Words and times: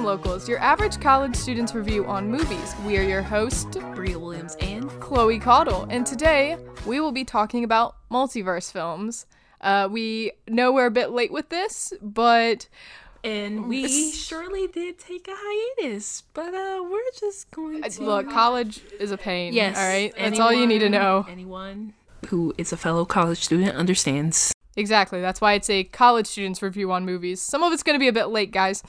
Film 0.00 0.06
Locals, 0.06 0.48
your 0.48 0.58
average 0.60 0.98
college 0.98 1.36
student's 1.36 1.74
review 1.74 2.06
on 2.06 2.30
movies. 2.30 2.74
We 2.86 2.96
are 2.96 3.02
your 3.02 3.20
host, 3.20 3.72
Bria 3.94 4.18
Williams 4.18 4.56
and 4.58 4.88
Chloe 4.98 5.38
Caudle, 5.38 5.86
and 5.90 6.06
today 6.06 6.56
we 6.86 7.00
will 7.00 7.12
be 7.12 7.22
talking 7.22 7.64
about 7.64 7.96
multiverse 8.10 8.72
films. 8.72 9.26
Uh, 9.60 9.88
we 9.90 10.32
know 10.48 10.72
we're 10.72 10.86
a 10.86 10.90
bit 10.90 11.10
late 11.10 11.30
with 11.30 11.50
this, 11.50 11.92
but 12.00 12.66
and 13.24 13.68
we 13.68 14.10
surely 14.10 14.68
did 14.68 14.98
take 14.98 15.28
a 15.28 15.34
hiatus, 15.36 16.22
but 16.32 16.54
uh, 16.54 16.82
we're 16.82 17.00
just 17.18 17.50
going 17.50 17.82
to 17.82 18.02
look. 18.02 18.30
College 18.30 18.80
is 18.98 19.10
a 19.10 19.18
pain. 19.18 19.52
Yes, 19.52 19.76
all 19.76 19.84
right. 19.84 20.14
That's 20.16 20.40
all 20.40 20.50
you 20.50 20.66
need 20.66 20.78
to 20.78 20.88
know. 20.88 21.26
Anyone 21.28 21.92
who 22.28 22.54
is 22.56 22.72
a 22.72 22.78
fellow 22.78 23.04
college 23.04 23.44
student 23.44 23.76
understands. 23.76 24.54
Exactly. 24.76 25.20
That's 25.20 25.40
why 25.40 25.54
it's 25.54 25.68
a 25.68 25.84
college 25.84 26.26
student's 26.26 26.62
review 26.62 26.92
on 26.92 27.04
movies. 27.04 27.42
Some 27.42 27.62
of 27.62 27.72
it's 27.72 27.82
going 27.82 27.96
to 27.96 28.00
be 28.00 28.08
a 28.08 28.12
bit 28.12 28.26
late, 28.26 28.52
guys. 28.52 28.82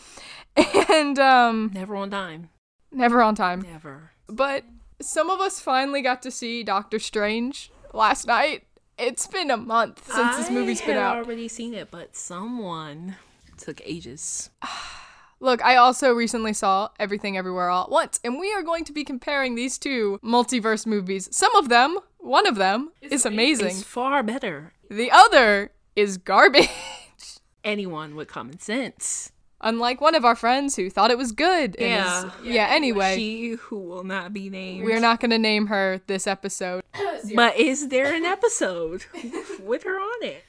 And 0.90 1.18
um 1.20 1.72
never 1.74 1.96
on 1.96 2.10
time. 2.10 2.50
Never 2.92 3.22
on 3.22 3.36
time. 3.36 3.62
Never. 3.62 4.12
But 4.28 4.66
some 5.02 5.30
of 5.30 5.40
us 5.40 5.60
finally 5.60 6.02
got 6.02 6.22
to 6.24 6.32
see 6.32 6.64
Doctor 6.64 7.00
Strange 7.00 7.72
last 7.94 8.28
night. 8.28 8.64
It's 8.98 9.26
been 9.26 9.50
a 9.50 9.58
month 9.58 10.06
since 10.06 10.36
I 10.36 10.38
this 10.38 10.52
movie's 10.52 10.82
been 10.82 10.98
out. 10.98 11.14
I 11.14 11.18
have 11.18 11.26
already 11.26 11.48
seen 11.48 11.74
it, 11.74 11.90
but 11.90 12.16
someone 12.16 13.16
took 13.58 13.82
ages. 13.84 14.50
Look, 15.40 15.64
I 15.66 15.76
also 15.76 16.14
recently 16.14 16.54
saw 16.54 16.90
Everything 17.00 17.36
Everywhere 17.36 17.70
All 17.70 17.86
at 17.86 17.90
Once, 17.90 18.20
and 18.24 18.40
we 18.40 18.54
are 18.54 18.62
going 18.62 18.86
to 18.86 18.94
be 18.94 19.04
comparing 19.04 19.56
these 19.56 19.80
two 19.80 20.20
multiverse 20.24 20.86
movies. 20.86 21.28
Some 21.36 21.56
of 21.56 21.68
them, 21.68 21.98
one 22.20 22.46
of 22.46 22.58
them, 22.58 22.92
is 23.02 23.26
amazing. 23.26 23.70
It's 23.70 23.82
far 23.82 24.22
better. 24.22 24.74
The 24.92 25.10
other 25.10 25.72
is 25.96 26.18
garbage. 26.18 26.70
Anyone 27.64 28.16
with 28.16 28.28
common 28.28 28.60
sense. 28.60 29.32
Unlike 29.62 30.02
one 30.02 30.16
of 30.16 30.26
our 30.26 30.36
friends 30.36 30.76
who 30.76 30.90
thought 30.90 31.12
it 31.12 31.18
was 31.18 31.32
good. 31.32 31.76
Yeah. 31.80 32.26
Is, 32.26 32.32
yeah, 32.44 32.68
anyway. 32.70 33.16
She 33.16 33.52
who 33.52 33.80
will 33.80 34.04
not 34.04 34.34
be 34.34 34.50
named. 34.50 34.86
We're 34.86 35.00
not 35.00 35.20
going 35.20 35.32
to 35.32 35.38
name 35.38 35.68
her 35.68 36.02
this 36.08 36.26
episode. 36.28 36.84
but 37.36 37.58
is 37.58 37.90
there 37.90 38.14
an 38.14 38.26
episode 38.26 39.06
with 39.64 39.84
her 39.84 40.00
on 40.00 40.24
it? 40.24 40.44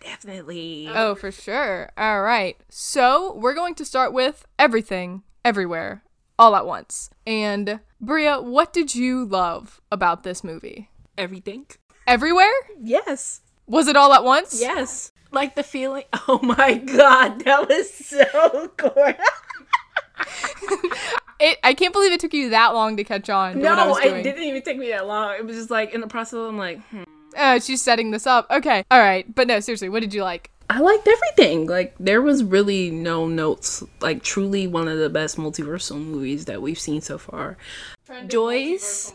Definitely. 0.00 0.88
Oh, 0.92 1.14
for 1.14 1.30
sure. 1.30 1.90
All 1.96 2.22
right. 2.22 2.56
So, 2.68 3.34
we're 3.34 3.54
going 3.54 3.74
to 3.76 3.84
start 3.84 4.12
with 4.12 4.46
everything, 4.58 5.22
everywhere, 5.44 6.02
all 6.38 6.54
at 6.56 6.66
once. 6.66 7.10
And, 7.26 7.80
Bria, 8.00 8.40
what 8.40 8.72
did 8.72 8.94
you 8.94 9.24
love 9.24 9.80
about 9.90 10.22
this 10.22 10.42
movie? 10.44 10.90
Everything. 11.16 11.66
Everywhere? 12.06 12.52
Yes. 12.80 13.42
Was 13.66 13.86
it 13.86 13.96
all 13.96 14.14
at 14.14 14.24
once? 14.24 14.60
Yes. 14.60 15.12
Like 15.30 15.54
the 15.54 15.62
feeling. 15.62 16.04
Oh 16.30 16.40
my 16.42 16.74
god, 16.74 17.44
that 17.44 17.68
was 17.68 17.90
so 17.92 18.70
cool. 18.76 18.92
it, 21.40 21.58
I 21.64 21.72
can't 21.72 21.92
believe 21.92 22.12
it 22.12 22.20
took 22.20 22.34
you 22.34 22.50
that 22.50 22.74
long 22.74 22.98
to 22.98 23.04
catch 23.04 23.30
on. 23.30 23.60
no, 23.60 23.96
it 23.96 24.22
didn't 24.22 24.42
even 24.42 24.62
take 24.62 24.76
me 24.76 24.90
that 24.90 25.06
long. 25.06 25.34
It 25.36 25.46
was 25.46 25.56
just 25.56 25.70
like 25.70 25.94
in 25.94 26.02
the 26.02 26.06
process, 26.06 26.34
I'm 26.34 26.58
like, 26.58 26.82
hmm. 26.88 27.04
Uh, 27.36 27.60
she's 27.60 27.80
setting 27.80 28.10
this 28.10 28.26
up. 28.26 28.46
Okay. 28.50 28.84
All 28.90 29.00
right. 29.00 29.32
But 29.34 29.46
no, 29.46 29.60
seriously, 29.60 29.88
what 29.88 30.00
did 30.00 30.12
you 30.12 30.22
like? 30.22 30.50
I 30.70 30.80
liked 30.80 31.08
everything. 31.08 31.66
Like 31.66 31.94
there 31.98 32.20
was 32.20 32.44
really 32.44 32.90
no 32.90 33.26
notes. 33.26 33.82
Like 34.00 34.22
truly 34.22 34.66
one 34.66 34.88
of 34.88 34.98
the 34.98 35.08
best 35.08 35.36
multiversal 35.36 35.96
movies 35.96 36.44
that 36.46 36.60
we've 36.60 36.78
seen 36.78 37.00
so 37.00 37.16
far. 37.16 37.56
Joyce. 38.26 39.14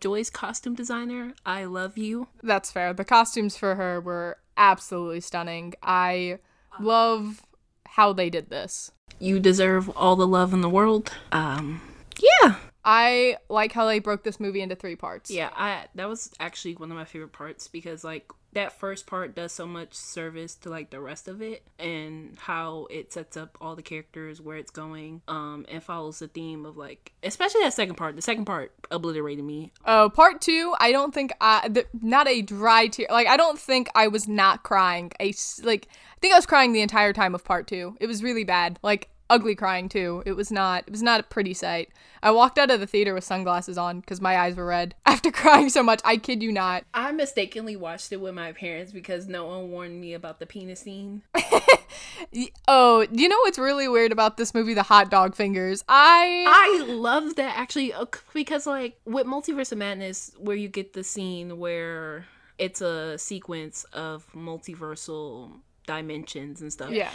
Joy's 0.00 0.30
costume 0.30 0.74
designer, 0.74 1.34
I 1.44 1.64
love 1.64 1.98
you. 1.98 2.28
That's 2.42 2.72
fair. 2.72 2.94
The 2.94 3.04
costumes 3.04 3.58
for 3.58 3.74
her 3.74 4.00
were 4.00 4.38
absolutely 4.60 5.20
stunning. 5.20 5.74
I 5.82 6.38
love 6.78 7.42
how 7.86 8.12
they 8.12 8.30
did 8.30 8.50
this. 8.50 8.92
You 9.18 9.40
deserve 9.40 9.88
all 9.90 10.14
the 10.14 10.26
love 10.26 10.52
in 10.52 10.60
the 10.60 10.68
world. 10.68 11.12
Um, 11.32 11.80
yeah. 12.20 12.56
I 12.84 13.36
like 13.48 13.72
how 13.72 13.86
they 13.86 13.98
broke 13.98 14.22
this 14.22 14.38
movie 14.38 14.60
into 14.62 14.74
three 14.74 14.96
parts. 14.96 15.30
Yeah, 15.30 15.50
I 15.54 15.86
that 15.96 16.08
was 16.08 16.30
actually 16.40 16.76
one 16.76 16.90
of 16.90 16.96
my 16.96 17.04
favorite 17.04 17.32
parts 17.32 17.68
because 17.68 18.04
like 18.04 18.30
that 18.52 18.72
first 18.72 19.06
part 19.06 19.34
does 19.34 19.52
so 19.52 19.66
much 19.66 19.94
service 19.94 20.54
to 20.56 20.70
like 20.70 20.90
the 20.90 21.00
rest 21.00 21.28
of 21.28 21.40
it 21.40 21.62
and 21.78 22.36
how 22.38 22.86
it 22.90 23.12
sets 23.12 23.36
up 23.36 23.56
all 23.60 23.76
the 23.76 23.82
characters 23.82 24.40
where 24.40 24.56
it's 24.56 24.70
going 24.70 25.22
um 25.28 25.64
and 25.68 25.82
follows 25.82 26.18
the 26.18 26.28
theme 26.28 26.66
of 26.66 26.76
like 26.76 27.12
especially 27.22 27.62
that 27.62 27.74
second 27.74 27.96
part. 27.96 28.16
The 28.16 28.22
second 28.22 28.44
part 28.44 28.72
obliterated 28.90 29.44
me. 29.44 29.72
Oh 29.84 30.10
part 30.10 30.40
two 30.40 30.74
i 30.80 30.90
don't 30.92 31.14
think 31.14 31.32
i 31.40 31.68
the, 31.68 31.86
not 32.00 32.28
a 32.28 32.42
dry 32.42 32.88
tear 32.88 33.06
like 33.10 33.26
i 33.26 33.36
don't 33.36 33.58
think 33.58 33.88
i 33.94 34.08
was 34.08 34.26
not 34.26 34.62
crying 34.62 35.12
a 35.20 35.34
like 35.62 35.88
i 35.90 36.18
think 36.20 36.34
i 36.34 36.38
was 36.38 36.46
crying 36.46 36.72
the 36.72 36.80
entire 36.80 37.12
time 37.12 37.34
of 37.34 37.44
part 37.44 37.66
two. 37.66 37.96
It 38.00 38.06
was 38.06 38.22
really 38.22 38.44
bad. 38.44 38.78
Like 38.82 39.09
ugly 39.30 39.54
crying 39.54 39.88
too. 39.88 40.22
It 40.26 40.32
was 40.32 40.50
not 40.50 40.84
it 40.86 40.90
was 40.90 41.02
not 41.02 41.20
a 41.20 41.22
pretty 41.22 41.54
sight. 41.54 41.90
I 42.22 42.32
walked 42.32 42.58
out 42.58 42.70
of 42.70 42.80
the 42.80 42.86
theater 42.86 43.14
with 43.14 43.24
sunglasses 43.24 43.78
on 43.78 44.00
because 44.00 44.20
my 44.20 44.36
eyes 44.36 44.56
were 44.56 44.66
red 44.66 44.94
after 45.06 45.30
crying 45.30 45.70
so 45.70 45.82
much. 45.82 46.00
I 46.04 46.18
kid 46.18 46.42
you 46.42 46.52
not. 46.52 46.84
I 46.92 47.12
mistakenly 47.12 47.76
watched 47.76 48.12
it 48.12 48.20
with 48.20 48.34
my 48.34 48.52
parents 48.52 48.92
because 48.92 49.26
no 49.26 49.46
one 49.46 49.70
warned 49.70 50.00
me 50.00 50.12
about 50.12 50.40
the 50.40 50.46
penis 50.46 50.80
scene. 50.80 51.22
oh, 52.68 53.06
you 53.10 53.28
know 53.28 53.38
what's 53.42 53.58
really 53.58 53.88
weird 53.88 54.12
about 54.12 54.36
this 54.36 54.52
movie? 54.52 54.74
The 54.74 54.82
hot 54.82 55.10
dog 55.10 55.34
fingers. 55.34 55.84
I 55.88 56.44
I 56.46 56.84
love 56.92 57.36
that 57.36 57.56
actually 57.56 57.92
uh, 57.92 58.06
because 58.34 58.66
like 58.66 58.98
with 59.06 59.26
Multiverse 59.26 59.72
of 59.72 59.78
Madness, 59.78 60.32
where 60.38 60.56
you 60.56 60.68
get 60.68 60.92
the 60.92 61.04
scene 61.04 61.58
where 61.58 62.26
it's 62.58 62.82
a 62.82 63.16
sequence 63.16 63.84
of 63.92 64.26
multiversal 64.34 65.60
dimensions 65.86 66.60
and 66.60 66.72
stuff. 66.72 66.90
Yeah. 66.90 67.10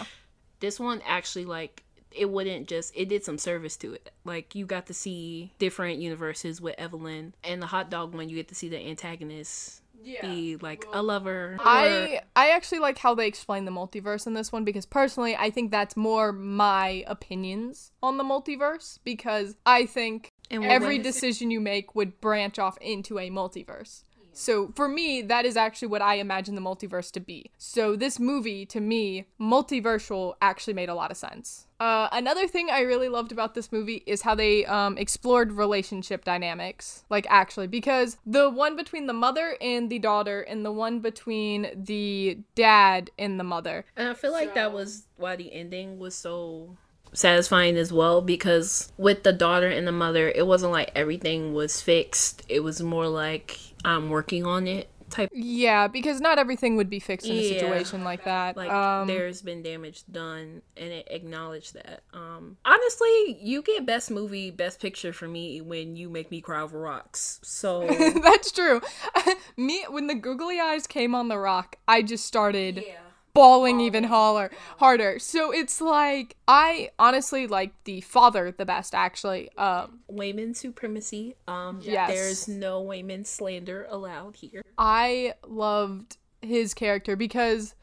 This 0.60 0.80
one 0.80 1.02
actually 1.06 1.46
like 1.46 1.84
it 2.16 2.30
wouldn't 2.30 2.68
just 2.68 2.94
it 2.96 3.10
did 3.10 3.24
some 3.24 3.38
service 3.38 3.78
to 3.78 3.94
it. 3.94 4.12
Like 4.24 4.56
you 4.56 4.66
got 4.66 4.88
to 4.88 4.94
see 4.94 5.54
different 5.60 6.00
universes 6.00 6.62
with 6.62 6.76
Evelyn 6.78 7.34
and 7.44 7.62
the 7.62 7.68
hot 7.68 7.90
dog 7.90 8.14
one 8.14 8.30
you 8.30 8.36
get 8.36 8.48
to 8.50 8.56
see 8.56 8.70
the 8.70 8.80
antagonist 8.80 9.82
yeah. 10.06 10.22
be 10.22 10.58
like 10.58 10.86
a 10.94 11.02
lover. 11.02 11.58
I 11.60 12.22
I 12.36 12.52
actually 12.52 12.80
like 12.80 12.98
how 12.98 13.16
they 13.16 13.28
explain 13.28 13.66
the 13.66 13.72
multiverse 13.72 14.28
in 14.28 14.34
this 14.34 14.52
one 14.52 14.64
because 14.64 14.86
personally 14.86 15.36
I 15.36 15.50
think 15.50 15.72
that's 15.72 15.98
more 15.98 16.32
my 16.32 17.04
opinions 17.08 17.92
on 18.02 18.18
the 18.18 18.24
multiverse 18.24 19.00
because 19.04 19.56
I 19.66 19.86
think 19.86 20.32
every 20.52 21.00
decision 21.00 21.52
you 21.52 21.60
make 21.60 21.96
would 21.96 22.22
branch 22.22 22.60
off 22.60 22.78
into 22.80 23.20
a 23.20 23.30
multiverse. 23.30 24.04
So 24.36 24.72
for 24.76 24.88
me, 24.88 25.22
that 25.22 25.46
is 25.46 25.56
actually 25.58 25.88
what 25.88 26.02
I 26.02 26.16
imagine 26.16 26.56
the 26.56 26.62
multiverse 26.62 27.12
to 27.14 27.20
be. 27.20 27.52
So 27.58 27.96
this 27.96 28.20
movie, 28.20 28.66
to 28.68 28.82
me, 28.82 29.26
multiversal 29.40 30.36
actually 30.42 30.74
made 30.74 30.90
a 30.90 30.94
lot 30.94 31.10
of 31.10 31.18
sense. 31.18 31.68
Uh, 31.80 32.08
another 32.12 32.48
thing 32.48 32.70
I 32.70 32.82
really 32.82 33.10
loved 33.10 33.32
about 33.32 33.54
this 33.54 33.72
movie 33.72 34.04
is 34.06 34.22
how 34.22 34.36
they 34.36 34.66
um, 34.66 34.98
explored 34.98 35.52
relationship 35.52 36.24
dynamics. 36.24 37.04
Like, 37.10 37.28
actually, 37.30 37.68
because 37.68 38.18
the 38.26 38.50
one 38.50 38.76
between 38.76 39.08
the 39.08 39.14
mother 39.14 39.58
and 39.60 39.90
the 39.90 40.00
daughter, 40.00 40.42
and 40.42 40.66
the 40.66 40.72
one 40.72 41.00
between 41.00 41.68
the 41.76 42.40
dad 42.56 43.12
and 43.20 43.40
the 43.40 43.44
mother. 43.44 43.86
And 43.98 44.08
I 44.08 44.14
feel 44.14 44.32
like 44.32 44.50
so... 44.50 44.56
that 44.56 44.74
was 44.74 45.08
why 45.18 45.36
the 45.36 45.52
ending 45.52 46.00
was 46.00 46.16
so 46.16 46.78
satisfying 47.16 47.78
as 47.78 47.92
well 47.92 48.22
because 48.22 48.92
with 48.98 49.24
the 49.24 49.34
daughter 49.34 49.68
and 49.68 49.88
the 49.88 49.92
mother, 49.92 50.30
it 50.30 50.46
wasn't 50.46 50.72
like 50.72 50.92
everything 50.96 51.54
was 51.54 51.82
fixed. 51.82 52.44
It 52.48 52.62
was 52.62 52.82
more 52.82 53.08
like 53.08 53.58
I'm 53.84 54.10
working 54.10 54.46
on 54.46 54.68
it 54.68 54.90
type. 55.10 55.30
Yeah, 55.34 55.88
because 55.88 56.20
not 56.20 56.38
everything 56.38 56.76
would 56.78 56.90
be 56.90 57.00
fixed 57.00 57.28
in 57.28 57.36
yeah. 57.36 57.42
a 57.42 57.50
situation 57.50 58.04
like 58.04 58.26
that. 58.26 58.58
Like 58.58 58.72
um, 58.72 59.08
there's 59.08 59.42
been 59.42 59.62
damage 59.62 60.04
done, 60.12 60.62
and 60.78 60.92
it 60.92 61.08
acknowledged 61.10 61.74
that. 61.76 62.04
Um, 62.14 62.58
honestly, 62.66 63.38
you 63.42 63.62
get 63.62 63.86
best 63.86 64.12
movie, 64.12 64.52
best 64.52 64.80
picture 64.80 65.14
for 65.14 65.28
me 65.28 65.62
when 65.62 65.96
you 65.96 66.10
make 66.10 66.32
me 66.32 66.42
cry 66.42 66.62
over 66.62 66.80
rocks. 66.80 67.40
So 67.44 67.88
that's 68.24 68.52
true. 68.52 68.82
me 69.58 69.86
when 69.90 70.08
the 70.08 70.16
googly 70.16 70.60
eyes 70.60 70.88
came 70.88 71.16
on 71.16 71.28
the 71.28 71.38
rock, 71.38 71.78
I 71.88 72.02
just 72.02 72.26
started. 72.26 72.84
Yeah 72.86 73.00
bawling 73.36 73.82
even 73.82 74.06
holler, 74.06 74.50
harder. 74.80 75.20
So 75.20 75.52
it's 75.52 75.80
like 75.80 76.36
I 76.48 76.90
honestly 76.98 77.46
like 77.46 77.74
the 77.84 78.02
father 78.02 78.52
the 78.52 78.66
best 78.66 78.96
actually. 78.96 79.52
Um 79.58 80.00
Waymond 80.12 80.56
supremacy. 80.56 81.36
Um 81.48 81.80
yes. 81.84 82.10
there's 82.10 82.48
no 82.48 82.84
Waymond 82.84 83.28
slander 83.28 83.86
allowed 83.90 84.38
here. 84.38 84.64
I 84.80 85.36
loved 85.46 86.18
his 86.42 86.74
character 86.74 87.16
because 87.16 87.76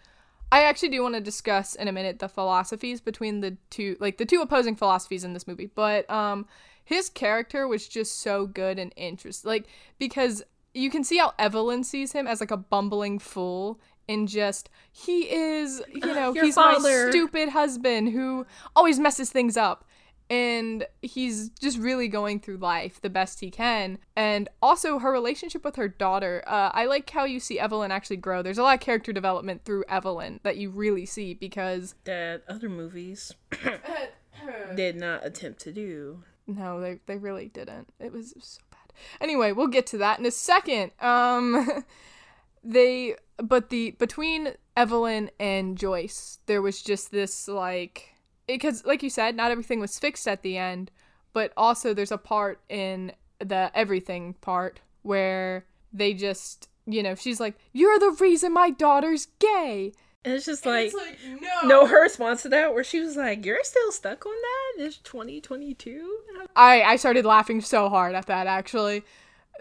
I 0.51 0.65
actually 0.65 0.89
do 0.89 1.03
want 1.03 1.15
to 1.15 1.21
discuss 1.21 1.75
in 1.75 1.87
a 1.87 1.93
minute 1.93 2.19
the 2.19 2.29
philosophies 2.29 3.01
between 3.01 3.41
the 3.41 3.57
two 3.71 3.97
like 4.01 4.19
the 4.19 4.27
two 4.27 4.41
opposing 4.41 4.75
philosophies 4.75 5.23
in 5.23 5.35
this 5.35 5.47
movie. 5.47 5.71
But 5.73 6.11
um 6.11 6.47
his 6.85 7.09
character 7.09 7.69
was 7.69 7.87
just 7.87 8.21
so 8.21 8.47
good 8.47 8.79
and 8.79 8.93
interesting. 8.97 9.49
Like 9.49 9.67
because 9.99 10.43
you 10.75 10.91
can 10.91 11.05
see 11.05 11.19
how 11.19 11.35
Evelyn 11.39 11.85
sees 11.85 12.13
him 12.13 12.27
as 12.27 12.41
like 12.41 12.51
a 12.51 12.57
bumbling 12.57 13.19
fool 13.19 13.79
and 14.09 14.29
just 14.29 14.69
he 14.91 15.31
is 15.31 15.83
you 15.93 16.01
know 16.01 16.33
he's 16.33 16.55
father. 16.55 17.07
my 17.07 17.11
stupid 17.11 17.49
husband 17.51 18.09
who 18.11 18.47
always 18.75 18.99
messes 18.99 19.31
things 19.31 19.57
up 19.57 19.85
and 20.31 20.87
he's 21.03 21.51
just 21.51 21.79
really 21.79 22.09
going 22.09 22.41
through 22.41 22.57
life 22.57 23.01
the 23.01 23.11
best 23.11 23.41
he 23.41 23.51
can 23.51 23.99
and 24.17 24.49
also 24.63 24.99
her 24.99 25.13
relationship 25.13 25.65
with 25.65 25.77
her 25.77 25.89
daughter 25.89 26.43
uh, 26.47 26.71
i 26.73 26.85
like 26.87 27.09
how 27.11 27.25
you 27.25 27.39
see 27.39 27.59
evelyn 27.59 27.91
actually 27.91 28.17
grow 28.17 28.43
there's 28.43 28.59
a 28.59 28.63
lot 28.63 28.75
of 28.75 28.81
character 28.81 29.13
development 29.13 29.65
through 29.65 29.85
evelyn 29.89 30.41
that 30.43 30.57
you 30.57 30.71
really 30.71 31.07
see 31.07 31.35
because 31.35 31.95
that 32.05 32.43
other 32.49 32.69
movies 32.69 33.33
did 34.75 34.97
not 34.97 35.25
attempt 35.25 35.61
to 35.61 35.73
do. 35.73 36.23
No, 36.47 36.81
they 36.81 37.01
they 37.07 37.19
really 37.19 37.49
didn't. 37.49 37.93
It 38.01 38.13
was 38.13 38.35
so 38.39 38.61
bad. 38.71 38.93
Anyway, 39.21 39.53
we'll 39.53 39.69
get 39.69 39.87
to 39.89 39.99
that 39.99 40.19
in 40.19 40.27
a 40.27 40.31
second. 40.31 40.93
Um 41.01 41.85
they 42.65 43.17
but 43.43 43.71
the 43.71 43.91
between 43.93 44.55
Evelyn 44.77 45.31
and 45.39 45.77
Joyce, 45.77 46.39
there 46.47 46.63
was 46.63 46.81
just 46.81 47.11
this 47.11 47.49
like 47.49 48.15
because 48.47 48.85
like 48.87 49.03
you 49.03 49.11
said, 49.11 49.35
not 49.35 49.51
everything 49.51 49.81
was 49.81 49.99
fixed 49.99 50.29
at 50.29 50.43
the 50.43 50.57
end, 50.57 50.91
but 51.33 51.53
also 51.57 51.93
there's 51.93 52.13
a 52.13 52.19
part 52.19 52.61
in 52.69 53.13
the 53.41 53.71
everything 53.75 54.35
part 54.35 54.81
where 55.03 55.67
they 55.93 56.15
just, 56.15 56.69
you 56.87 57.03
know, 57.03 57.15
she's 57.15 57.41
like, 57.41 57.57
"You're 57.73 57.99
the 57.99 58.17
reason 58.21 58.53
my 58.53 58.71
daughter's 58.71 59.27
gay." 59.39 59.93
And 60.25 60.35
it's 60.35 60.47
just 60.47 60.65
like, 60.65 60.87
it's 60.87 60.95
like 60.95 61.19
no. 61.41 61.69
no, 61.69 61.87
her 61.87 62.03
response 62.03 62.43
to 62.43 62.49
that, 62.51 62.73
where 62.73 62.85
she 62.85 63.01
was 63.01 63.17
like, 63.17 63.45
"You're 63.45 63.65
still 63.65 63.91
stuck 63.91 64.25
on 64.25 64.33
that? 64.33 64.85
It's 64.85 64.99
2022." 64.99 66.19
I 66.55 66.83
I 66.83 66.97
started 66.97 67.25
laughing 67.25 67.61
so 67.61 67.89
hard 67.89 68.15
at 68.15 68.27
that 68.27 68.47
actually. 68.47 69.03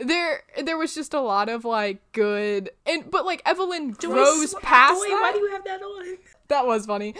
There 0.03 0.43
there 0.63 0.77
was 0.77 0.93
just 0.95 1.13
a 1.13 1.21
lot 1.21 1.49
of 1.49 1.65
like 1.65 1.99
good 2.11 2.71
and 2.85 3.09
but 3.09 3.25
like 3.25 3.41
Evelyn 3.45 3.91
grows 3.91 4.51
Joyce, 4.51 4.55
past 4.61 5.01
Joy, 5.01 5.09
that. 5.09 5.21
Why 5.21 5.31
do 5.33 5.39
you 5.39 5.51
have 5.51 5.63
that 5.65 5.81
on? 5.81 6.17
that 6.51 6.67
was 6.67 6.85
funny. 6.85 7.15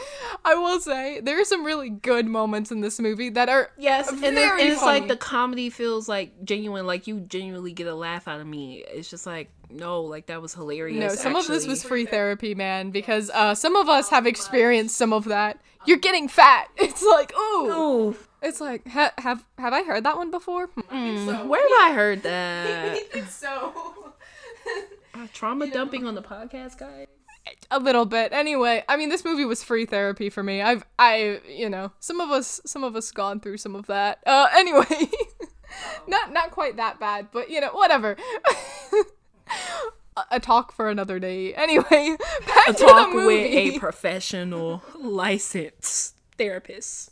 I 0.46 0.56
will 0.56 0.80
say 0.80 1.20
there 1.22 1.40
are 1.40 1.46
some 1.46 1.64
really 1.66 1.90
good 1.90 2.28
moments 2.28 2.72
in 2.72 2.82
this 2.82 3.00
movie 3.00 3.30
that 3.30 3.50
are 3.50 3.72
Yes, 3.78 4.10
and, 4.10 4.24
and 4.24 4.38
it's 4.38 4.82
like 4.84 5.08
the 5.08 5.18
comedy 5.18 5.70
feels 5.70 6.08
like 6.08 6.44
genuine, 6.44 6.86
like 6.86 7.08
you 7.08 7.22
genuinely 7.22 7.74
get 7.74 7.88
a 7.88 7.96
laugh 7.96 8.28
out 8.28 8.40
of 8.42 8.48
me. 8.48 8.84
It's 8.88 9.10
just 9.10 9.26
like, 9.26 9.50
no, 9.70 10.02
like 10.02 10.28
that 10.28 10.42
was 10.42 10.54
hilarious. 10.54 11.00
no, 11.00 11.10
some 11.10 11.36
of 11.36 11.48
this 11.48 11.66
was 11.66 11.84
free 11.84 12.06
therapy, 12.06 12.54
man, 12.54 12.92
because 12.92 13.30
uh, 13.32 13.56
some 13.56 13.76
of 13.76 13.90
us 13.90 14.10
have 14.10 14.28
experienced 14.28 14.96
some 14.96 15.14
of 15.14 15.26
that. 15.26 15.60
You're 15.86 15.98
getting 15.98 16.28
fat. 16.28 16.68
It's 16.78 17.04
like, 17.04 17.34
ooh, 17.36 17.72
Ooh, 17.72 18.16
it's 18.42 18.60
like, 18.62 18.88
ha- 18.88 19.14
have 19.18 19.44
have 19.58 19.74
I 19.74 19.84
heard 19.84 20.04
that 20.04 20.18
one 20.18 20.32
before? 20.32 20.68
mm, 20.70 21.48
where 21.48 21.62
have 21.62 21.92
I 21.92 21.94
heard 21.96 22.24
that? 22.24 22.98
think 23.12 23.28
so. 23.28 23.74
Uh, 25.14 25.28
trauma 25.34 25.70
dumping 25.70 26.06
on 26.08 26.16
the 26.16 26.22
podcast, 26.22 26.78
guys. 26.78 27.06
a 27.70 27.80
little 27.80 28.06
bit. 28.06 28.32
Anyway, 28.32 28.82
I 28.88 28.96
mean, 28.96 29.10
this 29.10 29.26
movie 29.26 29.44
was 29.44 29.62
free 29.62 29.86
therapy 29.86 30.30
for 30.30 30.42
me. 30.42 30.62
I've, 30.62 30.86
I, 30.98 31.42
you 31.50 31.70
know, 31.70 31.92
some 32.00 32.22
of 32.22 32.30
us, 32.32 32.62
some 32.66 32.86
of 32.86 32.96
us 32.96 33.12
gone 33.12 33.42
through 33.42 33.58
some 33.58 33.76
of 33.76 33.88
that. 33.88 34.20
Uh, 34.26 34.48
anyway, 34.56 35.10
not 36.08 36.32
not 36.32 36.52
quite 36.52 36.78
that 36.78 36.98
bad, 36.98 37.28
but 37.34 37.50
you 37.50 37.60
know, 37.60 37.72
whatever. 37.74 38.16
a, 40.16 40.22
a 40.32 40.40
talk 40.40 40.72
for 40.72 40.90
another 40.90 41.20
day. 41.20 41.54
Anyway, 41.56 42.16
back 42.48 42.68
A 42.70 42.74
to 42.74 42.86
talk 42.86 43.12
the 43.12 43.18
with 43.26 43.54
a 43.54 43.80
professional 43.80 44.82
licensed 44.98 46.16
therapist. 46.38 47.12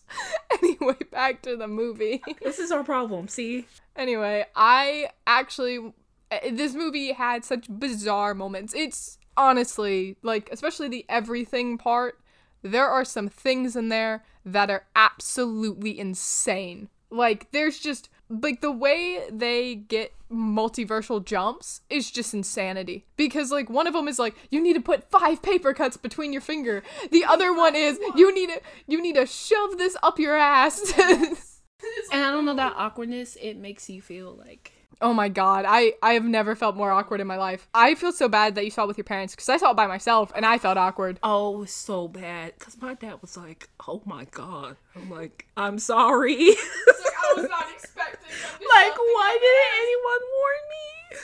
Anyway, 0.63 0.95
back 1.11 1.41
to 1.43 1.55
the 1.55 1.67
movie. 1.67 2.21
This 2.41 2.59
is 2.59 2.71
our 2.71 2.83
problem. 2.83 3.27
See, 3.27 3.65
Anyway, 3.99 4.45
I 4.55 5.09
actually 5.27 5.93
uh, 6.31 6.37
this 6.51 6.73
movie 6.73 7.11
had 7.11 7.43
such 7.43 7.67
bizarre 7.69 8.33
moments. 8.33 8.73
It's 8.73 9.17
honestly 9.35 10.15
like 10.23 10.49
especially 10.53 10.87
the 10.87 11.05
everything 11.09 11.77
part, 11.77 12.17
there 12.61 12.87
are 12.87 13.03
some 13.03 13.27
things 13.27 13.75
in 13.75 13.89
there 13.89 14.23
that 14.45 14.69
are 14.69 14.85
absolutely 14.95 15.99
insane. 15.99 16.87
Like 17.09 17.51
there's 17.51 17.77
just 17.77 18.09
like 18.29 18.61
the 18.61 18.71
way 18.71 19.23
they 19.31 19.75
get 19.75 20.13
multiversal 20.31 21.23
jumps 21.23 21.81
is 21.89 22.11
just 22.11 22.33
insanity. 22.33 23.05
Because 23.17 23.51
like 23.51 23.69
one 23.69 23.87
of 23.87 23.93
them 23.93 24.07
is 24.07 24.19
like 24.19 24.35
you 24.49 24.61
need 24.61 24.73
to 24.73 24.81
put 24.81 25.09
five 25.09 25.41
paper 25.41 25.73
cuts 25.73 25.97
between 25.97 26.31
your 26.31 26.41
finger. 26.41 26.83
The 27.11 27.25
other 27.25 27.53
one 27.53 27.75
is 27.75 27.99
you 28.15 28.33
need 28.33 28.49
to 28.49 28.61
you 28.87 29.01
need 29.01 29.15
to 29.15 29.25
shove 29.25 29.77
this 29.77 29.97
up 30.03 30.19
your 30.19 30.35
ass. 30.35 30.93
And 32.11 32.23
I 32.23 32.31
don't 32.31 32.45
know 32.45 32.55
that 32.55 32.73
awkwardness. 32.75 33.37
It 33.41 33.55
makes 33.55 33.89
you 33.89 34.01
feel 34.01 34.35
like 34.35 34.73
Oh 35.01 35.13
my 35.13 35.29
god, 35.29 35.63
I 35.67 35.93
I 36.03 36.13
have 36.13 36.25
never 36.25 36.55
felt 36.55 36.75
more 36.75 36.91
awkward 36.91 37.21
in 37.21 37.27
my 37.27 37.37
life. 37.37 37.67
I 37.73 37.95
feel 37.95 38.11
so 38.11 38.27
bad 38.27 38.55
that 38.55 38.65
you 38.65 38.71
saw 38.71 38.83
it 38.83 38.87
with 38.87 38.97
your 38.97 39.05
parents 39.05 39.33
because 39.33 39.47
I 39.47 39.57
saw 39.57 39.71
it 39.71 39.77
by 39.77 39.87
myself 39.87 40.31
and 40.35 40.45
I 40.45 40.57
felt 40.57 40.77
awkward. 40.77 41.19
oh 41.23 41.63
so 41.65 42.07
bad 42.07 42.53
because 42.59 42.81
my 42.81 42.95
dad 42.95 43.21
was 43.21 43.37
like, 43.37 43.69
"Oh 43.87 44.01
my 44.05 44.25
god," 44.31 44.75
I'm 44.95 45.09
like, 45.09 45.45
"I'm 45.55 45.79
sorry." 45.79 46.35
I 46.37 47.33
was 47.35 47.47
not 47.49 47.65
expecting. 47.73 48.29
like, 48.53 48.97
why 48.97 49.37
didn't 49.39 49.83
anyone 49.83 50.21
warn 50.37 50.63
me? 50.69 51.17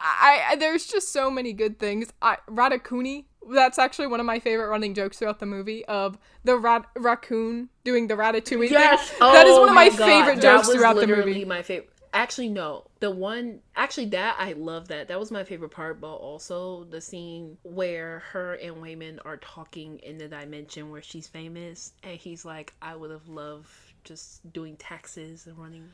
I, 0.00 0.42
I 0.52 0.56
there's 0.56 0.86
just 0.86 1.12
so 1.12 1.30
many 1.30 1.52
good 1.52 1.78
things. 1.78 2.12
I 2.22 2.38
Ratatouille. 2.48 3.24
That's 3.50 3.78
actually 3.78 4.08
one 4.08 4.20
of 4.20 4.26
my 4.26 4.38
favorite 4.40 4.68
running 4.68 4.92
jokes 4.94 5.18
throughout 5.18 5.38
the 5.38 5.46
movie 5.46 5.84
of 5.86 6.18
the 6.44 6.56
rat, 6.58 6.84
raccoon 6.96 7.70
doing 7.82 8.06
the 8.06 8.14
ratatouille. 8.14 8.68
thing. 8.68 8.72
that 9.20 9.46
is 9.46 9.56
oh 9.56 9.60
one 9.60 9.68
of 9.70 9.74
my, 9.74 9.88
God. 9.88 9.98
favorite 9.98 10.40
jokes 10.40 10.68
throughout 10.68 10.96
the 10.96 11.06
movie. 11.06 11.44
My 11.44 11.62
favorite. 11.62 11.90
Actually, 12.12 12.48
no. 12.48 12.86
The 13.00 13.10
one, 13.10 13.60
actually, 13.76 14.06
that 14.06 14.36
I 14.38 14.52
love 14.52 14.88
that. 14.88 15.08
That 15.08 15.18
was 15.20 15.30
my 15.30 15.44
favorite 15.44 15.70
part, 15.70 16.00
but 16.00 16.14
also 16.14 16.84
the 16.84 17.00
scene 17.00 17.58
where 17.62 18.20
her 18.32 18.54
and 18.54 18.76
Waymond 18.76 19.18
are 19.24 19.36
talking 19.36 19.98
in 19.98 20.18
the 20.18 20.28
dimension 20.28 20.90
where 20.90 21.02
she's 21.02 21.28
famous, 21.28 21.92
and 22.02 22.18
he's 22.18 22.44
like, 22.44 22.72
"I 22.80 22.96
would 22.96 23.10
have 23.10 23.28
loved 23.28 23.68
just 24.04 24.52
doing 24.52 24.76
taxes 24.76 25.46
and 25.46 25.58
running." 25.58 25.88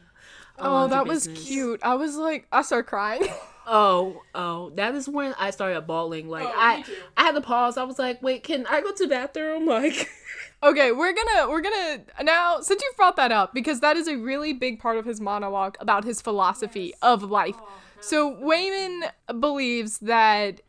Oh, 0.58 0.88
that 0.88 1.06
was 1.06 1.26
business." 1.26 1.46
cute. 1.48 1.80
I 1.82 1.94
was 1.94 2.16
like, 2.16 2.46
I 2.52 2.62
started 2.62 2.88
crying. 2.88 3.26
Oh, 3.66 4.20
oh, 4.34 4.68
that 4.76 4.94
is 4.94 5.08
when 5.08 5.32
I 5.38 5.48
started 5.50 5.86
bawling. 5.86 6.28
Like 6.28 6.46
Oh, 6.46 6.52
I. 6.54 6.84
I 7.16 7.22
had 7.22 7.32
to 7.32 7.40
pause. 7.40 7.78
I 7.78 7.84
was 7.84 7.98
like, 7.98 8.22
"Wait, 8.22 8.42
can 8.42 8.66
I 8.66 8.82
go 8.82 8.92
to 8.92 9.04
the 9.04 9.08
bathroom?" 9.08 9.66
Like, 9.74 10.06
Okay, 10.62 10.92
we're 10.92 11.14
gonna 11.14 11.48
we're 11.48 11.62
gonna 11.62 12.00
now 12.22 12.60
since 12.60 12.82
you 12.82 12.92
brought 12.96 13.16
that 13.16 13.32
up 13.32 13.54
because 13.54 13.80
that 13.80 13.96
is 13.96 14.06
a 14.06 14.16
really 14.16 14.52
big 14.52 14.80
part 14.80 14.98
of 14.98 15.06
his 15.06 15.18
monologue 15.18 15.76
about 15.80 16.04
his 16.04 16.20
philosophy 16.20 16.92
of 17.00 17.22
life. 17.22 17.56
So 18.00 18.34
Waymond 18.34 19.10
believes 19.40 19.98
that 20.00 20.60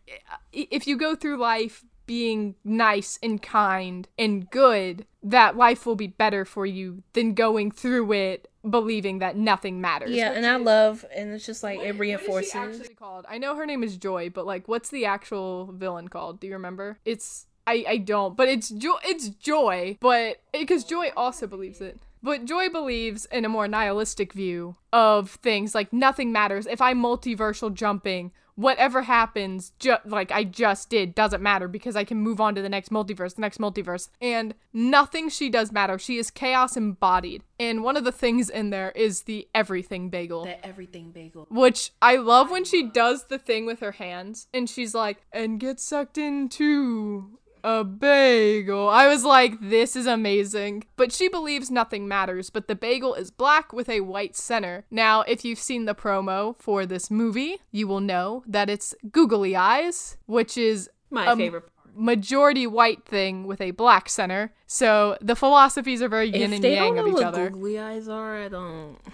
if 0.53 0.87
you 0.87 0.97
go 0.97 1.15
through 1.15 1.35
life 1.37 1.83
being 2.05 2.55
nice 2.63 3.19
and 3.21 3.41
kind 3.41 4.07
and 4.17 4.49
good, 4.49 5.05
that 5.25 5.57
life 5.57 5.85
will 5.85 5.95
be 5.95 6.07
better 6.07 6.45
for 6.45 6.65
you 6.65 7.01
than 7.13 7.33
going 7.33 7.71
through 7.71 8.11
it 8.13 8.47
believing 8.69 9.19
that 9.19 9.35
nothing 9.35 9.81
matters. 9.81 10.11
yeah, 10.11 10.31
and 10.31 10.45
I 10.45 10.55
love, 10.55 11.03
and 11.13 11.33
it's 11.33 11.45
just 11.45 11.63
like 11.63 11.77
What- 11.79 11.87
it 11.87 11.89
what 11.89 11.93
is 11.93 11.97
she 11.97 12.01
reinforces. 12.01 12.55
actually 12.55 12.95
called? 12.95 13.25
I 13.29 13.37
know 13.37 13.55
her 13.55 13.65
name 13.65 13.83
is 13.83 13.97
Joy, 13.97 14.29
but 14.29 14.45
like, 14.45 14.67
what's 14.67 14.89
the 14.89 15.05
actual 15.05 15.71
villain 15.73 16.07
called? 16.07 16.39
Do 16.39 16.47
you 16.47 16.53
remember? 16.53 16.99
It's 17.05 17.47
I 17.67 17.83
I 17.87 17.97
don't, 17.97 18.37
but 18.37 18.47
it's 18.47 18.69
Joy. 18.69 18.97
It's 19.03 19.29
Joy, 19.29 19.97
but 19.99 20.37
eh, 20.53 20.59
because 20.59 20.83
Joy 20.83 21.11
also 21.17 21.47
believes 21.47 21.81
it. 21.81 21.99
But 22.21 22.45
Joy 22.45 22.69
believes 22.69 23.25
in 23.25 23.45
a 23.45 23.49
more 23.49 23.67
nihilistic 23.67 24.33
view 24.33 24.75
of 24.93 25.31
things 25.31 25.73
like 25.75 25.91
nothing 25.93 26.31
matters. 26.31 26.65
If 26.67 26.81
I'm 26.81 26.99
multiversal 27.01 27.71
jumping, 27.73 28.31
whatever 28.55 29.03
happens, 29.03 29.71
ju- 29.79 29.97
like 30.05 30.31
I 30.31 30.43
just 30.43 30.89
did, 30.89 31.13
doesn't 31.13 31.41
matter 31.43 31.67
because 31.67 31.95
I 31.95 32.03
can 32.03 32.17
move 32.17 32.41
on 32.41 32.55
to 32.55 32.61
the 32.61 32.69
next 32.69 32.89
multiverse, 32.89 33.35
the 33.35 33.41
next 33.41 33.59
multiverse. 33.59 34.09
And 34.21 34.55
nothing 34.73 35.29
she 35.29 35.49
does 35.49 35.71
matter. 35.71 35.99
She 35.99 36.17
is 36.17 36.31
chaos 36.31 36.75
embodied. 36.75 37.43
And 37.59 37.83
one 37.83 37.97
of 37.97 38.03
the 38.03 38.11
things 38.11 38.49
in 38.49 38.69
there 38.69 38.91
is 38.91 39.23
the 39.23 39.47
everything 39.53 40.09
bagel 40.09 40.45
that 40.45 40.65
everything 40.65 41.11
bagel. 41.11 41.47
which 41.49 41.91
I 42.01 42.15
love 42.17 42.51
when 42.51 42.65
she 42.65 42.83
does 42.83 43.25
the 43.25 43.37
thing 43.37 43.65
with 43.65 43.79
her 43.79 43.93
hands 43.93 44.47
and 44.53 44.69
she's 44.69 44.93
like, 44.95 45.21
and 45.31 45.59
get 45.59 45.79
sucked 45.79 46.17
into 46.17 47.39
a 47.65 47.83
bagel. 47.83 48.87
I 48.89 49.07
was 49.07 49.25
like, 49.25 49.53
this 49.59 49.95
is 49.95 50.05
amazing. 50.05 50.85
But 50.95 51.11
she 51.11 51.27
believes 51.27 51.71
nothing 51.71 52.07
matters, 52.07 52.49
but 52.51 52.67
the 52.67 52.75
bagel 52.75 53.15
is 53.15 53.31
black 53.31 53.73
with 53.73 53.89
a 53.89 54.01
white 54.01 54.35
center. 54.35 54.85
Now, 54.91 55.21
if 55.21 55.43
you've 55.43 55.59
seen 55.59 55.85
the 55.85 55.95
promo 55.95 56.55
for 56.59 56.85
this 56.85 57.09
movie, 57.09 57.57
you 57.71 57.87
will 57.87 58.01
know 58.01 58.43
that 58.47 58.69
it's 58.69 58.93
googly 59.11 59.55
eyes, 59.55 60.17
which 60.27 60.57
is 60.57 60.89
My 61.09 61.35
favorite. 61.35 61.63
majority 61.95 62.67
white 62.67 63.05
thing 63.05 63.47
with 63.47 63.59
a 63.61 63.71
black 63.71 64.09
center. 64.09 64.53
So 64.67 65.17
the 65.21 65.35
philosophies 65.35 66.01
are 66.03 66.09
very 66.09 66.27
yin 66.27 66.51
if 66.51 66.55
and 66.57 66.63
they 66.63 66.75
yang 66.75 66.95
don't 66.95 66.99
of 66.99 67.05
know 67.05 67.11
each 67.11 67.15
what 67.15 67.23
other. 67.23 67.49
googly 67.49 67.79
eyes 67.79 68.07
are, 68.07 68.43
I 68.43 68.47
don't. 68.47 68.97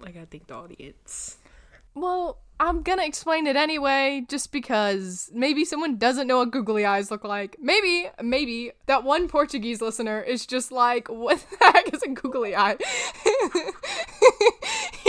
Like, 0.00 0.16
I 0.16 0.24
think 0.24 0.46
the 0.46 0.54
audience. 0.54 1.36
Well, 1.94 2.38
I'm 2.60 2.82
gonna 2.82 3.06
explain 3.06 3.46
it 3.46 3.56
anyway, 3.56 4.26
just 4.28 4.52
because 4.52 5.30
maybe 5.32 5.64
someone 5.64 5.96
doesn't 5.96 6.26
know 6.26 6.40
what 6.40 6.50
googly 6.50 6.84
eyes 6.84 7.10
look 7.10 7.24
like. 7.24 7.56
Maybe, 7.58 8.10
maybe 8.22 8.72
that 8.84 9.02
one 9.02 9.28
Portuguese 9.28 9.80
listener 9.80 10.20
is 10.20 10.44
just 10.44 10.70
like, 10.70 11.08
what 11.08 11.42
the 11.48 11.56
heck 11.72 11.94
is 11.94 12.02
a 12.02 12.08
googly 12.08 12.54
eye? 12.54 12.76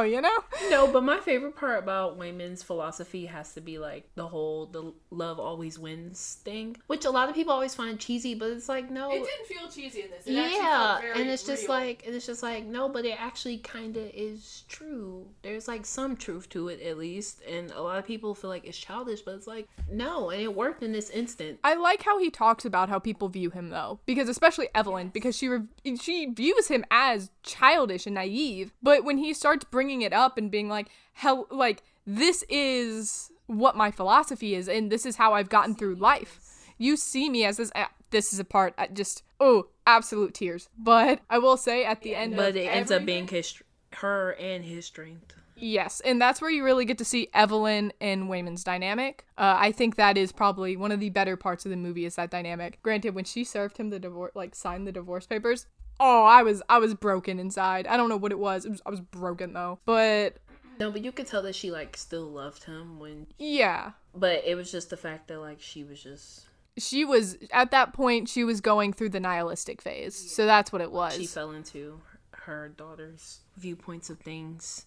you 0.00 0.02
know, 0.02 0.02
you 0.16 0.20
know? 0.22 0.38
No, 0.70 0.86
but 0.92 1.02
my 1.02 1.18
favorite 1.18 1.56
part 1.56 1.78
about 1.78 2.18
Waymond's 2.18 2.62
philosophy 2.62 3.26
has 3.26 3.52
to 3.54 3.60
be 3.60 3.78
like 3.78 4.08
the 4.14 4.26
whole 4.26 4.66
the 4.66 4.92
love 5.10 5.38
always 5.38 5.78
wins 5.78 6.38
thing, 6.44 6.76
which 6.86 7.04
a 7.04 7.10
lot 7.10 7.28
of 7.28 7.34
people 7.34 7.52
always 7.52 7.74
find 7.74 7.98
cheesy, 7.98 8.34
but 8.34 8.50
it's 8.50 8.68
like 8.68 8.90
no. 8.90 9.10
It 9.10 9.24
didn't 9.24 9.46
feel 9.46 9.68
cheesy 9.68 10.02
in 10.02 10.10
this. 10.10 10.26
yeah, 10.26 11.00
and 11.14 11.28
it's 11.28 11.44
just 11.44 11.68
like 11.68 12.04
and 12.06 12.14
it's 12.14 12.26
just 12.26 12.42
like 12.42 12.64
no, 12.64 12.88
but 12.88 13.04
it 13.04 13.20
actually 13.20 13.58
kind 13.58 13.96
of 13.96 14.10
is 14.14 14.64
true. 14.68 15.26
There's 15.42 15.68
like 15.68 15.84
some 15.84 16.16
truth 16.16 16.48
to 16.50 16.68
it 16.68 16.80
at 16.82 16.96
least, 16.98 17.42
and 17.48 17.70
a 17.72 17.82
lot 17.82 17.98
of 17.98 18.06
people 18.06 18.34
feel 18.34 18.50
like 18.50 18.64
it's 18.64 18.78
childish, 18.78 19.20
but 19.22 19.34
it's 19.34 19.46
like 19.46 19.68
no, 19.90 20.30
and 20.30 20.40
it 20.42 20.54
worked 20.54 20.82
in 20.82 20.92
this 20.92 21.10
instant. 21.10 21.58
I 21.64 21.74
like 21.74 22.02
how 22.02 22.18
he 22.18 22.30
talks 22.30 22.64
about 22.64 22.88
how 22.88 22.98
people 22.98 23.28
view 23.28 23.50
him 23.50 23.70
though, 23.70 24.00
because 24.06 24.28
especially 24.28 24.68
Evelyn, 24.74 25.08
because 25.08 25.36
she 25.36 25.48
re- 25.48 25.96
she 26.00 26.26
views 26.26 26.68
him 26.68 26.84
as 26.90 27.30
childish 27.42 28.06
and 28.06 28.14
naive, 28.14 28.72
but 28.82 29.04
when 29.04 29.18
he 29.18 29.34
starts 29.34 29.64
bringing 29.64 29.81
it 30.02 30.12
up 30.12 30.38
and 30.38 30.50
being 30.50 30.68
like, 30.68 30.88
"Hell, 31.14 31.46
like 31.50 31.82
this 32.06 32.44
is 32.48 33.30
what 33.46 33.76
my 33.76 33.90
philosophy 33.90 34.54
is, 34.54 34.68
and 34.68 34.90
this 34.90 35.04
is 35.04 35.16
how 35.16 35.34
I've 35.34 35.48
gotten 35.48 35.74
through 35.74 35.96
life." 35.96 36.38
You 36.78 36.96
see 36.96 37.28
me 37.28 37.44
as 37.44 37.56
this. 37.56 37.72
Uh, 37.74 37.86
this 38.10 38.32
is 38.32 38.38
a 38.38 38.44
part. 38.44 38.74
I 38.78 38.86
just 38.86 39.22
oh, 39.40 39.66
absolute 39.86 40.34
tears. 40.34 40.68
But 40.78 41.20
I 41.28 41.38
will 41.38 41.56
say 41.56 41.84
at 41.84 42.02
the 42.02 42.14
end, 42.14 42.36
But 42.36 42.56
it 42.56 42.66
ends 42.66 42.90
up 42.90 43.04
being 43.04 43.26
his 43.26 43.62
her 43.94 44.32
and 44.32 44.64
his 44.64 44.86
strength. 44.86 45.34
Yes, 45.54 46.00
and 46.00 46.20
that's 46.20 46.40
where 46.40 46.50
you 46.50 46.64
really 46.64 46.84
get 46.84 46.98
to 46.98 47.04
see 47.04 47.28
Evelyn 47.32 47.92
and 48.00 48.24
Waymond's 48.24 48.64
dynamic. 48.64 49.24
Uh, 49.38 49.54
I 49.58 49.70
think 49.70 49.94
that 49.94 50.18
is 50.18 50.32
probably 50.32 50.76
one 50.76 50.90
of 50.90 50.98
the 50.98 51.10
better 51.10 51.36
parts 51.36 51.64
of 51.64 51.70
the 51.70 51.76
movie 51.76 52.04
is 52.04 52.16
that 52.16 52.30
dynamic. 52.30 52.80
Granted, 52.82 53.14
when 53.14 53.24
she 53.24 53.44
served 53.44 53.76
him 53.76 53.90
the 53.90 54.00
divorce, 54.00 54.32
like 54.34 54.56
signed 54.56 54.88
the 54.88 54.92
divorce 54.92 55.26
papers, 55.26 55.66
oh, 56.02 56.24
I 56.24 56.42
was 56.42 56.62
I 56.68 56.78
was 56.78 56.94
broken 56.94 57.38
inside. 57.38 57.86
I 57.86 57.96
don't 57.96 58.08
know 58.08 58.16
what 58.16 58.32
it 58.32 58.38
was. 58.38 58.64
It 58.64 58.70
was 58.70 58.82
I 58.84 58.90
was 58.90 59.00
broken 59.00 59.52
though. 59.52 59.78
But 59.86 60.38
No, 60.78 60.90
but 60.90 61.02
you 61.02 61.12
could 61.12 61.26
tell 61.26 61.42
that 61.42 61.54
she 61.54 61.70
like 61.70 61.96
still 61.96 62.24
loved 62.24 62.64
him 62.64 62.98
when, 62.98 63.28
yeah, 63.38 63.92
but 64.14 64.42
it 64.44 64.56
was 64.56 64.70
just 64.70 64.90
the 64.90 64.96
fact 64.96 65.28
that 65.28 65.38
like 65.38 65.60
she 65.60 65.84
was 65.84 66.02
just 66.02 66.46
she 66.76 67.04
was 67.04 67.38
at 67.52 67.70
that 67.70 67.92
point. 67.92 68.28
She 68.28 68.44
was 68.44 68.60
going 68.60 68.92
through 68.92 69.10
the 69.10 69.20
nihilistic 69.20 69.80
phase, 69.80 70.14
so 70.14 70.44
that's 70.44 70.72
what 70.72 70.82
it 70.82 70.90
was. 70.90 71.14
she 71.14 71.26
fell 71.26 71.52
into 71.52 72.00
her 72.32 72.68
daughter's 72.68 73.40
viewpoints 73.56 74.10
of 74.10 74.18
things. 74.18 74.86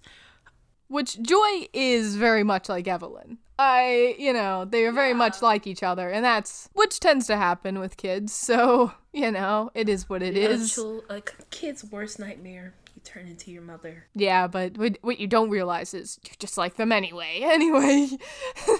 Which 0.87 1.21
Joy 1.21 1.67
is 1.73 2.15
very 2.15 2.43
much 2.43 2.69
like 2.69 2.87
Evelyn. 2.87 3.39
I, 3.57 4.15
you 4.19 4.33
know, 4.33 4.65
they 4.65 4.85
are 4.85 4.91
very 4.91 5.13
much 5.13 5.41
like 5.41 5.65
each 5.65 5.81
other, 5.81 6.09
and 6.09 6.23
that's 6.25 6.69
which 6.73 6.99
tends 6.99 7.25
to 7.27 7.37
happen 7.37 7.79
with 7.79 7.97
kids. 7.97 8.33
So, 8.45 8.91
you 9.11 9.31
know, 9.31 9.71
it 9.73 9.89
is 9.89 10.07
what 10.07 10.21
it 10.21 10.37
is. 10.37 10.71
Actual, 10.71 11.03
A 11.09 11.21
kid's 11.49 11.83
worst 11.83 12.19
nightmare. 12.19 12.75
You 12.93 13.01
turn 13.03 13.27
into 13.27 13.49
your 13.49 13.63
mother. 13.63 14.05
Yeah, 14.13 14.45
but 14.47 14.77
what, 14.77 15.19
you 15.19 15.25
don't 15.25 15.49
realize 15.49 15.93
is 15.95 16.19
you're 16.23 16.35
just 16.37 16.57
like 16.57 16.75
them 16.75 16.91
anyway. 16.91 17.39
Anyway, 17.43 18.09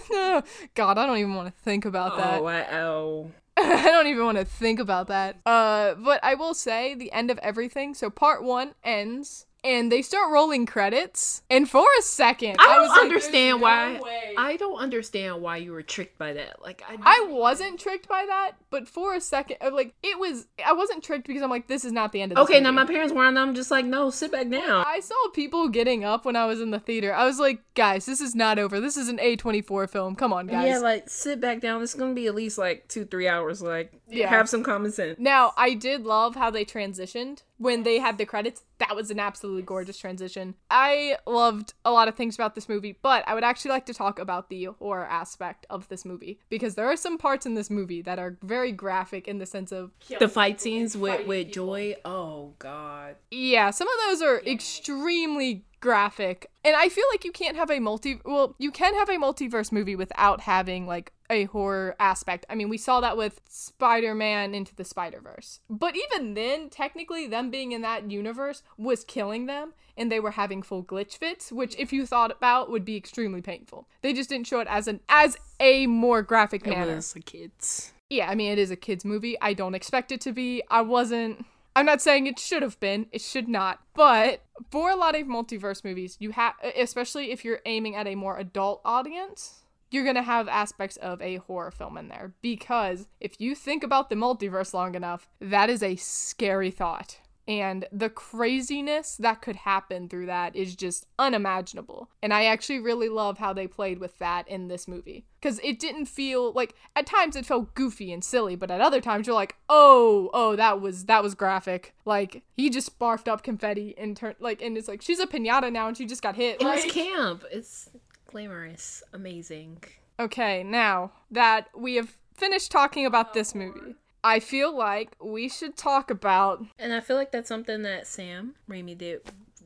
God, 0.76 0.98
I 0.98 1.06
don't 1.08 1.18
even 1.18 1.34
want 1.34 1.48
to 1.56 1.62
think 1.64 1.86
about 1.86 2.18
that. 2.18 2.42
Oh, 2.42 2.46
I, 2.46 2.78
oh. 2.78 3.32
I 3.58 3.86
don't 3.86 4.08
even 4.08 4.26
want 4.26 4.38
to 4.38 4.46
think 4.46 4.80
about 4.80 5.08
that. 5.08 5.38
Uh, 5.46 5.96
but 5.96 6.24
I 6.24 6.36
will 6.36 6.54
say 6.54 6.94
the 6.94 7.12
end 7.12 7.32
of 7.32 7.40
everything. 7.40 7.94
So 7.94 8.10
part 8.10 8.44
one 8.44 8.76
ends, 8.84 9.46
and 9.66 9.92
they 9.92 10.02
start 10.02 10.32
rolling 10.32 10.66
credits. 10.66 11.42
And 11.50 11.70
for 11.70 11.86
a 12.00 12.02
second, 12.04 12.58
I 12.60 12.76
don't 12.76 12.90
like, 12.90 13.02
understand 13.02 13.62
"There's 13.62 13.62
why. 13.62 13.98
no. 13.98 14.42
I 14.42 14.56
don't 14.58 14.78
understand 14.78 15.42
why 15.42 15.58
you 15.58 15.72
were 15.72 15.82
tricked 15.82 16.18
by 16.18 16.34
that. 16.34 16.62
Like 16.62 16.84
I, 16.88 16.98
I 17.02 17.26
wasn't 17.30 17.80
tricked 17.80 18.08
by 18.08 18.26
that, 18.28 18.52
but 18.70 18.88
for 18.88 19.16
a 19.16 19.22
second, 19.22 19.58
uh, 19.62 19.72
like 19.74 19.94
it 20.04 20.20
was, 20.20 20.48
I 20.66 20.74
wasn't 20.74 21.04
tricked 21.04 21.28
because 21.28 21.42
I'm 21.42 21.50
like, 21.50 21.68
this 21.68 21.84
is 21.84 21.92
not 21.92 22.12
the 22.12 22.22
end 22.22 22.32
of. 22.32 22.36
This 22.38 22.44
okay, 22.46 22.62
now 22.62 22.72
my 22.72 22.86
parents 22.86 23.12
were 23.14 23.24
on. 23.26 23.38
I'm 23.38 23.56
just 23.56 23.72
like, 23.72 23.86
no, 23.86 24.10
sit 24.10 24.32
back 24.32 24.50
down. 24.50 24.84
I 24.88 25.00
saw 25.00 25.16
people 25.34 25.68
getting 25.70 26.04
up 26.04 26.26
when 26.26 26.36
I 26.36 26.46
was 26.46 26.62
in 26.62 26.72
the 26.72 26.80
theater. 26.80 27.14
I 27.14 27.26
was 27.26 27.40
like, 27.40 27.62
guys, 27.74 28.06
this 28.06 28.22
is 28.22 28.36
not 28.36 28.60
over. 28.60 28.80
This 28.80 28.96
is 28.98 29.10
an 29.10 29.18
A24 29.18 29.90
film. 29.90 30.16
Come 30.16 30.32
on, 30.32 30.48
guys. 30.48 30.68
Yeah, 30.68 30.78
like 30.80 31.10
sit 31.10 31.42
back 31.42 31.60
down. 31.62 31.82
It's 31.82 31.94
gonna 31.96 32.14
be 32.14 32.28
at 32.28 32.36
least 32.36 32.58
like 32.58 32.88
two, 32.88 33.06
three 33.06 33.28
hours. 33.28 33.62
Like, 33.62 33.92
Yeah. 34.08 34.30
have 34.30 34.48
some 34.48 34.64
common 34.64 34.92
sense. 34.92 35.18
Now, 35.20 35.54
I 35.58 35.74
did 35.74 36.04
love 36.04 36.36
how 36.36 36.52
they 36.52 36.66
transitioned 36.66 37.44
when 37.58 37.84
they 37.84 38.00
had 38.00 38.18
the 38.18 38.26
credits. 38.26 38.62
That 38.78 38.96
was 38.96 39.10
an 39.10 39.20
absolutely 39.56 39.66
gorgeous 39.66 39.98
transition. 39.98 40.56
I 40.70 41.18
loved 41.26 41.74
a 41.86 41.92
lot 41.92 42.08
of 42.08 42.16
things 42.16 42.36
about 42.36 42.56
this 42.56 42.68
movie, 42.68 42.98
but 43.02 43.24
I 43.28 43.34
would 43.34 43.44
actually 43.44 43.72
like 43.72 43.86
to 43.86 43.94
talk 43.94 44.20
about 44.20 44.50
the 44.50 44.66
horror 44.80 45.06
aspect 45.06 45.66
of 45.70 45.88
this 45.88 46.04
movie 46.04 46.40
because 46.50 46.76
there 46.76 46.88
are 46.88 46.98
some 46.98 47.18
parts 47.18 47.46
in 47.46 47.56
this 47.56 47.70
movie 47.70 48.02
that 48.02 48.20
are 48.20 48.38
very 48.44 48.72
graphic 48.72 49.28
in 49.28 49.38
the 49.38 49.46
sense 49.46 49.72
of 49.72 49.92
The 50.20 50.28
fight 50.28 50.60
scenes 50.60 50.98
with 50.98 51.26
with 51.28 51.52
Joy. 51.52 51.96
Oh 52.04 52.54
God. 52.60 53.16
Yeah, 53.32 53.72
some 53.72 53.88
of 53.88 53.96
those 54.10 54.22
are 54.22 54.42
extremely 54.46 55.66
graphic. 55.80 56.50
And 56.64 56.76
I 56.76 56.90
feel 56.90 57.06
like 57.12 57.24
you 57.24 57.32
can't 57.32 57.56
have 57.56 57.72
a 57.72 57.80
multi 57.80 58.20
well, 58.26 58.56
you 58.58 58.72
can 58.72 58.94
have 58.96 59.10
a 59.10 59.18
multiverse 59.18 59.72
movie 59.72 59.96
without 59.96 60.42
having 60.42 60.86
like 60.88 61.14
a 61.30 61.46
horror 61.46 61.96
aspect. 62.00 62.46
I 62.50 62.56
mean, 62.56 62.70
we 62.70 62.78
saw 62.78 63.00
that 63.02 63.18
with 63.18 63.42
Spider-Man 63.50 64.54
into 64.54 64.76
the 64.76 64.84
Spider-Verse. 64.84 65.60
But 65.70 65.96
even 65.96 66.34
then, 66.34 66.70
technically 66.70 67.28
them 67.28 67.50
being 67.50 67.72
in 67.72 67.82
that 67.82 68.10
universe 68.12 68.64
was 68.78 69.04
killing 69.04 69.46
them 69.46 69.74
and 69.98 70.12
they 70.12 70.20
were 70.20 70.32
having 70.32 70.62
full 70.62 70.84
glitch 70.84 71.18
fits, 71.18 71.52
which 71.52 71.76
if 71.78 71.94
you 71.94 72.06
thought 72.06 72.32
about 72.32 72.70
would 72.70 72.86
be 72.86 72.96
extremely 72.98 73.42
painful. 73.42 73.88
They 74.02 74.14
just 74.14 74.30
didn't 74.30 74.48
show 74.48 74.60
it 74.60 74.68
as 74.70 74.88
an 74.88 75.00
as 75.10 75.38
a 75.60 75.88
more 75.88 76.22
graphic 76.22 76.66
It 76.68 76.72
manner. 76.72 76.96
was 76.96 77.14
the 77.14 77.22
kids. 77.22 77.94
Yeah, 78.10 78.30
I 78.30 78.36
mean, 78.36 78.52
it 78.52 78.60
is 78.60 78.72
a 78.72 78.76
kids' 78.76 79.04
movie. 79.06 79.36
I 79.42 79.54
don't 79.54 79.74
expect 79.74 80.12
it 80.12 80.22
to 80.22 80.32
be. 80.32 80.62
I 80.70 80.82
wasn't. 80.82 81.46
I'm 81.76 81.86
not 81.86 82.02
saying 82.02 82.28
it 82.28 82.40
should 82.40 82.62
have 82.62 82.80
been. 82.80 83.08
It 83.12 83.22
should 83.22 83.50
not. 83.50 83.80
But 83.96 84.44
for 84.72 84.90
a 84.92 84.96
lot 84.96 85.16
of 85.16 85.28
multiverse 85.28 85.84
movies, 85.84 86.16
you 86.20 86.32
have, 86.32 86.54
especially 86.78 87.32
if 87.32 87.44
you're 87.44 87.60
aiming 87.66 87.96
at 87.96 88.08
a 88.08 88.16
more 88.16 88.38
adult 88.38 88.82
audience, 88.86 89.65
you're 89.92 90.06
gonna 90.06 90.24
have 90.24 90.48
aspects 90.48 90.98
of 90.98 91.22
a 91.22 91.38
horror 91.38 91.72
film 91.72 91.98
in 91.98 92.08
there 92.08 92.34
because 92.42 93.08
if 93.20 93.40
you 93.40 93.56
think 93.56 93.84
about 93.84 94.10
the 94.10 94.16
multiverse 94.16 94.74
long 94.74 94.96
enough, 94.96 95.28
that 95.40 95.70
is 95.70 95.84
a 95.84 95.96
scary 95.96 96.72
thought. 96.72 97.20
And 97.48 97.86
the 97.92 98.10
craziness 98.10 99.18
that 99.18 99.42
could 99.42 99.58
happen 99.58 100.10
through 100.10 100.26
that 100.26 100.56
is 100.56 100.76
just 100.76 101.06
unimaginable. 101.20 102.10
And 102.24 102.34
I 102.34 102.46
actually 102.46 102.80
really 102.80 103.08
love 103.08 103.38
how 103.38 103.54
they 103.54 103.68
played 103.68 104.00
with 104.00 104.18
that 104.18 104.48
in 104.48 104.68
this 104.68 104.88
movie. 104.88 105.26
Because 105.40 105.60
it 105.64 105.78
didn't 105.78 106.06
feel 106.06 106.52
like 106.54 106.74
at 106.96 107.06
times 107.06 107.36
it 107.36 107.46
felt 107.46 107.76
goofy 107.76 108.12
and 108.12 108.24
silly, 108.24 108.56
but 108.56 108.72
at 108.72 108.82
other 108.82 109.00
times 109.00 109.28
you're 109.28 109.36
like, 109.36 109.58
oh, 109.70 110.32
oh, 110.34 110.56
that 110.56 110.82
was 110.82 111.06
that 111.06 111.22
was 111.22 111.36
graphic. 111.36 111.94
Like 112.04 112.42
he 112.58 112.72
just 112.72 112.98
barfed 112.98 113.28
up 113.28 113.44
confetti 113.44 113.94
and 113.96 114.18
turned 114.18 114.38
like 114.40 114.64
and 114.64 114.76
it's 114.76 114.88
like 114.88 115.04
she's 115.04 115.20
a 115.20 115.28
pinata 115.28 115.72
now 115.72 115.88
and 115.88 115.96
she 115.96 116.08
just 116.08 116.24
got 116.24 116.36
hit. 116.36 116.62
It 116.62 116.66
was 116.66 116.92
camp. 116.92 117.44
It's 117.52 117.92
glamorous, 118.36 119.02
amazing. 119.14 119.82
Okay, 120.20 120.62
now 120.62 121.14
that 121.32 121.70
we 121.74 121.96
have 121.96 122.18
finished 122.36 122.70
talking 122.70 123.06
about 123.06 123.34
this 123.34 123.56
movie, 123.56 123.96
I 124.26 124.42
feel 124.42 124.76
like 124.76 125.16
we 125.24 125.48
should 125.48 125.78
talk 125.78 126.12
about 126.12 126.62
And 126.78 126.92
I 126.92 127.00
feel 127.00 127.16
like 127.16 127.32
that's 127.32 127.48
something 127.48 127.84
that 127.84 128.08
Sam 128.08 128.56
Raimi 128.70 128.98
did 128.98 129.22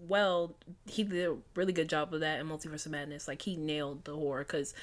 well. 0.07 0.53
He 0.85 1.03
did 1.03 1.29
a 1.29 1.35
really 1.55 1.73
good 1.73 1.89
job 1.89 2.13
of 2.13 2.19
that 2.19 2.39
in 2.39 2.47
Multiverse 2.47 2.85
of 2.85 2.91
Madness. 2.91 3.27
Like 3.27 3.41
he 3.41 3.55
nailed 3.55 4.05
the 4.05 4.13
horror 4.13 4.43
because 4.43 4.75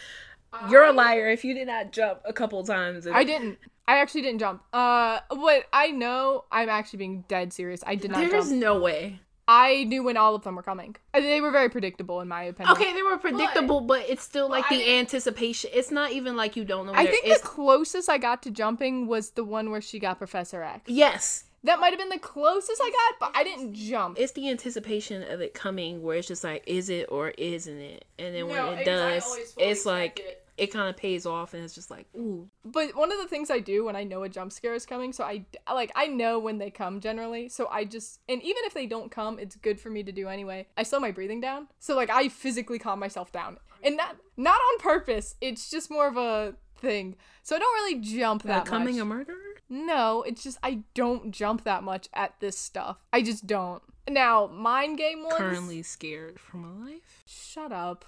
you're 0.68 0.84
a 0.84 0.92
liar 0.92 1.28
if 1.28 1.44
you 1.44 1.54
did 1.54 1.68
not 1.68 1.92
jump 1.92 2.22
a 2.24 2.32
couple 2.32 2.64
times. 2.64 3.06
I 3.06 3.22
didn't. 3.22 3.58
I 3.86 3.98
actually 3.98 4.22
didn't 4.22 4.40
jump. 4.40 4.62
Uh, 4.72 5.20
what 5.28 5.66
I 5.72 5.92
know, 5.92 6.44
I'm 6.50 6.68
actually 6.68 6.96
being 6.96 7.24
dead 7.28 7.52
serious. 7.52 7.84
I 7.86 7.94
did 7.94 8.10
not 8.10 8.28
There's 8.28 8.48
jump. 8.48 8.60
no 8.60 8.80
way. 8.80 9.20
I 9.48 9.84
knew 9.84 10.02
when 10.02 10.16
all 10.16 10.34
of 10.34 10.42
them 10.42 10.56
were 10.56 10.62
coming. 10.62 10.96
They 11.14 11.40
were 11.40 11.52
very 11.52 11.68
predictable, 11.68 12.20
in 12.20 12.28
my 12.28 12.42
opinion. 12.44 12.76
Okay, 12.76 12.92
they 12.92 13.02
were 13.02 13.16
predictable, 13.16 13.80
but, 13.80 14.08
it's 14.08 14.22
still 14.22 14.48
like 14.48 14.68
the 14.68 14.78
didn't- 14.78 14.98
anticipation. 14.98 15.70
It's 15.72 15.90
not 15.90 16.12
even 16.12 16.36
like 16.36 16.56
you 16.56 16.64
don't 16.64 16.86
know. 16.86 16.92
I 16.92 17.04
whether 17.04 17.10
think 17.10 17.26
it's 17.26 17.40
the 17.40 17.46
closest 17.46 18.08
I 18.10 18.18
got 18.18 18.42
to 18.42 18.50
jumping 18.50 19.06
was 19.06 19.30
the 19.30 19.44
one 19.44 19.70
where 19.70 19.80
she 19.80 19.98
got 19.98 20.18
Professor 20.18 20.62
X. 20.62 20.82
yes. 20.86 21.44
That 21.64 21.80
might 21.80 21.88
have 21.88 21.98
been 21.98 22.10
the 22.10 22.18
closest 22.20 22.80
I 22.80 22.90
got, 22.90 23.18
but 23.18 23.36
I 23.36 23.42
didn't 23.42 23.74
jump. 23.74 24.18
It's 24.20 24.30
the 24.32 24.48
anticipation 24.50 25.24
of 25.28 25.40
it 25.40 25.52
coming 25.52 26.00
where 26.00 26.16
it's 26.18 26.28
just 26.28 26.44
like, 26.44 26.62
is 26.64 26.88
it 26.88 27.06
or 27.10 27.30
isn't 27.30 27.78
it? 27.78 28.04
And 28.20 28.36
then 28.36 28.46
when 28.46 28.64
it 28.74 28.78
because 28.84 29.24
does, 29.24 29.54
it's 29.58 29.84
like 29.84 30.20
it. 30.20 30.45
It 30.56 30.68
kind 30.72 30.88
of 30.88 30.96
pays 30.96 31.26
off, 31.26 31.52
and 31.52 31.62
it's 31.62 31.74
just 31.74 31.90
like, 31.90 32.06
ooh, 32.16 32.48
But 32.64 32.96
one 32.96 33.12
of 33.12 33.18
the 33.18 33.28
things 33.28 33.50
I 33.50 33.58
do 33.58 33.84
when 33.84 33.96
I 33.96 34.04
know 34.04 34.22
a 34.22 34.28
jump 34.28 34.52
scare 34.52 34.74
is 34.74 34.86
coming, 34.86 35.12
so 35.12 35.24
I 35.24 35.44
like 35.72 35.92
I 35.94 36.06
know 36.06 36.38
when 36.38 36.58
they 36.58 36.70
come 36.70 37.00
generally. 37.00 37.48
So 37.48 37.68
I 37.70 37.84
just 37.84 38.20
and 38.28 38.42
even 38.42 38.62
if 38.64 38.74
they 38.74 38.86
don't 38.86 39.10
come, 39.10 39.38
it's 39.38 39.56
good 39.56 39.78
for 39.80 39.90
me 39.90 40.02
to 40.02 40.12
do 40.12 40.28
anyway. 40.28 40.66
I 40.76 40.82
slow 40.82 40.98
my 40.98 41.10
breathing 41.10 41.40
down, 41.40 41.68
so 41.78 41.94
like 41.94 42.10
I 42.10 42.28
physically 42.28 42.78
calm 42.78 42.98
myself 42.98 43.30
down, 43.32 43.58
and 43.82 43.96
not 43.96 44.16
not 44.36 44.58
on 44.58 44.78
purpose. 44.80 45.34
It's 45.40 45.70
just 45.70 45.90
more 45.90 46.06
of 46.08 46.16
a 46.16 46.54
thing. 46.78 47.16
So 47.42 47.56
I 47.56 47.58
don't 47.58 47.74
really 47.74 48.00
jump 48.00 48.42
that 48.44 48.64
becoming 48.64 48.96
much. 48.96 49.02
a 49.02 49.04
murderer. 49.04 49.36
no, 49.68 50.22
it's 50.22 50.42
just 50.42 50.58
I 50.62 50.82
don't 50.94 51.32
jump 51.32 51.64
that 51.64 51.82
much 51.82 52.08
at 52.14 52.34
this 52.40 52.58
stuff. 52.58 52.98
I 53.12 53.22
just 53.22 53.46
don't. 53.46 53.82
Now 54.08 54.46
mind 54.46 54.96
game 54.98 55.22
ones. 55.22 55.36
Currently 55.36 55.82
scared 55.82 56.38
for 56.40 56.56
my 56.56 56.70
life. 56.92 57.24
Shut 57.26 57.72
up. 57.72 58.04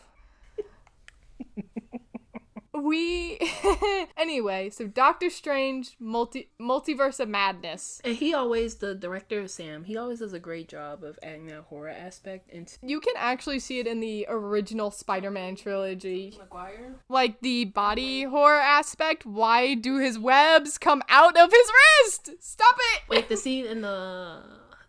We 2.79 3.39
anyway, 4.17 4.71
so 4.71 4.87
Doctor 4.87 5.31
Strange 5.31 5.97
multi 5.99 6.49
multiverse 6.61 7.21
of 7.21 7.29
madness. 7.29 8.01
And 8.05 8.15
he 8.17 8.35
always, 8.35 8.77
the 8.77 8.95
director 8.95 9.47
Sam, 9.49 9.85
he 9.85 9.97
always 9.97 10.21
does 10.21 10.33
a 10.33 10.39
great 10.39 10.69
job 10.69 11.03
of 11.05 11.19
adding 11.23 11.47
that 11.47 11.63
horror 11.63 11.89
aspect 11.89 12.51
into 12.51 12.79
You 12.83 13.01
can 13.01 13.15
actually 13.17 13.59
see 13.59 13.79
it 13.79 13.87
in 13.87 14.01
the 14.01 14.27
original 14.29 14.91
Spider-Man 14.91 15.57
trilogy. 15.57 16.35
Maguire. 16.39 16.97
Like 17.09 17.41
the 17.41 17.67
body 17.67 18.23
horror 18.25 18.61
aspect. 18.61 19.27
Why 19.27 19.75
do 19.75 19.99
his 19.99 20.19
webs 20.19 20.79
come 20.79 21.03
out 21.09 21.37
of 21.39 21.51
his 21.51 21.71
wrist? 22.05 22.31
Stop 22.41 22.77
it! 22.95 23.03
Wait, 23.09 23.29
the 23.29 23.37
scene 23.37 23.67
in 23.67 23.81
the 23.83 24.43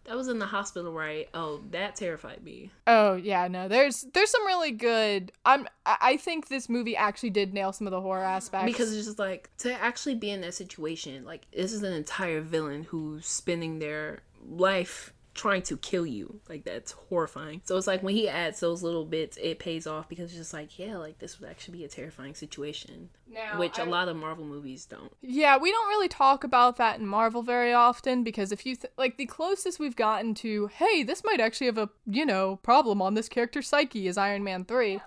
that 0.10 0.18
was 0.18 0.28
in 0.28 0.39
the 0.39 0.46
hospital, 0.48 0.92
right? 0.92 1.30
Oh, 1.36 1.62
that 1.70 1.96
terrified 1.96 2.44
me. 2.44 2.72
Oh 2.88 3.13
yeah, 3.13 3.48
no. 3.48 3.68
There's 3.68 4.08
there's 4.16 4.32
some 4.32 4.44
really 4.48 4.72
good. 4.72 5.32
I'm 5.46 5.68
I 5.86 5.98
I 6.01 6.18
think 6.18 6.48
this 6.48 6.68
movie 6.68 6.98
actually 6.98 7.30
did 7.30 7.54
nail 7.54 7.72
some 7.72 7.86
of 7.86 7.92
the 7.92 8.01
horror 8.01 8.24
aspects 8.24 8.66
Because 8.66 8.92
it's 8.92 9.06
just 9.06 9.20
like 9.20 9.51
to 9.60 9.72
actually 9.72 10.16
be 10.16 10.32
in 10.32 10.42
that 10.42 10.56
situation, 10.56 11.24
like 11.25 11.46
this 11.56 11.72
is 11.72 11.84
an 11.84 11.94
entire 11.94 12.42
villain 12.42 12.84
who's 12.84 13.28
spending 13.28 13.78
their 13.78 14.22
life 14.50 15.13
trying 15.39 15.62
to 15.63 15.77
kill 15.77 16.05
you. 16.05 16.39
Like 16.50 16.63
that's 16.65 16.91
horrifying. 16.91 17.62
So 17.63 17.77
it's 17.77 17.88
like 17.88 18.03
when 18.03 18.15
he 18.15 18.27
adds 18.27 18.60
those 18.60 18.84
little 18.84 19.05
bits, 19.05 19.38
it 19.41 19.58
pays 19.60 19.88
off 19.88 20.10
because 20.10 20.25
it's 20.31 20.38
just 20.38 20.53
like, 20.53 20.77
yeah, 20.77 20.98
like 20.98 21.19
this 21.19 21.39
would 21.39 21.50
actually 21.50 21.77
be 21.79 21.86
a 21.86 21.88
terrifying 21.88 22.36
situation. 22.36 23.10
Now, 23.31 23.58
which 23.60 23.77
a 23.77 23.84
I- 23.84 23.86
lot 23.86 24.08
of 24.10 24.17
Marvel 24.17 24.43
movies 24.46 24.86
don't. 24.86 25.12
Yeah, 25.22 25.58
we 25.58 25.72
don't 25.72 25.88
really 25.88 26.08
talk 26.10 26.43
about 26.43 26.77
that 26.77 27.00
in 27.00 27.05
Marvel 27.08 27.41
very 27.41 27.74
often 27.74 28.24
because 28.24 28.51
if 28.51 28.65
you 28.65 28.75
th- 28.75 28.91
like 28.98 29.17
the 29.17 29.25
closest 29.25 29.79
we've 29.79 29.96
gotten 29.96 30.34
to, 30.36 30.67
hey, 30.67 31.03
this 31.03 31.24
might 31.24 31.39
actually 31.39 31.67
have 31.67 31.77
a, 31.77 31.89
you 32.05 32.25
know, 32.25 32.58
problem 32.58 33.01
on 33.01 33.13
this 33.13 33.29
character's 33.29 33.67
psyche 33.67 34.08
is 34.08 34.17
Iron 34.17 34.43
Man 34.43 34.65
3. 34.65 35.00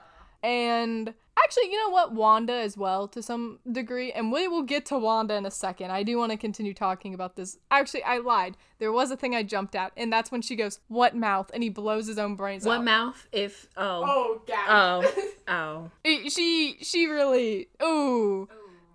And 0.43 1.15
actually, 1.39 1.71
you 1.71 1.81
know 1.81 1.91
what? 1.91 2.13
Wanda 2.13 2.53
as 2.55 2.77
well 2.77 3.09
to 3.09 3.23
some 3.23 3.59
degree, 3.71 4.13
and 4.13 4.33
we 4.33 4.49
will 4.49 4.63
get 4.63 4.87
to 4.87 4.99
Wanda 4.99 5.35
in 5.35 5.47
a 5.47 5.51
second. 5.51 5.91
I 5.91 6.03
do 6.03 6.19
want 6.19 6.33
to 6.33 6.39
continue 6.39 6.75
talking 6.75 7.15
about 7.15 7.37
this. 7.37 7.59
Actually, 7.71 8.03
I 8.05 8.19
lied. 8.19 8.57
There 8.79 8.93
was 8.93 9.11
a 9.11 9.17
thing 9.17 9.35
I 9.35 9.43
jumped 9.43 9.75
at, 9.75 9.93
and 9.97 10.13
that's 10.13 10.31
when 10.33 10.43
she 10.43 10.57
goes, 10.57 10.81
"What 10.89 11.15
mouth?" 11.17 11.51
and 11.55 11.63
he 11.63 11.69
blows 11.69 12.07
his 12.07 12.19
own 12.19 12.37
brains 12.37 12.65
What 12.65 12.73
out. 12.75 12.79
What 12.79 12.85
mouth? 12.85 13.29
If 13.33 13.69
oh 13.77 14.03
Oh, 14.07 14.43
God. 14.47 15.03
oh 15.09 15.25
oh. 15.49 15.91
She 16.29 16.79
she 16.81 17.07
really 17.07 17.69
ooh. 17.83 18.49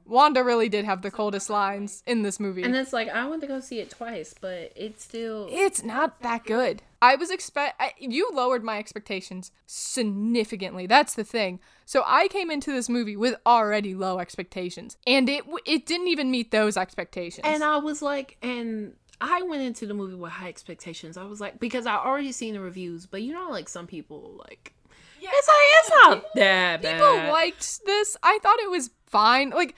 Wanda 0.08 0.44
really 0.44 0.70
did 0.70 0.86
have 0.86 1.02
the 1.02 1.12
coldest 1.12 1.50
lines 1.50 2.02
in 2.06 2.22
this 2.22 2.40
movie. 2.40 2.64
And 2.64 2.76
it's 2.76 2.94
like 2.94 3.10
I 3.10 3.28
went 3.28 3.42
to 3.42 3.48
go 3.48 3.60
see 3.60 3.80
it 3.80 3.90
twice, 3.90 4.34
but 4.40 4.72
it's 4.76 5.04
still 5.04 5.48
It's 5.52 5.84
not 5.84 6.22
that 6.22 6.46
good. 6.46 6.82
I 7.02 7.16
was 7.16 7.30
expect 7.30 7.80
I, 7.80 7.94
you 8.00 8.30
lowered 8.34 8.64
my 8.64 8.80
expectations 8.80 9.52
significantly. 9.66 10.88
That's 10.88 11.14
the 11.14 11.24
thing. 11.24 11.60
So 11.86 12.04
I 12.06 12.28
came 12.30 12.50
into 12.50 12.72
this 12.72 12.90
movie 12.90 13.16
with 13.16 13.36
already 13.46 13.94
low 13.94 14.20
expectations, 14.20 14.98
and 15.06 15.30
it 15.30 15.44
it 15.66 15.86
didn't 15.86 16.08
even 16.08 16.32
meet 16.32 16.52
those 16.52 16.78
expectations. 16.78 17.46
And 17.46 17.64
I 17.64 17.78
was 17.78 18.02
like, 18.02 18.38
and 18.42 18.94
I 19.20 19.42
went 19.42 19.64
into 19.64 19.86
the 19.86 19.94
movie 19.94 20.16
with 20.16 20.32
high 20.32 20.48
expectations. 20.48 21.18
I 21.18 21.26
was 21.26 21.42
like, 21.42 21.60
because 21.60 21.86
I 21.86 21.96
already 21.96 22.32
seen 22.32 22.54
the 22.54 22.62
reviews, 22.62 23.06
but 23.06 23.22
you 23.22 23.34
know, 23.34 23.50
like 23.50 23.68
some 23.68 23.88
people, 23.88 24.42
like 24.48 24.74
it's 25.22 25.48
like 25.48 25.58
it's 25.80 25.90
not 25.90 26.34
that 26.36 26.82
bad. 26.82 26.94
people 26.94 27.32
liked 27.32 27.86
this. 27.86 28.18
I 28.24 28.40
thought 28.42 28.60
it 28.60 28.70
was 28.70 28.92
fine. 29.08 29.50
Like 29.50 29.76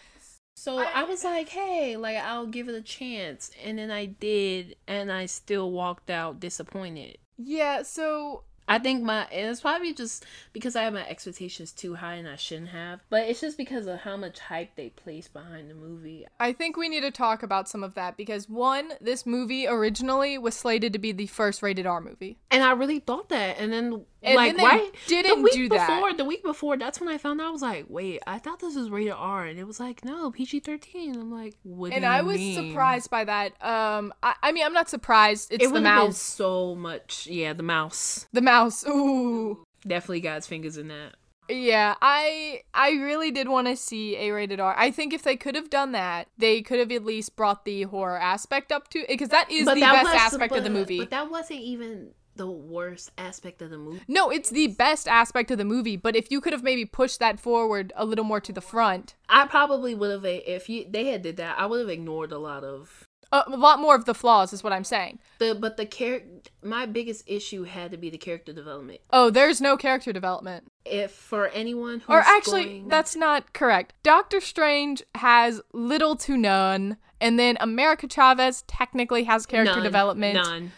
so 0.60 0.78
I 0.80 1.04
was 1.04 1.24
like, 1.24 1.50
hey, 1.60 1.96
like 1.96 2.18
I'll 2.18 2.48
give 2.48 2.68
it 2.68 2.76
a 2.76 2.82
chance, 2.82 3.52
and 3.64 3.80
then 3.80 3.92
I 3.92 4.06
did, 4.06 4.76
and 4.88 5.12
I 5.12 5.26
still 5.26 5.72
walked 5.72 6.10
out 6.10 6.40
disappointed. 6.40 7.18
yeah, 7.38 7.84
so 7.84 8.44
I 8.70 8.78
think 8.78 9.02
my 9.04 9.26
it's 9.32 9.62
probably 9.62 9.94
just 9.94 10.26
because 10.54 10.76
I 10.76 10.84
have 10.84 10.94
my 10.94 11.08
expectations 11.08 11.72
too 11.72 11.96
high 11.96 12.14
and 12.16 12.28
I 12.28 12.36
shouldn't 12.36 12.70
have. 12.70 13.00
But 13.10 13.28
it's 13.28 13.42
just 13.42 13.58
because 13.58 13.88
of 13.88 14.00
how 14.00 14.16
much 14.16 14.40
hype 14.40 14.76
they 14.76 14.90
placed 14.90 15.34
behind 15.34 15.72
the 15.72 15.74
movie. 15.74 16.28
I 16.40 16.54
think 16.54 16.78
we 16.78 16.88
need 16.88 17.02
to 17.02 17.10
talk 17.10 17.42
about 17.42 17.68
some 17.68 17.84
of 17.84 17.96
that 17.96 18.16
because 18.16 18.48
one, 18.48 18.92
this 19.02 19.26
movie 19.26 19.68
originally 19.68 20.38
was 20.38 20.56
slated 20.56 20.94
to 20.94 21.00
be 21.00 21.12
the 21.12 21.26
first 21.26 21.64
rated 21.64 21.88
R 21.88 22.00
movie. 22.00 22.38
And 22.52 22.62
I 22.62 22.74
really 22.74 23.00
thought 23.00 23.30
that. 23.30 23.58
And 23.58 23.74
then 23.74 24.06
And 24.22 24.36
like 24.36 24.58
right 24.58 24.92
didn't 25.08 25.38
the 25.38 25.42
week 25.44 25.54
do 25.54 25.70
before, 25.70 26.10
that. 26.10 26.18
the 26.18 26.26
week 26.26 26.44
before, 26.44 26.76
that's 26.78 27.00
when 27.00 27.08
I 27.08 27.18
found 27.18 27.40
out 27.40 27.48
I 27.48 27.52
was 27.52 27.62
like, 27.62 27.86
wait, 27.88 28.22
I 28.28 28.38
thought 28.38 28.60
this 28.60 28.76
was 28.76 28.90
rated 28.90 29.14
R 29.14 29.46
and 29.46 29.58
it 29.58 29.64
was 29.66 29.80
like, 29.80 30.04
no, 30.04 30.30
PG 30.32 30.60
thirteen. 30.60 31.16
I'm 31.16 31.32
like, 31.32 31.56
what 31.64 31.94
and 31.94 32.02
do 32.02 32.08
you 32.08 32.14
I 32.14 32.22
was 32.22 32.38
mean? 32.38 32.70
surprised 32.72 33.10
by 33.10 33.24
that. 33.24 33.54
Um, 33.64 34.14
I, 34.22 34.36
I 34.44 34.52
mean, 34.52 34.66
I'm 34.66 34.74
not 34.74 34.90
surprised. 34.90 35.54
It's 35.54 35.64
It 35.64 35.74
the 35.74 35.80
mouse. 35.82 36.18
so 36.18 36.76
much 36.76 37.28
yeah, 37.28 37.54
the 37.54 37.64
mouse. 37.64 38.28
The 38.34 38.42
mouse. 38.42 38.86
Ooh. 38.88 39.64
Definitely 39.88 40.20
got 40.22 40.36
his 40.36 40.48
fingers 40.48 40.76
in 40.78 40.90
that. 40.90 41.16
Yeah, 41.48 41.96
I 42.02 42.62
I 42.76 42.92
really 42.92 43.32
did 43.32 43.48
want 43.48 43.68
to 43.68 43.76
see 43.76 44.16
a 44.18 44.32
rated 44.32 44.60
R. 44.60 44.76
I 44.78 44.92
think 44.92 45.14
if 45.14 45.24
they 45.24 45.36
could 45.36 45.56
have 45.56 45.70
done 45.70 45.94
that, 45.94 46.28
they 46.38 46.62
could 46.62 46.78
have 46.80 46.92
at 46.92 47.04
least 47.06 47.36
brought 47.36 47.66
the 47.66 47.84
horror 47.84 48.20
aspect 48.20 48.72
up 48.72 48.90
to 48.90 49.04
because 49.08 49.30
that 49.30 49.50
is 49.50 49.66
the 49.66 49.74
that 49.76 49.94
best 49.94 50.06
was- 50.06 50.14
aspect 50.34 50.56
of 50.56 50.64
the 50.64 50.70
movie. 50.70 51.00
But 51.00 51.10
that 51.10 51.32
wasn't 51.32 51.62
even 51.62 52.12
the 52.40 52.50
worst 52.50 53.12
aspect 53.18 53.62
of 53.62 53.70
the 53.70 53.78
movie. 53.78 54.02
no, 54.08 54.30
it's 54.32 54.50
the 54.50 54.68
best 54.68 55.08
aspect 55.08 55.52
of 55.52 55.58
the 55.58 55.66
movie, 55.66 55.96
but 55.98 56.16
if 56.16 56.32
you 56.32 56.42
could 56.42 56.54
have 56.54 56.64
maybe 56.64 56.86
pushed 56.86 57.20
that 57.20 57.40
forward 57.40 57.94
a 57.96 58.06
little 58.06 58.26
more 58.26 58.40
to 58.42 58.52
the 58.54 58.62
front, 58.62 59.16
I 59.28 59.46
probably 59.46 59.94
would 59.94 60.10
have 60.12 60.26
if 60.26 60.68
you 60.70 60.86
they 60.90 61.08
had 61.08 61.22
did 61.22 61.38
that. 61.38 61.60
I 61.60 61.66
would 61.68 61.80
have 61.82 61.90
ignored 61.90 62.32
a 62.32 62.40
lot 62.40 62.64
of 62.64 63.06
uh, 63.32 63.44
a 63.46 63.56
lot 63.58 63.80
more 63.80 63.94
of 63.94 64.06
the 64.06 64.16
flaws 64.16 64.54
is 64.54 64.64
what 64.64 64.74
I'm 64.74 64.84
saying. 64.84 65.20
the 65.38 65.54
but 65.54 65.78
the 65.78 65.86
character. 65.86 66.50
My 66.64 66.86
biggest 66.88 67.24
issue 67.28 67.64
had 67.64 67.92
to 67.92 67.98
be 67.98 68.10
the 68.10 68.18
character 68.18 68.52
development. 68.54 69.02
Oh, 69.12 69.30
there's 69.30 69.62
no 69.62 69.78
character 69.78 70.12
development. 70.12 70.72
If 70.84 71.12
for 71.12 71.48
anyone 71.50 72.00
who's 72.00 72.10
Or 72.10 72.22
actually, 72.22 72.64
going- 72.66 72.88
that's 72.88 73.16
not 73.16 73.54
correct. 73.54 73.94
Doctor 74.02 74.42
Strange 74.42 75.04
has 75.16 75.62
little 75.74 76.16
to 76.16 76.38
none, 76.38 76.98
and 77.22 77.38
then 77.38 77.56
America 77.60 78.08
Chavez 78.08 78.64
technically 78.64 79.26
has 79.26 79.46
character 79.46 79.76
None, 79.76 79.84
development. 79.84 80.34
None. 80.34 80.72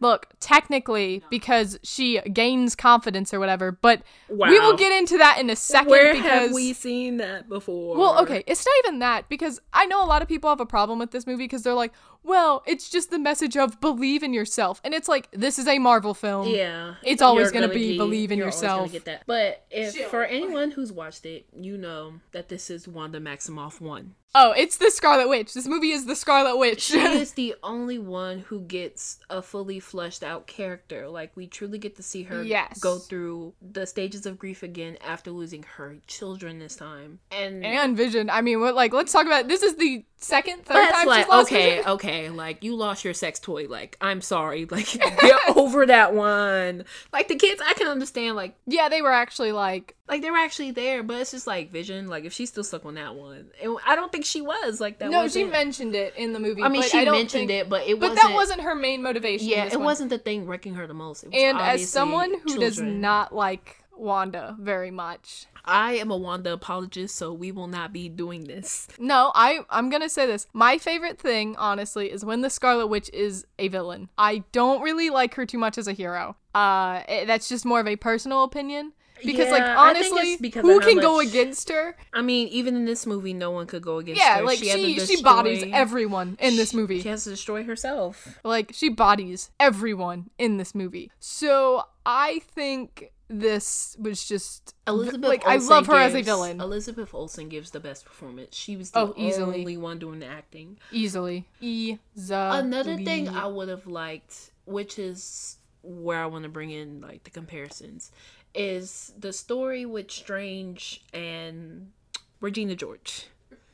Look, 0.00 0.28
technically, 0.40 1.22
because 1.30 1.78
she 1.82 2.20
gains 2.20 2.74
confidence 2.74 3.34
or 3.34 3.38
whatever, 3.38 3.70
but 3.70 4.02
we 4.28 4.58
will 4.58 4.76
get 4.76 4.92
into 4.92 5.18
that 5.18 5.38
in 5.38 5.50
a 5.50 5.56
second 5.56 5.90
Where 5.90 6.14
because 6.14 6.30
have 6.30 6.52
we 6.52 6.72
seen 6.72 7.18
that 7.18 7.48
before? 7.48 7.96
well, 7.96 8.20
okay, 8.22 8.42
it's 8.46 8.64
not 8.64 8.74
even 8.86 9.00
that 9.00 9.28
because 9.28 9.60
I 9.74 9.84
know 9.86 10.02
a 10.02 10.06
lot 10.06 10.22
of 10.22 10.28
people 10.28 10.48
have 10.48 10.60
a 10.60 10.66
problem 10.66 10.98
with 10.98 11.10
this 11.10 11.26
movie 11.26 11.44
because 11.44 11.62
they're 11.62 11.74
like, 11.74 11.92
well, 12.22 12.62
it's 12.66 12.88
just 12.90 13.10
the 13.10 13.18
message 13.18 13.56
of 13.56 13.80
believe 13.80 14.22
in 14.22 14.32
yourself, 14.34 14.80
and 14.84 14.94
it's 14.94 15.08
like 15.08 15.28
this 15.32 15.58
is 15.58 15.66
a 15.66 15.78
Marvel 15.78 16.14
film. 16.14 16.48
Yeah, 16.48 16.94
It's 17.02 17.22
always 17.22 17.50
gonna 17.50 17.68
be 17.68 17.96
believe 17.96 18.30
in 18.32 18.38
you're 18.38 18.46
always 18.48 18.60
gonna 18.60 18.72
yourself. 18.74 18.92
Get 18.92 19.04
that. 19.06 19.22
But 19.26 19.64
if 19.70 19.96
for 20.10 20.24
anyone 20.24 20.70
who's 20.72 20.92
watched 20.92 21.26
it, 21.26 21.46
you 21.54 21.76
know 21.76 22.14
that 22.32 22.48
this 22.48 22.70
is 22.70 22.86
Wanda 22.88 23.20
Maximoff 23.20 23.80
one. 23.80 24.14
Oh, 24.32 24.52
it's 24.56 24.76
the 24.76 24.92
Scarlet 24.92 25.28
Witch. 25.28 25.54
This 25.54 25.66
movie 25.66 25.90
is 25.90 26.06
the 26.06 26.14
Scarlet 26.14 26.56
Witch. 26.56 26.82
She 26.82 27.00
is 27.00 27.32
the 27.32 27.56
only 27.64 27.98
one 27.98 28.38
who 28.38 28.60
gets 28.60 29.18
a 29.28 29.42
fully 29.42 29.80
fleshed 29.80 30.22
out 30.22 30.46
character. 30.46 31.08
Like 31.08 31.36
we 31.36 31.48
truly 31.48 31.78
get 31.78 31.96
to 31.96 32.02
see 32.04 32.22
her 32.24 32.40
Yes. 32.44 32.78
go 32.78 32.98
through 32.98 33.54
the 33.60 33.86
stages 33.88 34.26
of 34.26 34.38
grief 34.38 34.62
again 34.62 34.98
after 35.04 35.32
losing 35.32 35.64
her 35.64 35.96
children 36.06 36.60
this 36.60 36.76
time. 36.76 37.18
And, 37.32 37.64
and 37.64 37.96
Vision. 37.96 38.30
I 38.30 38.40
mean, 38.40 38.60
what? 38.60 38.76
Like, 38.76 38.92
let's 38.92 39.10
talk 39.12 39.26
about. 39.26 39.48
This 39.48 39.64
is 39.64 39.74
the 39.74 40.04
second, 40.18 40.64
third 40.64 40.76
that's 40.76 40.92
time 40.98 41.06
like 41.08 41.24
she's 41.24 41.28
lost 41.28 41.50
okay, 41.52 41.70
Vision. 41.78 41.90
okay, 41.90 42.09
like 42.34 42.62
you 42.64 42.76
lost 42.76 43.04
your 43.04 43.14
sex 43.14 43.38
toy. 43.38 43.66
Like 43.68 43.96
I'm 44.00 44.20
sorry. 44.20 44.66
Like 44.70 44.86
get 44.92 45.56
over 45.56 45.86
that 45.86 46.14
one. 46.14 46.84
Like 47.12 47.28
the 47.28 47.36
kids, 47.36 47.60
I 47.64 47.74
can 47.74 47.86
understand. 47.88 48.36
Like 48.36 48.54
Yeah, 48.66 48.88
they 48.88 49.02
were 49.02 49.12
actually 49.12 49.52
like, 49.52 49.96
like 50.08 50.22
they 50.22 50.30
were 50.30 50.36
actually 50.38 50.70
there, 50.70 51.02
but 51.02 51.16
it's 51.20 51.30
just 51.30 51.46
like 51.46 51.70
Vision. 51.72 52.08
Like 52.08 52.24
if 52.24 52.32
she's 52.32 52.48
still 52.50 52.64
stuck 52.64 52.84
on 52.84 52.94
that 52.94 53.14
one, 53.14 53.46
and 53.62 53.76
I 53.86 53.96
don't 53.96 54.10
think 54.12 54.24
she 54.24 54.40
was. 54.40 54.80
Like 54.80 54.98
that. 54.98 55.10
no, 55.10 55.28
she 55.28 55.44
mentioned 55.44 55.94
it 55.94 56.14
in 56.16 56.32
the 56.32 56.40
movie. 56.40 56.62
I 56.62 56.68
mean, 56.68 56.82
but 56.82 56.90
she 56.90 56.98
I 56.98 57.04
don't 57.04 57.14
mentioned 57.16 57.48
think- 57.48 57.66
it, 57.66 57.68
but 57.68 57.86
it 57.86 57.98
But 57.98 58.14
that 58.14 58.32
wasn't 58.34 58.60
her 58.62 58.74
main 58.74 59.02
motivation. 59.02 59.48
Yeah, 59.48 59.64
it 59.66 59.76
one. 59.76 59.84
wasn't 59.84 60.10
the 60.10 60.18
thing 60.18 60.46
wrecking 60.46 60.74
her 60.74 60.86
the 60.86 60.94
most. 60.94 61.24
It 61.24 61.30
was 61.30 61.42
And 61.42 61.58
as 61.58 61.88
someone 61.90 62.32
who 62.44 62.58
does 62.58 62.80
not 62.80 63.34
like 63.34 63.79
Wanda 64.00 64.56
very 64.58 64.90
much, 64.90 65.46
I 65.64 65.94
am 65.94 66.10
a 66.10 66.16
Wanda 66.16 66.52
apologist, 66.52 67.16
so 67.16 67.32
we 67.32 67.52
will 67.52 67.66
not 67.66 67.92
be 67.92 68.08
doing 68.08 68.44
this. 68.44 68.88
no, 68.98 69.30
I 69.34 69.60
I'm 69.68 69.90
gonna 69.90 70.08
say 70.08 70.26
this. 70.26 70.46
My 70.52 70.78
favorite 70.78 71.18
thing, 71.18 71.56
honestly, 71.56 72.10
is 72.10 72.24
when 72.24 72.40
the 72.40 72.50
Scarlet 72.50 72.86
Witch 72.88 73.10
is 73.12 73.46
a 73.58 73.68
villain. 73.68 74.08
I 74.16 74.44
don't 74.52 74.82
really 74.82 75.10
like 75.10 75.34
her 75.34 75.46
too 75.46 75.58
much 75.58 75.78
as 75.78 75.86
a 75.86 75.92
hero. 75.92 76.36
Uh, 76.54 77.02
eh, 77.06 77.24
that's 77.24 77.48
just 77.48 77.64
more 77.64 77.80
of 77.80 77.86
a 77.86 77.96
personal 77.96 78.42
opinion. 78.42 78.92
Because, 79.24 79.50
like, 79.50 79.60
Yeah, 79.60 79.92
think 79.92 80.14
honestly, 80.14 80.36
because 80.40 80.62
who 80.62 80.80
can 80.80 80.98
go 80.98 81.20
against 81.20 81.68
her? 81.68 81.94
I 82.12 82.22
mean, 82.22 82.48
even 82.48 82.74
in 82.74 82.86
this 82.86 83.06
movie, 83.06 83.34
no 83.34 83.50
one 83.50 83.66
could 83.66 83.82
go 83.82 83.98
against 83.98 84.20
Yeah, 84.20 84.36
her. 84.36 84.40
Yeah 84.40 84.46
like 84.46 84.58
she, 84.58 84.68
had 84.68 84.80
to 84.80 85.06
she 85.06 85.16
she 85.16 85.22
bodies 85.22 85.64
everyone 85.72 86.38
in 86.40 86.56
this 86.56 86.72
movie. 86.72 87.02
She 87.02 87.08
has 87.08 87.24
to 87.24 87.30
destroy 87.30 87.64
herself. 87.64 88.38
Like 88.44 88.70
she 88.72 88.88
bodies 88.88 89.50
everyone 89.60 90.30
in 90.38 90.56
this 90.56 90.74
movie. 90.74 91.10
So 91.18 91.84
I 92.06 92.40
think 92.54 93.12
this 93.32 93.96
was 93.98 94.26
just 94.26 94.74
Elizabeth 94.88 95.28
like 95.28 95.46
I 95.46 95.56
love 95.56 95.86
her 95.86 95.94
as 95.94 96.14
a 96.14 96.22
villain 96.22 96.60
Elizabeth 96.60 97.14
Olsen 97.14 97.48
gives 97.48 97.70
the 97.70 97.78
best 97.78 98.04
performance. 98.04 98.56
She 98.56 98.76
was 98.76 98.90
the 98.90 98.98
Oh, 98.98 99.14
easily. 99.16 99.60
only 99.60 99.76
one 99.76 99.98
doing 100.00 100.18
the 100.18 100.26
acting. 100.26 100.78
easily. 100.90 101.46
Easily. 101.60 101.98
Another 102.18 102.96
thing 102.96 103.28
I 103.28 103.46
would 103.46 103.68
have 103.68 103.86
liked, 103.86 104.50
which 104.64 104.98
is 104.98 105.58
where 105.82 106.22
I 106.22 106.26
want 106.26 106.42
to 106.42 106.48
bring 106.48 106.70
in 106.70 107.00
like 107.00 107.22
the 107.24 107.30
comparisons, 107.30 108.10
is 108.54 109.12
the 109.16 109.32
story 109.32 109.86
with 109.86 110.10
Strange 110.10 111.02
and 111.14 111.92
Regina 112.40 112.74
George. 112.74 113.26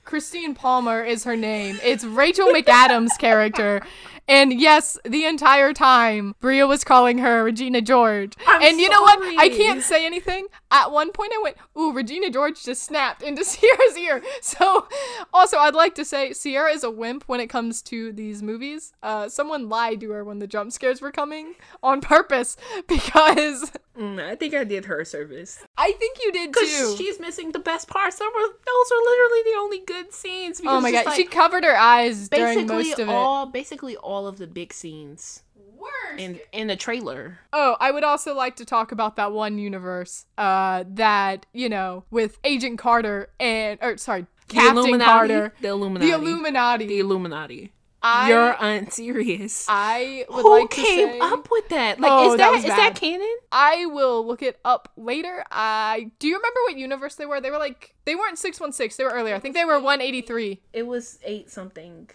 Christine 0.07 0.55
Palmer 0.55 1.05
is 1.05 1.25
her 1.25 1.37
name. 1.37 1.79
It's 1.83 2.05
Rachel 2.05 2.47
McAdams' 2.49 3.19
character. 3.19 3.83
And 4.29 4.59
yes, 4.61 4.99
the 5.05 5.25
entire 5.25 5.73
time 5.73 6.35
Bria 6.41 6.67
was 6.67 6.83
calling 6.83 7.19
her 7.19 7.45
Regina 7.45 7.81
George. 7.81 8.33
I'm 8.45 8.61
and 8.61 8.81
you 8.81 8.89
know 8.89 9.01
what? 9.03 9.21
I 9.39 9.49
can't 9.51 9.83
say 9.83 10.05
anything. 10.05 10.49
At 10.73 10.91
one 10.91 11.13
point 11.13 11.31
I 11.33 11.41
went, 11.45 11.57
"Ooh, 11.79 11.93
Regina 11.93 12.29
George 12.29 12.65
just 12.65 12.83
snapped 12.83 13.23
into 13.23 13.45
Sierra's 13.53 13.97
ear." 13.97 14.23
So, 14.43 14.89
also 15.33 15.59
I'd 15.59 15.77
like 15.77 15.95
to 15.95 16.05
say 16.05 16.33
Sierra 16.33 16.73
is 16.73 16.83
a 16.83 16.91
wimp 16.91 17.23
when 17.29 17.39
it 17.39 17.47
comes 17.47 17.83
to 17.83 18.13
these 18.13 18.43
movies. 18.43 18.93
Uh 19.01 19.29
someone 19.29 19.69
lied 19.69 20.01
to 20.01 20.11
her 20.11 20.25
when 20.25 20.41
the 20.41 20.49
jump 20.49 20.73
scares 20.73 21.01
were 21.01 21.13
coming 21.13 21.55
on 21.81 22.01
purpose 22.01 22.57
because 22.89 23.71
Mm, 23.97 24.23
I 24.23 24.35
think 24.35 24.53
I 24.53 24.63
did 24.65 24.85
her 24.87 25.01
a 25.01 25.07
service. 25.07 25.59
I 25.79 25.93
think 25.93 26.19
you 26.23 26.31
did 26.31 26.53
Because 26.53 26.69
too. 26.71 26.97
she's 26.99 27.19
missing 27.19 27.53
the 27.53 27.59
best 27.59 27.89
parts. 27.89 28.19
Those 28.19 28.29
are 28.29 29.01
literally 29.11 29.43
the 29.45 29.57
only 29.59 29.79
good 29.87 29.96
scenes. 30.11 30.61
Oh 30.65 30.81
my 30.81 30.91
god, 30.93 31.05
just 31.05 31.17
she 31.17 31.25
covered 31.25 31.65
her 31.65 31.77
eyes 31.77 32.29
during 32.29 32.67
basically 32.67 32.77
most 32.89 32.99
of 32.99 33.09
it. 33.09 33.13
all 33.13 33.47
basically 33.47 33.97
all 33.97 34.27
of 34.27 34.39
the 34.39 34.47
big 34.47 34.73
scenes 34.73 35.43
Worst. 35.57 36.19
in 36.21 36.41
in 36.53 36.67
the 36.69 36.77
trailer. 36.77 37.39
Oh, 37.53 37.77
I 37.81 37.91
would 37.91 38.05
also 38.05 38.35
like 38.35 38.57
to 38.57 38.65
talk 38.65 38.93
about 38.93 39.17
that 39.17 39.33
one 39.33 39.59
universe 39.59 40.27
uh 40.39 40.85
that, 40.89 41.47
you 41.53 41.69
know, 41.69 42.05
with 42.11 42.39
Agent 42.45 42.79
Carter 42.79 43.31
and 43.39 43.79
or 43.83 43.97
sorry, 43.97 44.27
Captain 44.49 44.77
Illuminati. 44.79 45.05
Carter. 45.05 45.55
The 45.61 45.69
Illuminati. 45.69 46.11
The 46.11 46.17
Illuminati. 46.17 46.87
The 46.87 46.99
Illuminati. 47.01 47.73
I 48.09 48.29
You're 48.29 48.57
unserious. 48.61 49.67
I 49.69 50.25
would 50.29 50.43
Who 50.43 50.61
like 50.61 50.71
to 50.71 50.77
came 50.77 51.09
say 51.11 51.19
up 51.19 51.49
with 51.51 51.69
that? 51.71 51.99
Like, 52.01 52.11
Oh, 52.13 52.27
is 52.33 52.33
that 52.33 52.39
that 52.39 52.51
was 52.53 52.63
is 52.65 52.71
bad. 52.71 52.79
that 52.79 52.95
canon? 53.01 53.37
I 53.51 53.87
will 53.87 54.25
look 54.27 54.43
it 54.43 54.59
up 54.65 54.93
later. 54.97 55.45
I 55.51 56.11
do 56.19 56.29
you 56.29 56.37
remember 56.37 56.61
what 56.69 56.77
universe 56.77 57.17
they 57.17 57.27
were? 57.27 57.41
They 57.41 57.51
were 57.51 57.59
like 57.59 57.95
they 58.05 58.15
weren't 58.15 58.39
616, 58.39 58.97
they 58.97 59.09
were 59.11 59.17
earlier. 59.19 59.35
I 59.35 59.41
think 59.41 59.55
they 59.55 59.65
were 59.65 59.81
183. 59.81 60.61
It 60.73 60.87
was 60.87 61.19
eight 61.25 61.51
something. 61.51 62.09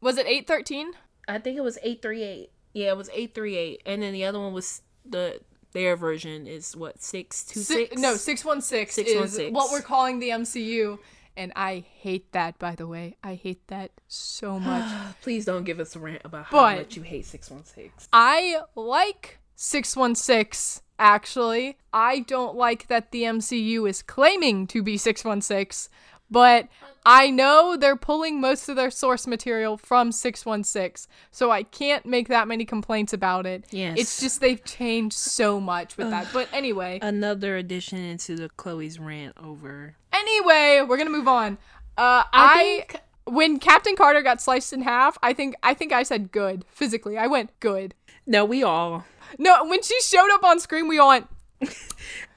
Was 0.00 0.16
it 0.18 0.26
813? 0.26 0.92
I 1.28 1.38
think 1.38 1.56
it 1.56 1.62
was 1.62 1.78
eight 1.82 2.02
three 2.02 2.22
eight. 2.22 2.50
Yeah, 2.74 2.88
it 2.90 2.96
was 2.96 3.10
eight 3.12 3.34
three 3.34 3.56
eight, 3.56 3.82
and 3.86 4.02
then 4.02 4.12
the 4.12 4.24
other 4.24 4.38
one 4.40 4.52
was 4.52 4.82
the 5.04 5.40
their 5.72 5.96
version 5.96 6.46
is 6.46 6.76
what 6.76 7.02
six 7.02 7.44
two 7.44 7.60
Si- 7.60 7.86
six. 7.86 7.96
No, 8.00 8.14
616 8.14 9.04
is 9.06 9.10
616. 9.10 9.52
what 9.54 9.70
we're 9.72 9.80
calling 9.82 10.18
the 10.18 10.28
MCU. 10.30 10.98
And 11.36 11.52
I 11.56 11.84
hate 11.98 12.30
that, 12.32 12.58
by 12.58 12.74
the 12.74 12.86
way. 12.86 13.16
I 13.24 13.34
hate 13.34 13.66
that 13.68 13.90
so 14.08 14.58
much. 14.70 14.90
Please 15.22 15.44
don't 15.44 15.64
give 15.64 15.80
us 15.80 15.96
a 15.96 15.98
rant 15.98 16.22
about 16.24 16.46
how 16.46 16.50
But- 16.58 16.76
much 16.78 16.96
you 16.96 17.02
hate 17.02 17.24
six 17.26 17.50
one 17.50 17.64
six. 17.64 18.08
I 18.12 18.60
like 18.74 19.38
616, 19.56 20.82
actually. 20.98 21.78
I 21.92 22.20
don't 22.20 22.54
like 22.56 22.88
that 22.88 23.10
the 23.12 23.22
MCU 23.22 23.88
is 23.88 24.02
claiming 24.02 24.66
to 24.68 24.82
be 24.82 24.96
616, 24.96 25.90
but 26.32 26.68
I 27.04 27.30
know 27.30 27.76
they're 27.76 27.96
pulling 27.96 28.40
most 28.40 28.68
of 28.68 28.76
their 28.76 28.90
source 28.90 29.26
material 29.26 29.76
from 29.76 30.10
616, 30.12 31.08
so 31.30 31.50
I 31.50 31.62
can't 31.64 32.06
make 32.06 32.28
that 32.28 32.48
many 32.48 32.64
complaints 32.64 33.12
about 33.12 33.44
it. 33.46 33.64
Yes. 33.70 33.98
It's 33.98 34.20
just 34.20 34.40
they've 34.40 34.62
changed 34.64 35.16
so 35.16 35.60
much 35.60 35.96
with 35.96 36.10
that. 36.10 36.28
But 36.32 36.48
anyway, 36.52 36.98
Another 37.02 37.56
addition 37.56 37.98
into 37.98 38.36
the 38.36 38.48
Chloe's 38.50 38.98
rant 38.98 39.36
over. 39.42 39.94
anyway, 40.12 40.84
we're 40.88 40.96
gonna 40.96 41.10
move 41.10 41.28
on. 41.28 41.58
Uh, 41.98 42.24
I, 42.32 42.32
I 42.32 42.56
think- 42.88 42.96
when 43.24 43.58
Captain 43.60 43.94
Carter 43.94 44.22
got 44.22 44.40
sliced 44.40 44.72
in 44.72 44.82
half, 44.82 45.16
I 45.22 45.32
think 45.32 45.54
I 45.62 45.74
think 45.74 45.92
I 45.92 46.02
said 46.02 46.32
good 46.32 46.64
physically. 46.68 47.16
I 47.18 47.26
went 47.28 47.50
good. 47.60 47.94
No, 48.26 48.44
we 48.44 48.62
all. 48.62 49.04
No, 49.38 49.64
when 49.64 49.82
she 49.82 50.00
showed 50.02 50.30
up 50.32 50.44
on 50.44 50.58
screen, 50.60 50.88
we 50.88 50.98
all 50.98 51.08
went. 51.08 51.28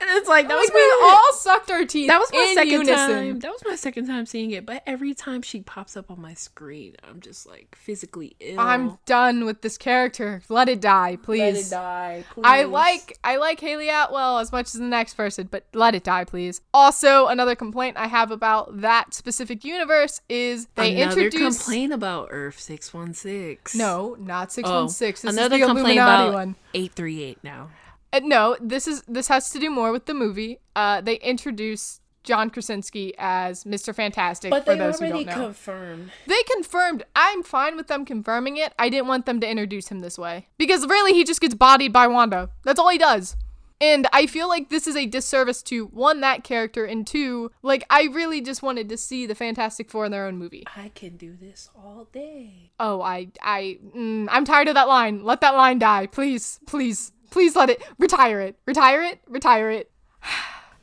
And 0.01 0.09
it's 0.17 0.27
like 0.27 0.47
that 0.49 0.55
Like 0.55 0.61
was 0.61 0.71
we 0.73 0.79
my 0.79 0.99
all 1.25 1.33
sucked 1.37 1.71
our 1.71 1.85
teeth. 1.85 2.07
that 2.09 2.19
was 2.19 2.29
my 2.33 2.51
second 2.53 2.71
unison. 2.71 3.09
time. 3.09 3.39
That 3.39 3.51
was 3.51 3.63
my 3.65 3.75
second 3.75 4.07
time 4.07 4.25
seeing 4.25 4.51
it. 4.51 4.65
But 4.65 4.83
every 4.85 5.13
time 5.13 5.41
she 5.41 5.61
pops 5.61 5.95
up 5.95 6.11
on 6.11 6.21
my 6.21 6.33
screen, 6.33 6.95
I'm 7.07 7.21
just 7.21 7.47
like 7.47 7.75
physically 7.75 8.35
ill. 8.41 8.59
I'm 8.59 8.99
done 9.05 9.45
with 9.45 9.61
this 9.61 9.77
character. 9.77 10.41
Let 10.49 10.67
it 10.69 10.81
die, 10.81 11.17
please. 11.21 11.39
Let 11.39 11.55
it 11.55 11.69
die. 11.69 12.23
Please. 12.33 12.43
I 12.45 12.63
like 12.63 13.17
I 13.23 13.37
like 13.37 13.59
Hayley 13.61 13.89
Atwell 13.89 14.39
as 14.39 14.51
much 14.51 14.67
as 14.67 14.73
the 14.73 14.81
next 14.81 15.13
person, 15.15 15.47
but 15.49 15.63
let 15.73 15.95
it 15.95 16.03
die, 16.03 16.25
please. 16.25 16.61
Also, 16.73 17.27
another 17.27 17.55
complaint 17.55 17.95
I 17.97 18.07
have 18.07 18.31
about 18.31 18.81
that 18.81 19.13
specific 19.13 19.63
universe 19.63 20.21
is 20.27 20.67
they 20.75 21.01
another 21.01 21.21
introduced 21.21 21.63
complaint 21.63 21.93
about 21.93 22.27
Earth 22.31 22.59
six 22.59 22.93
one 22.93 23.13
six. 23.13 23.73
no, 23.73 24.15
not 24.19 24.51
six 24.51 24.69
one 24.69 24.89
six. 24.89 25.23
Oh, 25.23 25.29
another 25.29 25.55
is 25.55 25.61
the 25.61 25.67
complaint 25.67 25.99
Illuminati 25.99 26.23
about 26.29 26.33
one. 26.33 26.55
eight 26.73 26.91
three 26.93 27.23
eight 27.23 27.39
now. 27.43 27.69
Uh, 28.15 28.21
no, 28.23 28.55
this 28.61 28.87
is 28.87 29.03
this 29.07 29.27
has 29.27 29.49
to 29.49 29.59
do 29.59 29.69
more 29.69 29.91
with 29.91 30.05
the 30.05 30.13
movie. 30.13 30.59
Uh, 30.75 31.01
they 31.01 31.15
introduce 31.15 31.99
John 32.23 32.49
Krasinski 32.49 33.13
as 33.17 33.65
Mr. 33.65 33.93
Fantastic. 33.93 34.51
But 34.51 34.65
for 34.65 34.71
they 34.71 34.79
those 34.79 34.99
who 34.99 35.05
already 35.05 35.25
don't 35.25 35.37
know. 35.37 35.45
confirmed. 35.45 36.11
They 36.25 36.41
confirmed. 36.53 37.03
I'm 37.15 37.43
fine 37.43 37.75
with 37.75 37.87
them 37.87 38.05
confirming 38.05 38.57
it. 38.57 38.73
I 38.79 38.89
didn't 38.89 39.07
want 39.07 39.25
them 39.25 39.39
to 39.41 39.49
introduce 39.49 39.89
him 39.89 39.99
this 39.99 40.17
way. 40.17 40.47
Because 40.57 40.87
really, 40.87 41.13
he 41.13 41.23
just 41.23 41.41
gets 41.41 41.53
bodied 41.53 41.91
by 41.91 42.07
Wanda. 42.07 42.49
That's 42.63 42.79
all 42.79 42.89
he 42.89 42.97
does. 42.97 43.35
And 43.81 44.07
I 44.13 44.25
feel 44.25 44.47
like 44.47 44.69
this 44.69 44.87
is 44.87 44.95
a 44.95 45.05
disservice 45.05 45.61
to 45.63 45.87
one, 45.87 46.21
that 46.21 46.45
character, 46.45 46.85
and 46.85 47.05
two, 47.05 47.51
like, 47.61 47.83
I 47.89 48.03
really 48.03 48.39
just 48.39 48.63
wanted 48.63 48.87
to 48.87 48.97
see 48.97 49.25
the 49.25 49.35
Fantastic 49.35 49.91
Four 49.91 50.05
in 50.05 50.13
their 50.13 50.25
own 50.25 50.37
movie. 50.37 50.63
I 50.77 50.91
can 50.95 51.17
do 51.17 51.35
this 51.35 51.69
all 51.75 52.07
day. 52.13 52.71
Oh, 52.79 53.01
I, 53.01 53.27
I, 53.41 53.79
mm, 53.93 54.27
I'm 54.31 54.45
tired 54.45 54.69
of 54.69 54.75
that 54.75 54.87
line. 54.87 55.25
Let 55.25 55.41
that 55.41 55.55
line 55.55 55.79
die. 55.79 56.07
Please, 56.07 56.61
please, 56.65 57.11
please 57.35 57.53
let 57.53 57.69
it, 57.69 57.83
retire 57.99 58.39
it, 58.39 58.55
retire 58.65 59.03
it, 59.03 59.19
retire 59.27 59.69
it. 59.69 59.91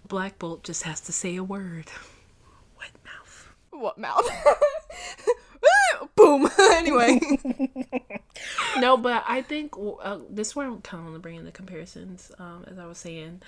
Black 0.07 0.39
Bolt 0.39 0.63
just 0.63 0.83
has 0.83 1.01
to 1.01 1.11
say 1.11 1.37
a 1.37 1.43
word. 1.43 1.87
Wet 2.79 2.91
mouth. 3.07 3.49
What 3.71 3.97
mouth? 3.97 4.29
Boom. 6.15 6.51
anyway. 6.73 7.19
no, 8.79 8.99
but 8.99 9.25
I 9.27 9.41
think 9.41 9.73
uh, 10.03 10.19
this 10.29 10.49
is 10.49 10.57
where 10.57 10.67
I'm 10.67 10.83
kind 10.83 11.01
of 11.01 11.05
want 11.07 11.17
to 11.17 11.21
bring 11.21 11.37
in 11.37 11.47
the 11.47 11.53
comparisons, 11.53 12.31
um, 12.39 12.67
as 12.71 12.79
I 12.79 12.85
was 12.85 12.99
saying. 12.99 13.41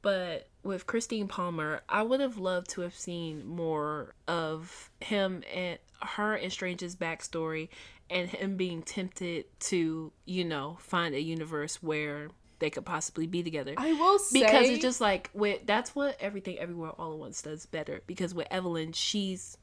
But 0.00 0.48
with 0.62 0.86
Christine 0.86 1.28
Palmer, 1.28 1.82
I 1.90 2.04
would 2.04 2.20
have 2.20 2.38
loved 2.38 2.70
to 2.70 2.80
have 2.80 2.94
seen 2.94 3.46
more 3.46 4.14
of 4.26 4.90
him 5.00 5.42
and 5.54 5.78
her 6.00 6.34
and 6.36 6.50
Strange's 6.50 6.96
backstory, 6.96 7.68
and 8.08 8.30
him 8.30 8.56
being 8.56 8.80
tempted 8.80 9.44
to, 9.60 10.10
you 10.24 10.44
know, 10.46 10.78
find 10.80 11.14
a 11.14 11.20
universe 11.20 11.82
where 11.82 12.30
they 12.58 12.70
could 12.70 12.84
possibly 12.84 13.26
be 13.26 13.42
together. 13.42 13.74
I 13.76 13.92
will 13.92 14.18
say. 14.18 14.40
because 14.40 14.68
it's 14.68 14.82
just 14.82 15.00
like 15.00 15.30
with 15.34 15.60
that's 15.66 15.94
what 15.94 16.16
everything 16.20 16.58
everywhere 16.58 16.90
all 16.90 17.12
at 17.12 17.18
once 17.18 17.42
does 17.42 17.66
better 17.66 18.00
because 18.06 18.34
with 18.34 18.46
evelyn 18.50 18.92
she's 18.92 19.58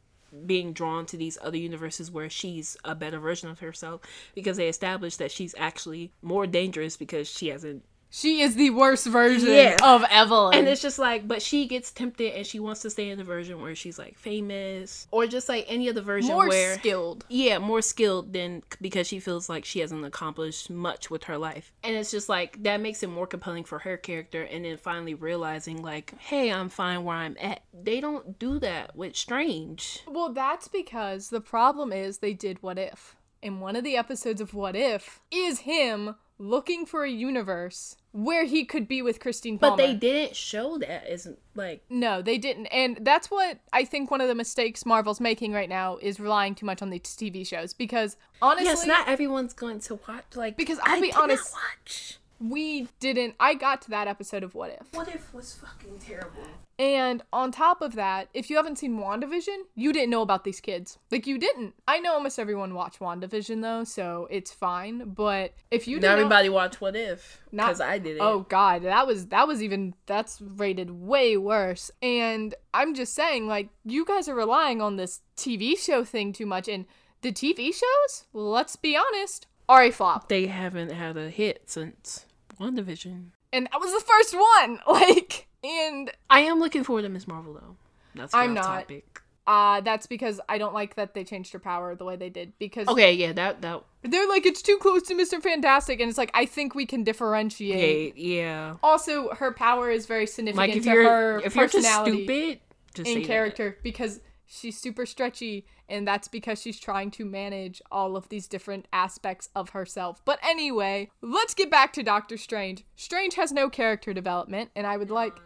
being 0.45 0.73
drawn 0.73 1.05
to 1.05 1.17
these 1.17 1.37
other 1.41 1.57
universes 1.57 2.09
where 2.09 2.29
she's 2.29 2.75
a 2.83 2.95
better 2.95 3.19
version 3.19 3.49
of 3.49 3.59
herself 3.59 4.01
because 4.33 4.57
they 4.57 4.67
established 4.67 5.19
that 5.19 5.31
she's 5.31 5.53
actually 5.57 6.11
more 6.21 6.47
dangerous 6.47 6.97
because 6.97 7.29
she 7.29 7.49
hasn't 7.49 7.83
She 8.15 8.41
is 8.41 8.53
the 8.55 8.69
worst 8.69 9.07
version 9.07 9.49
Yeah. 9.51 9.77
of 9.83 10.03
Evelyn. 10.07 10.53
and 10.59 10.67
it's 10.67 10.83
just 10.83 10.99
like 10.99 11.27
but 11.27 11.41
she 11.41 11.65
gets 11.67 11.89
tempted 11.91 12.35
and 12.37 12.45
she 12.45 12.59
wants 12.59 12.81
to 12.83 12.91
stay 12.91 13.09
in 13.09 13.17
the 13.17 13.23
version 13.23 13.59
where 13.59 13.73
she's 13.73 13.97
like 13.97 14.19
famous 14.19 15.07
or 15.09 15.25
just 15.25 15.49
like 15.49 15.65
any 15.67 15.89
other 15.89 16.01
version 16.01 16.31
more 16.31 16.47
where 16.47 16.75
skilled. 16.77 17.25
yeah, 17.27 17.57
more 17.57 17.81
skilled 17.81 18.31
than 18.31 18.61
because 18.79 19.07
she 19.07 19.19
feels 19.19 19.49
like 19.49 19.65
she 19.65 19.79
hasn't 19.79 20.05
accomplished 20.05 20.69
much 20.69 21.09
with 21.09 21.23
her 21.23 21.39
life. 21.39 21.73
And 21.83 21.95
it's 21.95 22.11
just 22.11 22.29
like 22.29 22.61
that 22.61 22.79
makes 22.81 23.01
it 23.01 23.07
more 23.09 23.25
compelling 23.25 23.63
for 23.63 23.79
her 23.79 23.97
character 23.97 24.43
and 24.43 24.63
then 24.63 24.77
finally 24.77 25.15
realizing 25.15 25.81
like, 25.81 26.13
"Hey, 26.19 26.51
I'm 26.51 26.69
fine 26.69 27.03
where 27.03 27.15
I'm 27.17 27.35
at." 27.41 27.63
They 27.73 27.99
don't 27.99 28.37
do 28.37 28.59
that 28.59 28.95
with 28.95 29.15
Strange. 29.15 30.01
Well, 30.07 30.31
that's 30.31 30.67
because 30.67 31.29
the 31.29 31.41
problem 31.41 31.91
is 31.91 32.19
they 32.19 32.33
did 32.33 32.61
What 32.61 32.77
If. 32.77 33.15
And 33.43 33.59
one 33.61 33.75
of 33.75 33.83
the 33.83 33.97
episodes 33.97 34.39
of 34.41 34.53
What 34.53 34.75
If 34.75 35.19
is 35.29 35.59
him 35.59 36.15
looking 36.39 36.85
for 36.85 37.03
a 37.03 37.09
universe 37.11 37.95
where 38.11 38.45
he 38.45 38.63
could 38.65 38.87
be 38.87 39.01
with 39.01 39.19
Christine 39.19 39.57
Palmer. 39.59 39.75
But 39.77 39.83
they 39.85 39.93
didn't 39.95 40.35
show 40.35 40.77
that 40.79 41.11
isn't 41.11 41.37
like 41.55 41.83
No, 41.89 42.21
they 42.21 42.37
didn't. 42.37 42.67
And 42.67 42.99
that's 43.01 43.29
what 43.29 43.59
I 43.71 43.85
think 43.85 44.09
one 44.11 44.21
of 44.21 44.27
the 44.27 44.35
mistakes 44.35 44.85
Marvel's 44.85 45.19
making 45.19 45.51
right 45.53 45.69
now 45.69 45.97
is 45.97 46.19
relying 46.19 46.55
too 46.55 46.65
much 46.65 46.81
on 46.81 46.89
these 46.89 47.01
TV 47.01 47.45
shows 47.45 47.73
because 47.73 48.17
honestly 48.41 48.65
yes, 48.65 48.85
not 48.85 49.07
everyone's 49.07 49.53
going 49.53 49.79
to 49.81 49.99
watch 50.07 50.23
like 50.35 50.57
Because 50.57 50.79
I'll 50.83 50.97
I 50.97 51.01
be 51.01 51.11
honest- 51.13 51.53
watch. 51.53 52.17
We 52.49 52.87
didn't 52.99 53.35
I 53.39 53.53
got 53.53 53.81
to 53.83 53.89
that 53.91 54.07
episode 54.07 54.43
of 54.43 54.53
What 54.53 54.77
If. 54.79 54.93
What 54.93 55.07
if 55.07 55.33
was 55.33 55.53
fucking 55.53 55.99
terrible. 55.99 56.43
And 56.79 57.21
on 57.31 57.51
top 57.51 57.81
of 57.81 57.93
that, 57.95 58.29
if 58.33 58.49
you 58.49 58.55
haven't 58.55 58.79
seen 58.79 58.97
WandaVision, 58.97 59.57
you 59.75 59.93
didn't 59.93 60.09
know 60.09 60.23
about 60.23 60.43
these 60.43 60.59
kids. 60.59 60.97
Like 61.11 61.27
you 61.27 61.37
didn't. 61.37 61.75
I 61.87 61.99
know 61.99 62.13
almost 62.13 62.39
everyone 62.39 62.73
watched 62.73 62.99
WandaVision 62.99 63.61
though, 63.61 63.83
so 63.83 64.27
it's 64.31 64.51
fine. 64.51 65.11
But 65.13 65.53
if 65.71 65.87
you 65.87 65.97
didn't 65.97 66.09
know- 66.09 66.17
everybody 66.17 66.49
watch 66.49 66.81
What 66.81 66.95
If 66.95 67.41
Not- 67.51 67.67
because 67.67 67.81
I 67.81 67.99
did 67.99 68.17
it. 68.17 68.21
Oh 68.21 68.41
god, 68.49 68.83
that 68.83 69.05
was 69.07 69.27
that 69.27 69.47
was 69.47 69.61
even 69.61 69.93
that's 70.07 70.41
rated 70.41 70.89
way 70.91 71.37
worse. 71.37 71.91
And 72.01 72.55
I'm 72.73 72.93
just 72.95 73.13
saying 73.13 73.47
like 73.47 73.69
you 73.85 74.03
guys 74.03 74.27
are 74.27 74.35
relying 74.35 74.81
on 74.81 74.95
this 74.97 75.21
TV 75.37 75.77
show 75.77 76.03
thing 76.03 76.33
too 76.33 76.45
much 76.47 76.67
and 76.67 76.85
the 77.21 77.31
TV 77.31 77.71
shows, 77.73 78.25
let's 78.33 78.75
be 78.75 78.97
honest, 78.97 79.47
are 79.69 79.83
a 79.83 79.91
flop. 79.91 80.27
they 80.27 80.47
haven't 80.47 80.91
had 80.91 81.15
a 81.15 81.29
hit 81.29 81.61
since 81.67 82.25
WandaVision. 82.59 83.27
And 83.51 83.67
that 83.71 83.79
was 83.79 83.91
the 83.91 83.99
first 84.05 84.35
one. 84.37 84.79
Like 84.87 85.47
and 85.63 86.11
I 86.29 86.41
am 86.41 86.59
looking 86.59 86.83
forward 86.83 87.03
to 87.03 87.09
Miss 87.09 87.27
Marvel 87.27 87.53
though. 87.53 87.75
That's 88.15 88.33
I'm 88.33 88.53
not. 88.53 88.63
topic. 88.81 89.21
Uh, 89.45 89.81
that's 89.81 90.07
because 90.07 90.39
I 90.47 90.57
don't 90.57 90.73
like 90.73 90.95
that 90.95 91.13
they 91.13 91.23
changed 91.25 91.51
her 91.53 91.59
power 91.59 91.95
the 91.95 92.05
way 92.05 92.15
they 92.15 92.29
did. 92.29 92.53
Because 92.59 92.87
Okay, 92.87 93.13
yeah, 93.13 93.33
that 93.33 93.61
that 93.61 93.83
they're 94.03 94.27
like, 94.27 94.45
it's 94.45 94.61
too 94.61 94.77
close 94.77 95.03
to 95.03 95.15
Mr. 95.15 95.41
Fantastic. 95.41 95.99
And 95.99 96.09
it's 96.09 96.17
like, 96.17 96.31
I 96.33 96.45
think 96.45 96.75
we 96.75 96.85
can 96.85 97.03
differentiate. 97.03 98.15
yeah, 98.17 98.41
yeah. 98.41 98.75
Also, 98.83 99.29
her 99.35 99.51
power 99.53 99.89
is 99.89 100.05
very 100.05 100.27
significant 100.27 100.73
Like 100.75 100.83
to 100.83 100.89
her 100.89 101.39
if 101.39 101.55
you're 101.55 101.65
just 101.65 101.75
personality 101.75 102.25
stupid, 102.25 102.59
just 102.93 103.07
say 103.07 103.13
in 103.15 103.21
that. 103.21 103.27
character 103.27 103.77
because 103.83 104.19
she's 104.53 104.77
super 104.77 105.05
stretchy 105.05 105.65
and 105.89 106.07
that's 106.07 106.27
because 106.27 106.61
she's 106.61 106.79
trying 106.79 107.11
to 107.11 107.25
manage 107.25 107.81
all 107.91 108.15
of 108.15 108.29
these 108.29 108.47
different 108.47 108.87
aspects 108.93 109.49
of 109.55 109.69
herself. 109.69 110.21
But 110.25 110.39
anyway, 110.43 111.09
let's 111.21 111.53
get 111.53 111.69
back 111.69 111.93
to 111.93 112.03
Doctor 112.03 112.37
Strange. 112.37 112.83
Strange 112.95 113.35
has 113.35 113.51
no 113.51 113.69
character 113.69 114.13
development 114.13 114.71
and 114.75 114.87
I 114.87 114.97
would 114.97 115.11
like 115.11 115.37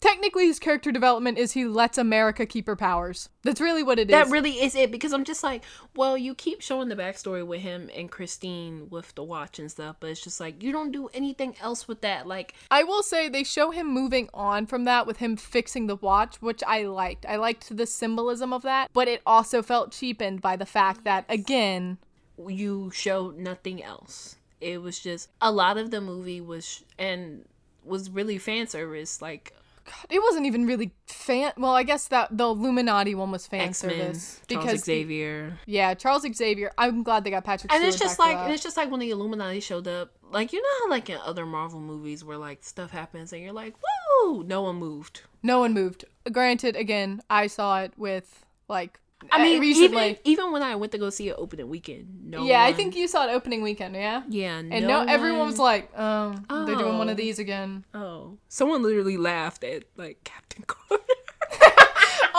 technically 0.00 0.46
his 0.46 0.58
character 0.58 0.90
development 0.90 1.38
is 1.38 1.52
he 1.52 1.66
lets 1.66 1.98
America 1.98 2.46
keep 2.46 2.66
her 2.66 2.76
powers. 2.76 3.28
That's 3.42 3.60
really 3.60 3.82
what 3.82 3.98
it 3.98 4.10
is. 4.10 4.12
That 4.12 4.28
really 4.28 4.62
is 4.62 4.74
it 4.74 4.90
because 4.90 5.12
I'm 5.12 5.24
just 5.24 5.42
like, 5.42 5.62
well, 5.94 6.16
you 6.16 6.34
keep 6.34 6.60
showing 6.60 6.88
the 6.88 6.96
backstory 6.96 7.46
with 7.46 7.60
him 7.60 7.90
and 7.94 8.10
Christine 8.10 8.88
with 8.90 9.14
the 9.14 9.22
watch 9.22 9.58
and 9.58 9.70
stuff, 9.70 9.96
but 10.00 10.10
it's 10.10 10.22
just 10.22 10.40
like 10.40 10.62
you 10.62 10.72
don't 10.72 10.92
do 10.92 11.08
anything 11.14 11.54
else 11.60 11.86
with 11.86 12.00
that. 12.00 12.26
Like, 12.26 12.54
I 12.70 12.82
will 12.82 13.02
say 13.02 13.28
they 13.28 13.44
show 13.44 13.70
him 13.70 13.86
moving 13.86 14.28
on 14.32 14.66
from 14.66 14.84
that 14.84 15.06
with 15.06 15.18
him 15.18 15.36
fixing 15.36 15.86
the 15.86 15.96
watch, 15.96 16.36
which 16.40 16.62
I 16.66 16.82
liked. 16.84 17.26
I 17.26 17.36
liked 17.36 17.76
the 17.76 17.86
symbolism 17.86 18.52
of 18.52 18.62
that, 18.62 18.90
but 18.92 19.08
it 19.08 19.22
also 19.26 19.62
felt 19.62 19.92
cheapened 19.92 20.40
by 20.40 20.56
the 20.56 20.66
fact 20.66 21.04
that 21.04 21.24
again, 21.28 21.98
you 22.38 22.90
showed 22.92 23.36
nothing 23.36 23.82
else. 23.82 24.36
It 24.60 24.82
was 24.82 24.98
just 24.98 25.28
a 25.40 25.50
lot 25.50 25.78
of 25.78 25.90
the 25.90 26.00
movie 26.00 26.40
was 26.40 26.84
and 26.98 27.46
was 27.84 28.10
really 28.10 28.38
fan 28.38 28.66
service. 28.66 29.22
Like 29.22 29.54
God, 29.84 30.06
it 30.10 30.20
wasn't 30.20 30.46
even 30.46 30.66
really 30.66 30.92
fan. 31.06 31.52
Well, 31.56 31.74
I 31.74 31.82
guess 31.82 32.08
that 32.08 32.36
the 32.36 32.44
Illuminati 32.44 33.14
one 33.14 33.30
was 33.30 33.46
fan 33.46 33.68
X 33.68 33.82
Men, 33.84 34.14
service 34.14 34.40
Charles 34.48 34.84
Xavier, 34.84 35.58
yeah, 35.66 35.94
Charles 35.94 36.26
Xavier. 36.34 36.72
I'm 36.78 37.02
glad 37.02 37.24
they 37.24 37.30
got 37.30 37.44
Patrick. 37.44 37.72
and 37.72 37.84
it's 37.84 37.98
just 37.98 38.18
like 38.18 38.36
and 38.36 38.52
it's 38.52 38.62
just 38.62 38.76
like 38.76 38.90
when 38.90 39.00
the 39.00 39.10
Illuminati 39.10 39.60
showed 39.60 39.88
up. 39.88 40.12
Like 40.30 40.52
you 40.52 40.62
know 40.62 40.68
how 40.84 40.90
like 40.90 41.10
in 41.10 41.18
other 41.24 41.44
Marvel 41.46 41.80
movies 41.80 42.24
where 42.24 42.38
like 42.38 42.62
stuff 42.62 42.90
happens 42.90 43.32
and 43.32 43.42
you're 43.42 43.52
like, 43.52 43.74
woo, 44.22 44.44
no 44.44 44.62
one 44.62 44.76
moved. 44.76 45.22
no 45.42 45.60
one 45.60 45.72
moved. 45.74 46.04
Granted, 46.30 46.76
again, 46.76 47.22
I 47.30 47.46
saw 47.46 47.80
it 47.80 47.92
with 47.96 48.44
like. 48.68 49.00
I 49.30 49.42
mean, 49.42 49.60
recently. 49.60 50.10
even 50.10 50.18
even 50.24 50.52
when 50.52 50.62
I 50.62 50.74
went 50.76 50.92
to 50.92 50.98
go 50.98 51.10
see 51.10 51.28
it 51.28 51.34
opening 51.36 51.68
weekend, 51.68 52.06
no. 52.30 52.44
yeah, 52.44 52.62
I 52.64 52.72
think 52.72 52.96
you 52.96 53.06
saw 53.06 53.26
it 53.26 53.30
opening 53.32 53.60
weekend. 53.62 53.94
Yeah. 53.94 54.22
Yeah, 54.28 54.58
And 54.58 54.86
no, 54.86 55.02
everyone 55.06 55.40
one- 55.40 55.48
was 55.48 55.58
like, 55.58 55.90
"Oh, 55.96 56.34
they're 56.66 56.76
doing 56.76 56.96
one 56.98 57.08
of 57.08 57.14
Oh. 57.14 57.22
these 57.22 57.38
again." 57.38 57.84
Oh, 57.94 58.38
someone 58.48 58.82
literally 58.82 59.16
laughed 59.18 59.62
at 59.64 59.84
like 59.96 60.24
Captain 60.24 60.64
Carter. 60.66 61.04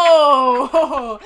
Oh, 0.04 1.20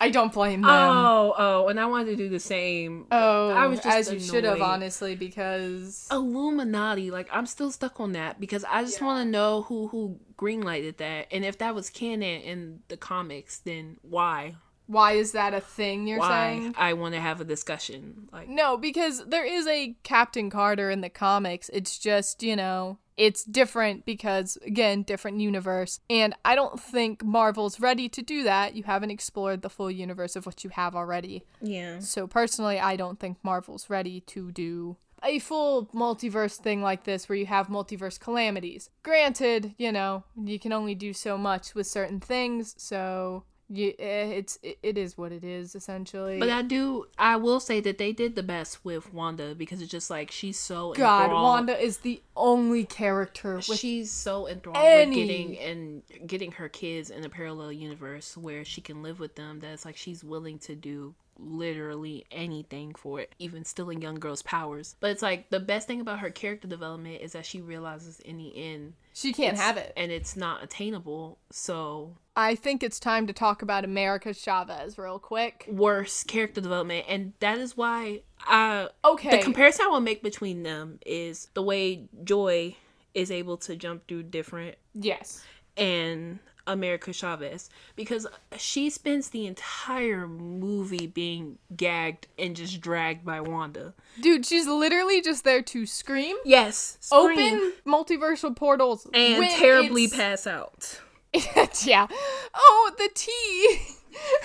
I 0.00 0.08
don't 0.10 0.32
blame 0.32 0.62
them. 0.62 0.70
oh, 0.70 1.34
oh, 1.36 1.68
and 1.68 1.78
I 1.78 1.86
wanted 1.86 2.06
to 2.12 2.16
do 2.16 2.28
the 2.28 2.40
same. 2.40 3.06
Oh, 3.10 3.50
I 3.50 3.66
was 3.66 3.80
just 3.80 4.10
as 4.10 4.12
you 4.12 4.20
should 4.20 4.44
have, 4.44 4.62
honestly, 4.62 5.16
because 5.16 6.08
Illuminati, 6.10 7.10
like 7.10 7.28
I'm 7.32 7.46
still 7.46 7.70
stuck 7.70 8.00
on 8.00 8.12
that 8.12 8.40
because 8.40 8.64
I 8.64 8.82
just 8.84 9.02
want 9.02 9.24
to 9.26 9.30
know 9.30 9.62
who 9.62 9.88
who 9.88 10.18
greenlighted 10.36 10.96
that, 10.98 11.26
and 11.30 11.44
if 11.44 11.58
that 11.58 11.74
was 11.74 11.90
canon 11.90 12.40
in 12.42 12.80
the 12.88 12.96
comics, 12.96 13.58
then 13.58 13.98
why? 14.02 14.54
Why 14.92 15.12
is 15.12 15.32
that 15.32 15.54
a 15.54 15.60
thing 15.60 16.06
you're 16.06 16.18
why? 16.18 16.28
saying? 16.58 16.74
I 16.76 16.92
want 16.92 17.14
to 17.14 17.20
have 17.20 17.40
a 17.40 17.44
discussion. 17.44 18.28
Like, 18.32 18.48
No, 18.48 18.76
because 18.76 19.24
there 19.26 19.44
is 19.44 19.66
a 19.66 19.96
Captain 20.02 20.50
Carter 20.50 20.90
in 20.90 21.00
the 21.00 21.08
comics. 21.08 21.70
It's 21.72 21.98
just, 21.98 22.42
you 22.42 22.54
know, 22.54 22.98
it's 23.16 23.42
different 23.42 24.04
because, 24.04 24.58
again, 24.64 25.02
different 25.02 25.40
universe. 25.40 26.00
And 26.10 26.34
I 26.44 26.54
don't 26.54 26.78
think 26.78 27.24
Marvel's 27.24 27.80
ready 27.80 28.08
to 28.10 28.22
do 28.22 28.42
that. 28.44 28.74
You 28.74 28.82
haven't 28.82 29.10
explored 29.10 29.62
the 29.62 29.70
full 29.70 29.90
universe 29.90 30.36
of 30.36 30.44
what 30.44 30.62
you 30.62 30.70
have 30.70 30.94
already. 30.94 31.44
yeah, 31.60 31.98
So, 31.98 32.26
personally, 32.26 32.78
I 32.78 32.96
don't 32.96 33.18
think 33.18 33.38
Marvel's 33.42 33.88
ready 33.88 34.20
to 34.20 34.52
do 34.52 34.96
a 35.24 35.38
full 35.38 35.86
multiverse 35.94 36.56
thing 36.56 36.82
like 36.82 37.04
this 37.04 37.28
where 37.28 37.36
you 37.38 37.46
have 37.46 37.68
multiverse 37.68 38.18
calamities. 38.18 38.90
Granted, 39.04 39.74
you 39.78 39.92
know, 39.92 40.24
you 40.36 40.58
can 40.58 40.72
only 40.72 40.94
do 40.96 41.12
so 41.12 41.38
much 41.38 41.74
with 41.74 41.86
certain 41.86 42.18
things, 42.18 42.74
so 42.76 43.44
you, 43.72 43.94
eh, 43.98 44.24
it's 44.26 44.58
it, 44.62 44.78
it 44.82 44.98
is 44.98 45.16
what 45.16 45.32
it 45.32 45.44
is 45.44 45.74
essentially. 45.74 46.38
but 46.38 46.50
I 46.50 46.62
do. 46.62 47.06
I 47.18 47.36
will 47.36 47.60
say 47.60 47.80
that 47.80 47.98
they 47.98 48.12
did 48.12 48.34
the 48.36 48.42
best 48.42 48.84
with 48.84 49.12
Wanda 49.14 49.54
because 49.54 49.80
it's 49.80 49.90
just 49.90 50.10
like 50.10 50.30
she's 50.30 50.58
so 50.58 50.92
God, 50.92 51.24
enthralled. 51.24 51.42
Wanda 51.42 51.78
is 51.82 51.98
the 51.98 52.22
only 52.36 52.84
character 52.84 53.56
with 53.56 53.78
she's 53.78 54.10
so 54.10 54.46
enthralled 54.48 54.76
any- 54.78 55.06
with 55.06 55.26
getting 55.28 55.58
and 55.58 56.02
getting 56.26 56.52
her 56.52 56.68
kids 56.68 57.10
in 57.10 57.24
a 57.24 57.28
parallel 57.28 57.72
universe 57.72 58.36
where 58.36 58.64
she 58.64 58.80
can 58.80 59.02
live 59.02 59.18
with 59.20 59.34
them 59.36 59.60
that's 59.60 59.84
like 59.84 59.96
she's 59.96 60.22
willing 60.24 60.58
to 60.58 60.74
do 60.74 61.14
literally 61.38 62.24
anything 62.30 62.94
for 62.94 63.18
it 63.20 63.34
even 63.38 63.64
stealing 63.64 64.00
young 64.00 64.14
girls 64.16 64.42
powers 64.42 64.96
but 65.00 65.10
it's 65.10 65.22
like 65.22 65.48
the 65.50 65.58
best 65.60 65.86
thing 65.86 66.00
about 66.00 66.20
her 66.20 66.30
character 66.30 66.68
development 66.68 67.20
is 67.20 67.32
that 67.32 67.44
she 67.44 67.60
realizes 67.60 68.20
in 68.20 68.36
the 68.36 68.56
end 68.56 68.92
she 69.12 69.32
can't 69.32 69.56
have 69.56 69.76
it. 69.76 69.92
and 69.96 70.12
it's 70.12 70.36
not 70.36 70.62
attainable 70.62 71.38
so 71.50 72.14
I 72.34 72.54
think 72.54 72.82
it's 72.82 72.98
time 72.98 73.26
to 73.26 73.32
talk 73.32 73.60
about 73.62 73.84
America 73.84 74.32
Chavez 74.32 74.96
real 74.98 75.18
quick. 75.18 75.66
worse 75.68 76.24
character 76.24 76.60
development 76.60 77.04
and 77.08 77.32
that 77.40 77.58
is 77.58 77.76
why 77.76 78.22
uh, 78.48 78.88
i 79.04 79.10
Okay. 79.10 79.36
the 79.36 79.42
comparison 79.42 79.86
i 79.86 79.88
will 79.88 80.00
make 80.00 80.22
between 80.22 80.62
them 80.62 80.98
is 81.06 81.48
the 81.54 81.62
way 81.62 82.04
joy 82.24 82.74
is 83.14 83.30
able 83.30 83.56
to 83.58 83.76
jump 83.76 84.06
through 84.08 84.22
different 84.24 84.76
yes. 84.94 85.42
and 85.76 86.38
America 86.66 87.12
Chavez 87.12 87.68
because 87.96 88.24
she 88.56 88.88
spends 88.88 89.30
the 89.30 89.46
entire 89.46 90.28
movie 90.28 91.08
being 91.08 91.58
gagged 91.76 92.28
and 92.38 92.54
just 92.54 92.80
dragged 92.80 93.24
by 93.24 93.40
Wanda. 93.40 93.94
Dude, 94.20 94.46
she's 94.46 94.68
literally 94.68 95.20
just 95.20 95.42
there 95.42 95.60
to 95.60 95.86
scream, 95.86 96.36
Yes, 96.44 96.98
open 97.10 97.72
multiversal 97.84 98.54
portals, 98.54 99.08
and 99.12 99.44
terribly 99.50 100.06
pass 100.06 100.46
out. 100.46 101.00
yeah. 101.84 102.06
Oh, 102.54 102.92
the 102.98 103.10
tea. 103.14 103.78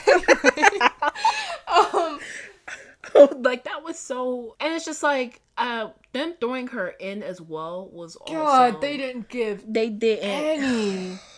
um, 1.67 2.19
like 3.41 3.63
that 3.65 3.83
was 3.83 3.97
so, 3.99 4.55
and 4.59 4.73
it's 4.73 4.85
just 4.85 5.03
like 5.03 5.41
uh 5.57 5.89
them 6.13 6.35
throwing 6.39 6.67
her 6.67 6.89
in 6.99 7.23
as 7.23 7.41
well 7.41 7.89
was 7.91 8.15
also. 8.15 8.33
God, 8.33 8.81
they 8.81 8.97
didn't 8.97 9.29
give 9.29 9.63
They 9.67 9.89
didn't. 9.89 10.25
any. 10.25 11.19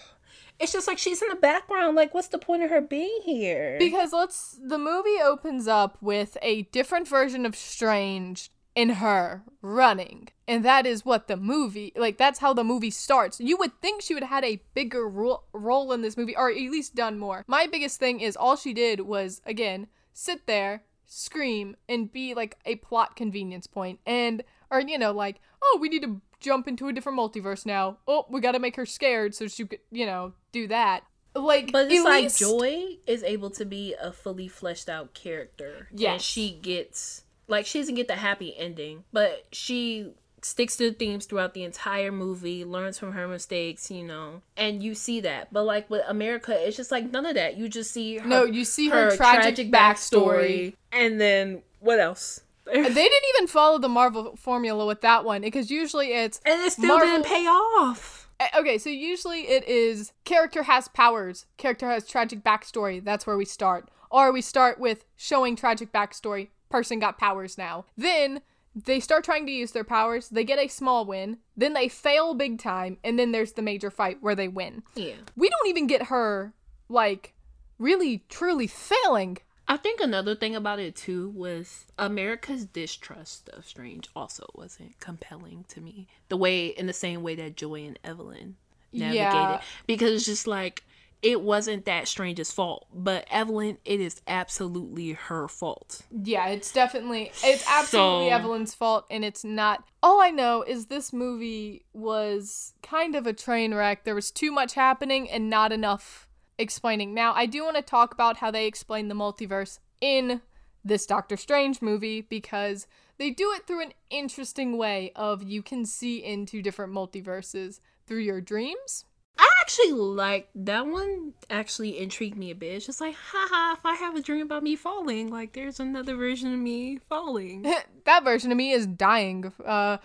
It's 0.62 0.74
just 0.74 0.90
like 0.90 0.98
she's 0.98 1.22
in 1.22 1.30
the 1.30 1.38
background. 1.38 1.96
Like, 1.96 2.14
what's 2.14 2.28
the 2.28 2.38
point 2.38 2.64
of 2.64 2.70
her 2.70 2.82
being 2.82 3.22
here? 3.24 3.78
Because 3.80 4.12
let's 4.12 4.60
the 4.62 4.78
movie 4.78 5.16
opens 5.24 5.70
up 5.70 5.98
with 6.02 6.38
a 6.42 6.64
different 6.64 7.08
version 7.08 7.46
of 7.46 7.56
Strange 7.56 8.52
in 8.80 8.90
her 8.90 9.44
running. 9.62 10.30
And 10.48 10.64
that 10.64 10.86
is 10.86 11.04
what 11.06 11.28
the 11.28 11.36
movie 11.38 11.92
like 11.96 12.18
that's 12.18 12.40
how 12.40 12.54
the 12.54 12.64
movie 12.64 12.90
starts. 12.92 13.40
You 13.40 13.58
would 13.58 13.80
think 13.82 14.02
she 14.02 14.14
would 14.14 14.24
have 14.24 14.30
had 14.44 14.46
a 14.46 14.62
bigger 14.74 15.08
ro- 15.08 15.44
role 15.54 15.92
in 15.92 16.02
this 16.02 16.16
movie 16.16 16.36
or 16.36 16.50
at 16.50 16.56
least 16.56 16.96
done 16.96 17.20
more. 17.20 17.44
My 17.48 17.68
biggest 17.68 18.00
thing 18.00 18.22
is 18.22 18.38
all 18.38 18.56
she 18.56 18.74
did 18.74 19.02
was 19.02 19.42
again 19.46 19.88
sit 20.14 20.48
there, 20.48 20.84
scream 21.06 21.76
and 21.90 22.12
be 22.12 22.34
like 22.34 22.56
a 22.66 22.76
plot 22.78 23.16
convenience 23.16 23.68
point. 23.68 24.00
and 24.06 24.44
or 24.72 24.80
you 24.80 24.98
know 24.98 25.12
like, 25.12 25.42
"Oh, 25.64 25.78
we 25.82 25.90
need 25.90 26.04
to 26.04 26.22
jump 26.40 26.68
into 26.68 26.88
a 26.88 26.94
different 26.94 27.18
multiverse 27.20 27.66
now. 27.66 27.98
Oh, 28.08 28.26
we 28.30 28.40
got 28.40 28.54
to 28.54 28.60
make 28.60 28.76
her 28.78 28.86
scared 28.86 29.36
so 29.36 29.48
she 29.48 29.66
could, 29.66 29.80
you 29.92 30.06
know, 30.06 30.34
do 30.52 30.68
that." 30.68 31.04
Like 31.36 31.72
But 31.72 31.92
it's 31.92 32.04
like 32.06 32.24
least- 32.24 32.40
Joy 32.40 32.98
is 33.06 33.24
able 33.24 33.50
to 33.52 33.66
be 33.66 33.94
a 34.00 34.12
fully 34.12 34.48
fleshed 34.48 34.90
out 34.90 35.14
character. 35.14 35.88
Yeah. 35.92 36.14
Yes. 36.14 36.22
she 36.22 36.52
gets 36.52 37.24
like 37.50 37.66
she 37.66 37.80
doesn't 37.80 37.96
get 37.96 38.08
the 38.08 38.16
happy 38.16 38.56
ending, 38.58 39.04
but 39.12 39.46
she 39.52 40.12
sticks 40.42 40.78
to 40.78 40.90
the 40.90 40.96
themes 40.96 41.26
throughout 41.26 41.54
the 41.54 41.64
entire 41.64 42.12
movie, 42.14 42.64
learns 42.64 42.98
from 42.98 43.12
her 43.12 43.28
mistakes, 43.28 43.92
you 43.92 44.04
know. 44.04 44.42
And 44.56 44.82
you 44.82 44.96
see 44.96 45.20
that. 45.22 45.52
But 45.52 45.64
like 45.64 45.90
with 45.90 46.04
America, 46.08 46.56
it's 46.58 46.78
just 46.78 46.92
like 46.92 47.12
none 47.12 47.26
of 47.26 47.36
that. 47.36 47.58
You 47.58 47.68
just 47.68 47.92
see 47.92 48.18
her, 48.20 48.28
No, 48.28 48.46
you 48.46 48.64
see 48.64 48.88
her, 48.90 49.16
tragic, 49.18 49.70
backstory. 49.70 50.76
And 50.94 51.20
then 51.20 51.62
what 51.82 52.00
else? 52.00 52.42
They 52.66 52.82
didn't 52.84 53.24
even 53.36 53.48
follow 53.48 53.80
the 53.80 53.90
Marvel 53.90 54.36
formula 54.36 54.86
with 54.86 55.02
that 55.02 55.26
one 55.26 55.42
because 55.42 55.72
usually 55.72 56.14
it's 56.14 56.40
and 56.46 56.62
it 56.62 56.72
still 56.72 56.88
Marvel- 56.88 57.08
didn't 57.08 57.26
pay 57.26 57.46
off. 57.48 58.30
eh, 58.40 58.48
okay. 58.60 58.78
So 58.78 58.90
usually 58.92 59.42
it 59.48 59.68
is 59.68 60.14
character 60.24 60.64
has 60.64 60.88
powers, 60.88 61.48
character 61.58 61.90
has 61.90 62.06
tragic 62.08 62.44
backstory. 62.44 63.04
That's 63.04 63.26
where 63.26 63.38
we 63.38 63.46
start, 63.46 63.90
or 64.12 64.32
we 64.32 64.42
start 64.42 64.80
with 64.80 65.04
showing 65.18 65.56
tragic 65.56 65.92
backstory. 65.92 66.50
Person 66.70 67.00
got 67.00 67.18
powers 67.18 67.58
now. 67.58 67.86
Then 67.98 68.42
they 68.76 69.00
start 69.00 69.24
trying 69.24 69.46
to 69.48 69.52
use 69.52 69.72
their 69.72 69.84
powers. 69.84 70.30
They 70.30 70.44
get 70.44 70.60
a 70.60 70.68
small 70.68 71.04
win. 71.06 71.40
Then 71.58 71.74
they 71.74 71.88
fail 71.88 72.34
big 72.36 72.60
time, 72.60 72.98
and 73.04 73.18
then 73.18 73.32
there's 73.32 73.54
the 73.54 73.62
major 73.62 73.90
fight 73.90 74.20
where 74.22 74.36
they 74.36 74.48
win. 74.48 74.84
Yeah. 74.96 75.16
We 75.36 75.50
don't 75.50 75.68
even 75.68 75.88
get 75.88 76.04
her 76.04 76.54
like 76.88 77.34
really 77.80 78.24
truly 78.30 78.68
failing. 78.68 79.40
I 79.68 79.78
think 79.78 80.00
another 80.02 80.36
thing 80.36 80.56
about 80.56 80.80
it 80.80 80.96
too 80.96 81.30
was 81.30 81.86
America's 81.98 82.66
distrust 82.66 83.50
of 83.50 83.66
Strange 83.68 84.08
also 84.16 84.46
wasn't 84.56 85.00
compelling 85.00 85.66
to 85.70 85.82
me. 85.82 86.08
The 86.30 86.38
way, 86.38 86.68
in 86.68 86.88
the 86.88 86.94
same 86.94 87.22
way 87.24 87.36
that 87.36 87.56
Joy 87.56 87.86
and 87.86 88.00
Evelyn 88.04 88.56
navigated, 88.92 89.16
Yeah. 89.16 89.62
because 89.86 90.12
it's 90.14 90.26
just 90.26 90.48
like 90.48 90.84
it 91.22 91.42
wasn't 91.42 91.86
that 91.86 92.08
strange's 92.08 92.52
fault. 92.52 92.88
But 92.94 93.26
Evelyn, 93.30 93.78
it 93.84 94.00
is 94.00 94.22
absolutely 94.28 95.12
her 95.14 95.48
fault. 95.48 96.02
Yeah, 96.12 96.48
it's 96.48 96.72
definitely 96.72 97.32
it's 97.44 97.66
absolutely 97.68 98.30
So- 98.30 98.36
Evelyn's 98.36 98.74
fault 98.74 99.06
and 99.10 99.26
it's 99.26 99.44
not 99.44 99.84
all 100.02 100.22
I 100.22 100.30
know 100.32 100.64
is 100.64 100.86
this 100.86 101.12
movie 101.12 101.86
was 101.94 102.74
kind 102.82 103.16
of 103.16 103.28
a 103.28 103.34
train 103.34 103.74
wreck. 103.74 104.06
There 104.06 104.16
was 104.16 104.32
too 104.32 104.52
much 104.52 104.74
happening 104.76 105.30
and 105.30 105.50
not 105.50 105.72
enough 105.74 106.30
explaining. 106.58 107.14
Now, 107.14 107.34
I 107.34 107.46
do 107.46 107.64
want 107.64 107.76
to 107.78 107.82
talk 107.82 108.14
about 108.14 108.38
how 108.38 108.52
they 108.52 108.66
explain 108.66 109.08
the 109.08 109.16
multiverse 109.16 109.80
in 110.02 110.42
this 110.84 111.06
Doctor 111.06 111.36
Strange 111.36 111.82
movie 111.82 112.22
because 112.22 112.88
they 113.18 113.30
do 113.32 113.52
it 113.54 113.68
through 113.68 113.82
an 113.82 113.94
interesting 114.10 114.78
way 114.78 115.12
of 115.16 115.44
you 115.44 115.62
can 115.62 115.86
see 115.86 116.24
into 116.24 116.62
different 116.62 116.94
multiverses 116.94 117.80
through 118.08 118.20
your 118.20 118.40
dreams. 118.42 119.06
I 119.38 119.48
actually 119.62 119.92
like 119.92 120.50
that 120.56 120.88
one. 120.88 121.34
Actually 121.50 122.00
intrigued 122.00 122.38
me 122.38 122.52
a 122.52 122.56
bit. 122.56 122.74
It's 122.74 122.86
just 122.86 123.02
like, 123.02 123.16
haha, 123.16 123.74
if 123.74 123.86
I 123.86 123.96
have 123.96 124.16
a 124.16 124.22
dream 124.22 124.46
about 124.46 124.64
me 124.64 124.76
falling, 124.76 125.30
like 125.30 125.54
there's 125.54 125.80
another 125.80 126.16
version 126.16 126.54
of 126.54 126.60
me 126.60 127.00
falling. 127.10 127.62
that 128.06 128.24
version 128.24 128.52
of 128.52 128.58
me 128.58 128.72
is 128.72 128.88
dying. 128.88 129.52
Uh, 129.64 129.98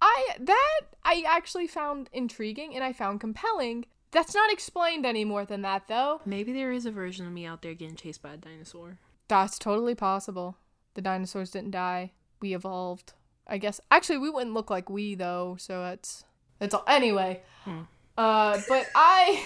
I 0.00 0.28
that 0.40 0.80
I 1.04 1.24
actually 1.26 1.66
found 1.66 2.08
intriguing 2.12 2.74
and 2.74 2.84
I 2.84 2.92
found 2.92 3.20
compelling. 3.20 3.86
That's 4.10 4.34
not 4.34 4.50
explained 4.50 5.04
any 5.04 5.24
more 5.24 5.44
than 5.44 5.62
that, 5.62 5.86
though. 5.86 6.22
Maybe 6.24 6.52
there 6.52 6.72
is 6.72 6.86
a 6.86 6.90
version 6.90 7.26
of 7.26 7.32
me 7.32 7.44
out 7.44 7.60
there 7.60 7.74
getting 7.74 7.96
chased 7.96 8.22
by 8.22 8.34
a 8.34 8.36
dinosaur. 8.38 8.98
That's 9.28 9.58
totally 9.58 9.94
possible. 9.94 10.56
The 10.94 11.02
dinosaurs 11.02 11.50
didn't 11.50 11.72
die. 11.72 12.12
We 12.40 12.54
evolved. 12.54 13.12
I 13.46 13.58
guess. 13.58 13.80
Actually, 13.90 14.18
we 14.18 14.30
wouldn't 14.30 14.54
look 14.54 14.70
like 14.70 14.88
we 14.88 15.14
though. 15.14 15.56
So 15.58 15.82
that's 15.82 16.24
that's 16.58 16.74
all. 16.74 16.84
Anyway. 16.86 17.42
Hmm. 17.64 17.82
Uh, 18.18 18.60
but 18.68 18.86
I, 18.96 19.44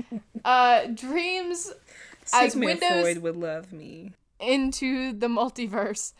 uh, 0.44 0.86
dreams 0.86 1.70
as 2.32 2.56
windows 2.56 3.02
Freud 3.02 3.18
would 3.18 3.36
love 3.36 3.74
me. 3.74 4.12
into 4.40 5.12
the 5.12 5.26
multiverse. 5.28 6.14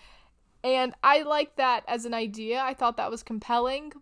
And 0.62 0.94
I 1.02 1.22
like 1.22 1.56
that 1.56 1.84
as 1.88 2.04
an 2.04 2.12
idea. 2.12 2.60
I 2.60 2.74
thought 2.74 2.98
that 2.98 3.10
was 3.10 3.22
compelling, 3.22 3.92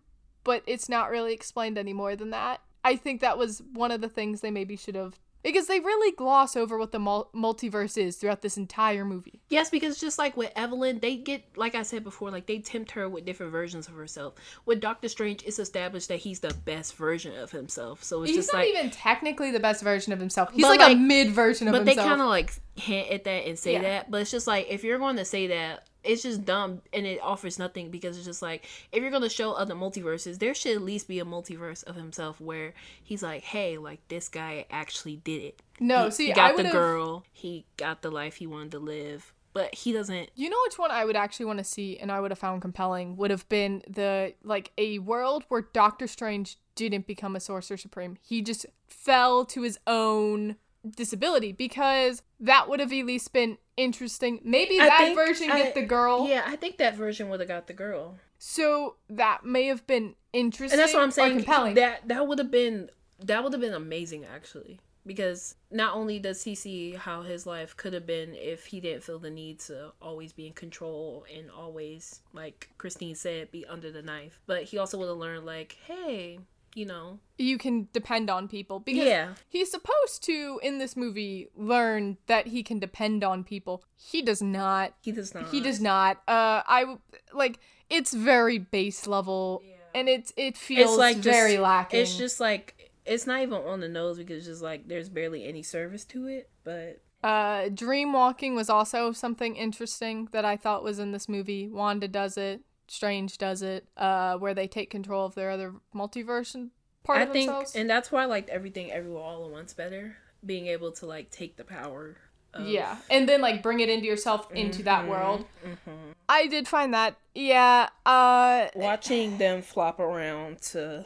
but 0.43 0.61
it's 0.67 0.89
not 0.89 1.09
really 1.09 1.33
explained 1.33 1.77
any 1.77 1.93
more 1.93 2.17
than 2.17 2.31
that. 2.31 2.59
I 2.83 2.97
think 2.97 3.21
that 3.21 3.37
was 3.37 3.63
one 3.73 3.91
of 3.91 4.01
the 4.01 4.09
things 4.09 4.41
they 4.41 4.51
maybe 4.51 4.75
should 4.75 4.95
have 4.95 5.17
because 5.45 5.67
they 5.67 5.79
really 5.79 6.11
gloss 6.15 6.55
over 6.55 6.77
what 6.77 6.91
the 6.91 6.99
mul- 6.99 7.29
multiverse 7.33 7.97
is 7.97 8.17
throughout 8.17 8.41
this 8.41 8.57
entire 8.57 9.05
movie. 9.05 9.39
Yes, 9.49 9.69
because 9.69 9.99
just 9.99 10.17
like 10.17 10.35
with 10.35 10.51
Evelyn, 10.55 10.99
they 10.99 11.15
get 11.15 11.43
like 11.55 11.75
I 11.75 11.83
said 11.83 12.03
before, 12.03 12.31
like 12.31 12.47
they 12.47 12.59
tempt 12.59 12.91
her 12.91 13.07
with 13.07 13.23
different 13.25 13.51
versions 13.51 13.87
of 13.87 13.93
herself. 13.93 14.33
With 14.65 14.81
Doctor 14.81 15.07
Strange, 15.07 15.43
it's 15.45 15.59
established 15.59 16.09
that 16.09 16.17
he's 16.19 16.39
the 16.39 16.53
best 16.65 16.95
version 16.95 17.37
of 17.37 17.51
himself. 17.51 18.03
So 18.03 18.23
it's 18.23 18.31
He's 18.31 18.37
just 18.39 18.53
not 18.53 18.59
like 18.59 18.69
even 18.69 18.89
technically 18.89 19.51
the 19.51 19.59
best 19.59 19.83
version 19.83 20.11
of 20.11 20.19
himself. 20.19 20.51
He's 20.51 20.63
But, 20.63 20.79
like, 20.79 20.91
a 20.91 20.99
mid 20.99 21.29
version 21.29 21.67
of 21.67 21.75
himself. 21.75 21.95
but 21.95 22.01
they 22.03 22.07
kind 22.09 22.21
of 22.21 22.27
like 22.27 22.53
hint 22.75 23.09
at 23.09 23.23
that 23.23 23.47
and 23.47 23.57
say 23.57 23.73
Yeah. 23.73 23.81
that 23.81 24.11
but 24.11 24.21
it's 24.21 24.31
just 24.31 24.47
like 24.47 24.67
if 24.69 24.83
you're 24.83 24.97
going 24.99 25.15
to 25.15 25.25
say 25.25 25.47
that 25.47 25.87
it's 26.03 26.21
just 26.21 26.45
dumb 26.45 26.81
and 26.93 27.05
it 27.07 27.19
offers 27.23 27.57
nothing 27.57 27.89
because 27.89 28.17
it's 28.17 28.25
just 28.25 28.41
like 28.41 28.65
if 28.91 29.01
you're 29.01 29.09
going 29.11 29.23
to 29.23 29.29
show 29.29 29.53
other 29.53 29.73
multiverses 29.75 30.39
there 30.39 30.53
should 30.53 30.75
at 30.75 30.81
least 30.81 31.07
be 31.07 31.19
a 31.19 31.25
multiverse 31.25 31.83
of 31.85 31.95
himself 31.95 32.39
where 32.41 32.73
he's 33.01 33.23
like 33.23 33.43
hey 33.43 33.77
like 33.77 34.05
this 34.09 34.27
guy 34.27 34.65
actually 34.69 35.15
did 35.15 35.41
it 35.41 35.61
no, 35.79 36.05
he, 36.05 36.11
see, 36.11 36.25
he 36.27 36.31
I 36.33 36.35
got 36.35 36.49
the 36.57 36.63
would've- 36.63 36.71
girl 36.73 37.23
he 37.31 37.65
got 37.77 38.01
the 38.01 38.11
life 38.11 38.35
he 38.35 38.45
wanted 38.47 38.71
to 38.71 38.79
live 38.79 39.33
but 39.53 39.73
he 39.73 39.93
doesn't 39.93 40.29
You 40.35 40.49
know 40.49 40.57
which 40.65 40.77
one 40.77 40.91
I 40.91 41.05
would 41.05 41.15
actually 41.15 41.45
want 41.45 41.59
to 41.59 41.63
see 41.63 41.97
and 41.97 42.11
I 42.11 42.19
would 42.19 42.29
have 42.31 42.37
found 42.39 42.61
compelling 42.61 43.15
would 43.15 43.31
have 43.31 43.47
been 43.47 43.83
the 43.89 44.33
like 44.43 44.71
a 44.77 44.99
world 44.99 45.45
where 45.47 45.61
Doctor 45.61 46.07
Strange 46.07 46.57
didn't 46.75 47.07
become 47.07 47.37
a 47.37 47.39
sorcerer 47.39 47.77
supreme. 47.77 48.17
He 48.21 48.41
just 48.41 48.65
fell 48.89 49.45
to 49.45 49.61
his 49.61 49.79
own 49.87 50.57
disability 50.95 51.51
because 51.51 52.21
that 52.39 52.69
would 52.69 52.79
have 52.79 52.91
at 52.91 53.05
least 53.05 53.31
been 53.33 53.57
interesting. 53.77 54.39
Maybe 54.43 54.79
I 54.79 54.87
that 54.87 55.15
version 55.15 55.51
I- 55.51 55.57
get 55.63 55.75
the 55.75 55.83
girl. 55.83 56.27
yeah 56.27 56.43
i 56.45 56.55
think 56.55 56.77
that 56.77 56.95
version 56.95 57.29
would 57.29 57.39
have 57.39 57.49
got 57.49 57.67
the 57.67 57.73
girl 57.73 58.15
So 58.37 58.95
that 59.09 59.43
may 59.45 59.65
have 59.65 59.85
been 59.87 60.15
interesting 60.33 60.77
and 60.77 60.83
that's 60.83 60.93
what 60.93 61.03
i'm 61.03 61.11
saying 61.11 61.37
compelling. 61.37 61.75
that 61.75 62.07
that 62.07 62.27
would 62.27 62.39
have 62.39 62.51
been 62.51 62.89
that 63.19 63.43
would 63.43 63.53
have 63.53 63.61
been 63.61 63.73
amazing 63.73 64.25
actually 64.25 64.79
because 65.07 65.55
not 65.71 65.95
only 65.95 66.17
does 66.19 66.43
he 66.43 66.55
see 66.55 66.91
how 66.93 67.21
his 67.21 67.45
life 67.45 67.77
could 67.77 67.93
have 67.93 68.05
been 68.07 68.33
if 68.35 68.65
he 68.65 68.79
didn't 68.79 69.03
feel 69.03 69.19
the 69.19 69.29
need 69.29 69.59
to 69.59 69.91
always 70.01 70.33
be 70.33 70.47
in 70.47 70.53
control 70.53 71.25
and 71.35 71.49
always 71.51 72.21
like 72.33 72.69
christine 72.77 73.15
said 73.15 73.51
be 73.51 73.65
under 73.65 73.91
the 73.91 74.01
knife 74.01 74.39
but 74.47 74.63
he 74.63 74.77
also 74.77 74.97
would 74.97 75.07
have 75.07 75.17
learned 75.17 75.45
like 75.45 75.77
hey 75.85 76.39
you 76.75 76.85
know 76.85 77.19
you 77.37 77.57
can 77.57 77.87
depend 77.93 78.29
on 78.29 78.47
people 78.47 78.79
because 78.79 79.05
yeah 79.05 79.33
he's 79.49 79.71
supposed 79.71 80.21
to 80.21 80.59
in 80.61 80.77
this 80.77 80.95
movie 80.95 81.47
learn 81.55 82.17
that 82.27 82.47
he 82.47 82.61
can 82.61 82.77
depend 82.79 83.23
on 83.23 83.43
people. 83.43 83.83
He 83.95 84.21
does 84.21 84.41
not. 84.41 84.93
he 85.01 85.11
does 85.11 85.33
not 85.33 85.49
He 85.49 85.61
does 85.61 85.81
not. 85.81 86.17
Uh, 86.27 86.61
I 86.67 86.97
like 87.33 87.59
it's 87.89 88.13
very 88.13 88.59
base 88.59 89.07
level, 89.07 89.63
and 89.95 90.07
it's 90.07 90.31
it 90.37 90.57
feels 90.57 90.91
it's 90.91 90.97
like 90.99 91.15
just- 91.17 91.29
very 91.29 91.57
lacking. 91.57 92.01
it's 92.01 92.17
just 92.17 92.39
like 92.39 92.91
it's 93.05 93.25
not 93.25 93.41
even 93.41 93.53
on 93.53 93.79
the 93.79 93.89
nose 93.89 94.17
because 94.17 94.37
it's 94.39 94.47
just 94.47 94.61
like 94.61 94.87
there's 94.87 95.09
barely 95.09 95.45
any 95.45 95.61
service 95.61 96.03
to 96.05 96.27
it 96.27 96.49
but 96.63 97.01
uh, 97.23 97.69
dream 97.69 98.13
walking 98.13 98.53
was 98.55 98.69
also 98.69 99.11
something 99.11 99.55
interesting 99.55 100.27
that 100.31 100.45
I 100.45 100.57
thought 100.57 100.83
was 100.83 100.99
in 100.99 101.11
this 101.11 101.27
movie. 101.27 101.67
Wanda 101.67 102.07
does 102.07 102.37
it. 102.37 102.61
Strange 102.87 103.37
does 103.37 103.61
it. 103.61 103.87
Uh, 103.97 104.37
where 104.37 104.53
they 104.53 104.67
take 104.67 104.89
control 104.89 105.25
of 105.25 105.35
their 105.35 105.49
other 105.51 105.73
multiverse 105.93 106.53
and 106.55 106.71
part 107.03 107.19
I 107.19 107.23
of 107.23 107.31
think, 107.31 107.47
themselves. 107.47 107.75
and 107.75 107.89
that's 107.89 108.11
why 108.11 108.23
I 108.23 108.25
liked 108.25 108.49
everything 108.49 108.91
everywhere 108.91 109.21
all 109.23 109.45
at 109.45 109.51
once 109.51 109.73
better. 109.73 110.17
Being 110.45 110.67
able 110.67 110.91
to 110.93 111.05
like 111.05 111.31
take 111.31 111.57
the 111.57 111.63
power. 111.63 112.17
Of, 112.53 112.67
yeah, 112.67 112.97
and 113.09 113.27
then 113.27 113.41
like 113.41 113.61
bring 113.61 113.81
it 113.81 113.89
into 113.89 114.05
yourself 114.05 114.49
into 114.53 114.81
that 114.83 115.03
Mhm, 115.05 115.07
world. 115.09 115.45
mhm. 115.65 116.13
I 116.29 116.47
did 116.47 116.67
find 116.67 116.93
that. 116.93 117.17
Yeah. 117.33 117.89
Uh, 118.05 118.67
Watching 118.75 119.37
them 119.37 119.61
flop 119.61 119.99
around 119.99 120.61
to. 120.71 121.03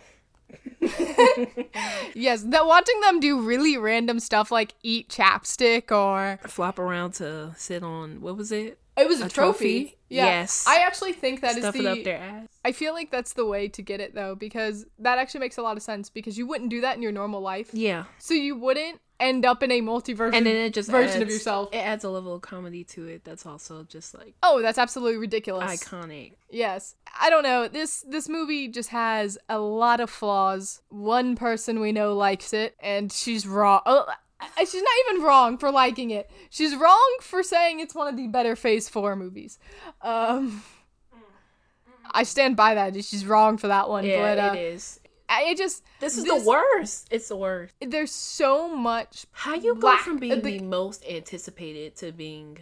yes. 2.14 2.44
That 2.44 2.66
watching 2.66 3.00
them 3.02 3.20
do 3.20 3.42
really 3.42 3.78
random 3.78 4.20
stuff 4.20 4.52
like 4.52 4.74
eat 4.84 5.10
chapstick 5.10 5.92
or 5.92 6.40
flop 6.48 6.80
around 6.80 7.14
to 7.16 7.54
sit 7.58 7.84
on 7.84 8.22
what 8.22 8.38
was 8.38 8.52
it? 8.52 8.78
It 9.00 9.08
was 9.08 9.22
a, 9.22 9.26
A 9.26 9.30
trophy. 9.30 9.84
trophy? 9.84 9.98
Yeah. 10.10 10.26
Yes. 10.26 10.66
I 10.68 10.78
actually 10.82 11.14
think 11.14 11.42
that 11.42 11.52
is 11.56 11.64
Stuff 11.64 11.76
the. 11.76 12.04
their 12.04 12.18
ass. 12.18 12.48
I 12.66 12.72
feel 12.72 12.94
like 12.94 13.12
that's 13.12 13.34
the 13.34 13.46
way 13.46 13.68
to 13.70 13.82
get 13.82 14.00
it 14.00 14.16
though, 14.16 14.36
because 14.36 14.86
that 15.00 15.18
actually 15.20 15.42
makes 15.42 15.58
a 15.58 15.62
lot 15.62 15.78
of 15.78 15.84
sense. 15.84 16.10
Because 16.10 16.38
you 16.38 16.48
wouldn't 16.48 16.70
do 16.70 16.82
that 16.82 16.96
in 16.96 17.02
your 17.02 17.12
normal 17.12 17.42
life, 17.42 17.70
Yeah, 17.74 18.06
so 18.18 18.34
you 18.34 18.56
wouldn't 18.56 19.00
end 19.20 19.46
up 19.46 19.62
in 19.62 19.70
a 19.70 19.82
multiverse 19.82 20.34
and 20.34 20.46
then 20.46 20.56
it 20.56 20.74
just 20.74 20.90
version 20.90 21.22
of 21.22 21.30
yourself. 21.30 21.70
It 21.74 21.80
adds 21.80 22.06
a 22.06 22.10
level 22.10 22.34
of 22.34 22.42
comedy 22.42 22.86
to 22.86 23.06
it. 23.06 23.26
That's 23.26 23.46
also 23.46 23.84
just 23.84 24.14
like 24.18 24.34
Oh, 24.42 24.62
that's 24.62 24.78
absolutely 24.78 25.18
ridiculous. 25.18 25.84
iconic. 25.84 26.34
Yes. 26.50 26.96
I 27.20 27.30
don't 27.30 27.44
know. 27.44 27.68
This 27.68 28.04
this 28.08 28.28
movie 28.30 28.68
just 28.70 28.90
has 28.90 29.38
a 29.50 29.60
lot 29.60 30.00
of 30.00 30.10
flaws. 30.10 30.82
One 30.90 31.36
person 31.36 31.80
we 31.82 31.92
know 31.92 32.14
likes 32.16 32.54
it, 32.54 32.76
and 32.80 33.12
she's 33.12 33.46
raw. 33.46 33.82
Oh, 33.86 34.06
she's 34.60 34.74
not 34.82 34.92
even 35.10 35.24
wrong 35.24 35.58
for 35.58 35.72
liking 35.72 36.12
it. 36.12 36.30
She's 36.50 36.76
wrong 36.76 37.18
for 37.22 37.44
saying 37.44 37.80
it's 37.80 37.94
one 37.96 38.08
of 38.08 38.18
the 38.18 38.28
better 38.28 38.56
Phase 38.56 38.88
Four 38.90 39.16
movies. 39.16 39.60
Um, 40.02 40.64
I 42.12 42.24
stand 42.24 42.56
by 42.56 42.76
that. 42.76 42.94
She's 43.06 43.26
wrong 43.26 43.58
for 43.58 43.68
that 43.68 43.90
one. 43.90 44.04
Yeah, 44.06 44.22
but 44.36 44.40
uh, 44.40 44.54
it 44.56 44.60
is. 44.60 45.00
I 45.28 45.44
it 45.44 45.58
just 45.58 45.84
This 46.00 46.18
is 46.18 46.24
this- 46.24 46.44
the 46.44 46.50
worst. 46.50 47.08
It's 47.12 47.28
the 47.28 47.38
worst. 47.38 47.74
there's 47.82 48.12
so 48.12 48.76
much. 48.76 49.26
How 49.32 49.54
you 49.54 49.76
go 49.76 49.96
from 49.98 50.18
being 50.18 50.42
the- 50.42 50.58
the 50.58 50.64
most 50.64 51.06
anticipated 51.08 51.96
to 51.98 52.12
being 52.12 52.60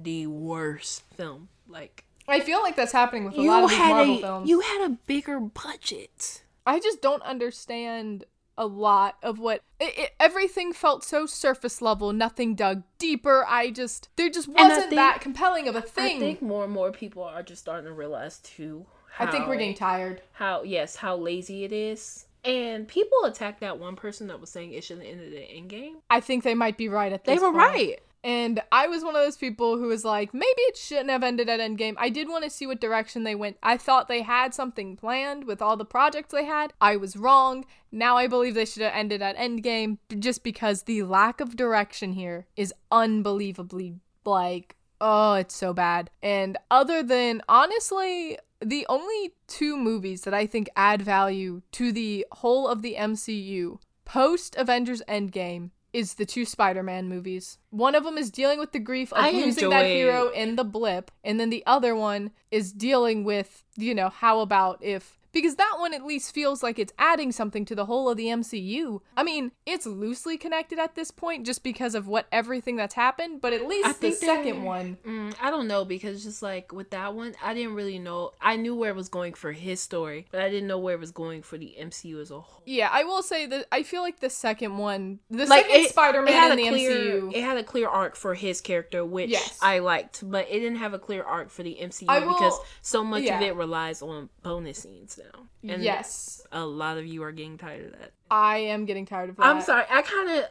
the 0.00 0.26
worst 0.26 1.02
film? 1.14 1.48
Like 1.68 2.04
I 2.28 2.40
feel 2.40 2.62
like 2.62 2.74
that's 2.76 2.92
happening 2.92 3.24
with 3.24 3.36
a 3.36 3.42
lot 3.42 3.64
of 3.64 3.70
these 3.70 3.78
had 3.78 3.88
Marvel 3.90 4.16
a 4.16 4.20
films. 4.20 4.48
you 4.48 4.60
had 4.60 4.86
a 4.86 4.90
bigger 5.06 5.40
budget. 5.40 6.42
I 6.66 6.80
just 6.80 7.00
don't 7.02 7.22
understand 7.22 8.24
a 8.58 8.66
lot 8.66 9.16
of 9.22 9.38
what 9.38 9.62
it, 9.78 9.98
it, 9.98 10.14
everything 10.18 10.72
felt 10.72 11.04
so 11.04 11.26
surface 11.26 11.82
level. 11.82 12.12
Nothing 12.12 12.54
dug 12.54 12.82
deeper. 12.98 13.44
I 13.48 13.70
just 13.70 14.08
there 14.16 14.30
just 14.30 14.48
wasn't 14.48 14.84
think- 14.84 14.94
that 14.94 15.20
compelling 15.20 15.68
of 15.68 15.76
a 15.76 15.82
thing. 15.82 16.16
I 16.16 16.20
think 16.20 16.42
more 16.42 16.64
and 16.64 16.72
more 16.72 16.92
people 16.92 17.22
are 17.22 17.42
just 17.42 17.60
starting 17.62 17.86
to 17.86 17.92
realize 17.92 18.38
too. 18.38 18.86
I 19.18 19.26
think 19.26 19.46
we're 19.46 19.56
getting 19.56 19.74
tired. 19.74 20.20
how 20.32 20.62
yes 20.62 20.96
how 20.96 21.16
lazy 21.16 21.64
it 21.64 21.72
is 21.72 22.26
and 22.44 22.86
people 22.86 23.24
attacked 23.24 23.60
that 23.60 23.78
one 23.78 23.96
person 23.96 24.26
that 24.28 24.40
was 24.40 24.50
saying 24.50 24.72
it 24.72 24.84
should 24.84 24.98
have 24.98 25.06
ended 25.06 25.32
at 25.32 25.48
endgame 25.48 25.94
I 26.10 26.20
think 26.20 26.44
they 26.44 26.54
might 26.54 26.76
be 26.76 26.88
right 26.90 27.10
at 27.12 27.24
this 27.24 27.34
they 27.34 27.42
were 27.42 27.50
point. 27.50 27.56
right 27.56 27.98
And 28.24 28.60
I 28.72 28.88
was 28.88 29.04
one 29.04 29.14
of 29.14 29.22
those 29.22 29.36
people 29.36 29.78
who 29.78 29.86
was 29.86 30.04
like, 30.04 30.34
maybe 30.34 30.60
it 30.62 30.76
shouldn't 30.76 31.10
have 31.10 31.22
ended 31.22 31.48
at 31.48 31.60
Endgame. 31.60 31.94
I 31.96 32.08
did 32.08 32.28
want 32.28 32.44
to 32.44 32.50
see 32.50 32.66
what 32.66 32.80
direction 32.80 33.22
they 33.22 33.34
went. 33.34 33.56
I 33.62 33.76
thought 33.76 34.08
they 34.08 34.22
had 34.22 34.52
something 34.52 34.96
planned 34.96 35.44
with 35.44 35.62
all 35.62 35.76
the 35.76 35.84
projects 35.84 36.32
they 36.32 36.44
had. 36.44 36.72
I 36.80 36.96
was 36.96 37.16
wrong. 37.16 37.64
Now 37.92 38.16
I 38.16 38.26
believe 38.26 38.54
they 38.54 38.64
should 38.64 38.82
have 38.82 38.94
ended 38.94 39.22
at 39.22 39.36
Endgame 39.36 39.98
just 40.18 40.42
because 40.42 40.82
the 40.82 41.04
lack 41.04 41.40
of 41.40 41.56
direction 41.56 42.12
here 42.12 42.46
is 42.56 42.74
unbelievably 42.90 44.00
like, 44.24 44.76
oh, 45.00 45.34
it's 45.34 45.54
so 45.54 45.72
bad. 45.72 46.10
And 46.22 46.58
other 46.70 47.02
than, 47.02 47.42
honestly, 47.48 48.38
the 48.60 48.86
only 48.88 49.34
two 49.46 49.76
movies 49.76 50.22
that 50.22 50.34
I 50.34 50.46
think 50.46 50.68
add 50.76 51.02
value 51.02 51.62
to 51.72 51.92
the 51.92 52.26
whole 52.32 52.68
of 52.68 52.82
the 52.82 52.96
MCU 52.98 53.78
post 54.04 54.56
Avengers 54.56 55.02
Endgame 55.08 55.70
is 55.96 56.14
the 56.14 56.26
two 56.26 56.44
Spider-Man 56.44 57.08
movies. 57.08 57.56
One 57.70 57.94
of 57.94 58.04
them 58.04 58.18
is 58.18 58.30
dealing 58.30 58.58
with 58.58 58.72
the 58.72 58.78
grief 58.78 59.14
of 59.14 59.24
I 59.24 59.30
losing 59.30 59.70
that 59.70 59.86
hero 59.86 60.28
in 60.28 60.56
the 60.56 60.62
blip, 60.62 61.10
and 61.24 61.40
then 61.40 61.48
the 61.48 61.64
other 61.64 61.96
one 61.96 62.32
is 62.50 62.70
dealing 62.70 63.24
with, 63.24 63.64
you 63.76 63.94
know, 63.94 64.10
how 64.10 64.40
about 64.40 64.84
if 64.84 65.18
because 65.36 65.56
that 65.56 65.76
one 65.78 65.92
at 65.92 66.02
least 66.02 66.32
feels 66.34 66.62
like 66.62 66.78
it's 66.78 66.94
adding 66.98 67.30
something 67.30 67.66
to 67.66 67.74
the 67.74 67.84
whole 67.84 68.08
of 68.08 68.16
the 68.16 68.24
MCU. 68.28 69.00
I 69.18 69.22
mean, 69.22 69.52
it's 69.66 69.84
loosely 69.84 70.38
connected 70.38 70.78
at 70.78 70.94
this 70.94 71.10
point 71.10 71.44
just 71.44 71.62
because 71.62 71.94
of 71.94 72.08
what 72.08 72.26
everything 72.32 72.76
that's 72.76 72.94
happened, 72.94 73.42
but 73.42 73.52
at 73.52 73.66
least 73.68 73.86
I 73.86 73.92
the 73.92 74.12
second 74.12 74.62
one 74.62 74.96
Mm, 75.04 75.34
I 75.38 75.50
don't 75.50 75.68
know 75.68 75.84
because 75.84 76.24
just 76.24 76.40
like 76.42 76.72
with 76.72 76.88
that 76.92 77.14
one, 77.14 77.34
I 77.44 77.52
didn't 77.52 77.74
really 77.74 77.98
know. 77.98 78.32
I 78.40 78.56
knew 78.56 78.74
where 78.74 78.88
it 78.90 78.96
was 78.96 79.10
going 79.10 79.34
for 79.34 79.52
his 79.52 79.78
story, 79.78 80.24
but 80.30 80.40
I 80.40 80.48
didn't 80.48 80.68
know 80.68 80.78
where 80.78 80.94
it 80.94 81.00
was 81.00 81.10
going 81.10 81.42
for 81.42 81.58
the 81.58 81.74
MCU 81.78 82.18
as 82.22 82.30
a 82.30 82.40
whole. 82.40 82.62
Yeah, 82.64 82.88
I 82.90 83.04
will 83.04 83.22
say 83.22 83.44
that 83.44 83.66
I 83.70 83.82
feel 83.82 84.00
like 84.00 84.20
the 84.20 84.30
second 84.30 84.78
one, 84.78 85.18
the 85.28 85.44
Like 85.44 85.66
second 85.66 85.80
it, 85.82 85.90
Spider-Man 85.90 86.28
it 86.32 86.34
had 86.34 86.52
in 86.52 86.58
a 86.58 86.62
the 86.62 86.68
clear, 86.70 86.90
MCU. 86.92 87.34
It 87.34 87.44
had 87.44 87.58
a 87.58 87.62
clear 87.62 87.88
arc 87.88 88.16
for 88.16 88.32
his 88.34 88.62
character, 88.62 89.04
which 89.04 89.28
Yes. 89.30 89.58
I 89.60 89.80
liked, 89.80 90.28
but 90.28 90.46
it 90.48 90.60
didn't 90.60 90.78
have 90.78 90.94
a 90.94 90.98
clear 90.98 91.22
arc 91.22 91.50
for 91.50 91.62
the 91.62 91.76
MCU 91.78 92.06
will- 92.08 92.32
because 92.32 92.58
so 92.80 93.04
much 93.04 93.24
of 93.24 93.42
it 93.42 93.54
relies 93.54 94.00
on 94.00 94.30
bonus 94.42 94.78
scenes 94.78 95.18
now. 95.32 95.72
And 95.72 95.82
yes, 95.82 96.46
a 96.52 96.64
lot 96.64 96.98
of 96.98 97.06
you 97.06 97.22
are 97.22 97.32
getting 97.32 97.58
tired 97.58 97.86
of 97.86 97.92
that. 97.92 98.12
I 98.30 98.58
am 98.58 98.84
getting 98.84 99.06
tired 99.06 99.30
of 99.30 99.36
that. 99.36 99.46
I'm 99.46 99.60
sorry. 99.60 99.84
I 99.90 100.02
kind 100.02 100.30
of 100.30 100.44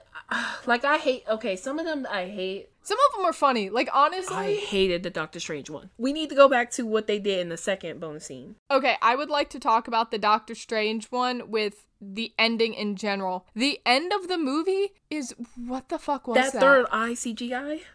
like 0.67 0.85
I 0.85 0.97
hate. 0.97 1.23
Okay, 1.29 1.55
some 1.55 1.79
of 1.79 1.85
them 1.85 2.07
I 2.09 2.25
hate. 2.25 2.69
Some 2.81 2.97
of 3.09 3.17
them 3.17 3.25
are 3.25 3.33
funny. 3.33 3.69
Like 3.69 3.89
honestly, 3.93 4.35
I 4.35 4.55
hated 4.55 5.03
the 5.03 5.09
Doctor 5.09 5.39
Strange 5.39 5.69
one. 5.69 5.89
We 5.97 6.13
need 6.13 6.29
to 6.29 6.35
go 6.35 6.47
back 6.47 6.71
to 6.71 6.85
what 6.85 7.07
they 7.07 7.19
did 7.19 7.39
in 7.39 7.49
the 7.49 7.57
second 7.57 7.99
bonus 7.99 8.25
scene. 8.25 8.55
Okay, 8.69 8.95
I 9.01 9.15
would 9.15 9.29
like 9.29 9.49
to 9.51 9.59
talk 9.59 9.87
about 9.87 10.11
the 10.11 10.17
Doctor 10.17 10.55
Strange 10.55 11.07
one 11.11 11.49
with 11.49 11.85
the 12.01 12.33
ending 12.37 12.73
in 12.73 12.95
general. 12.95 13.47
The 13.55 13.79
end 13.85 14.13
of 14.13 14.27
the 14.27 14.37
movie 14.37 14.93
is 15.09 15.33
what 15.55 15.89
the 15.89 15.97
fuck 15.97 16.27
was 16.27 16.35
that, 16.35 16.53
that? 16.53 16.59
third 16.59 16.85
eye 16.91 17.11
CGI 17.11 17.81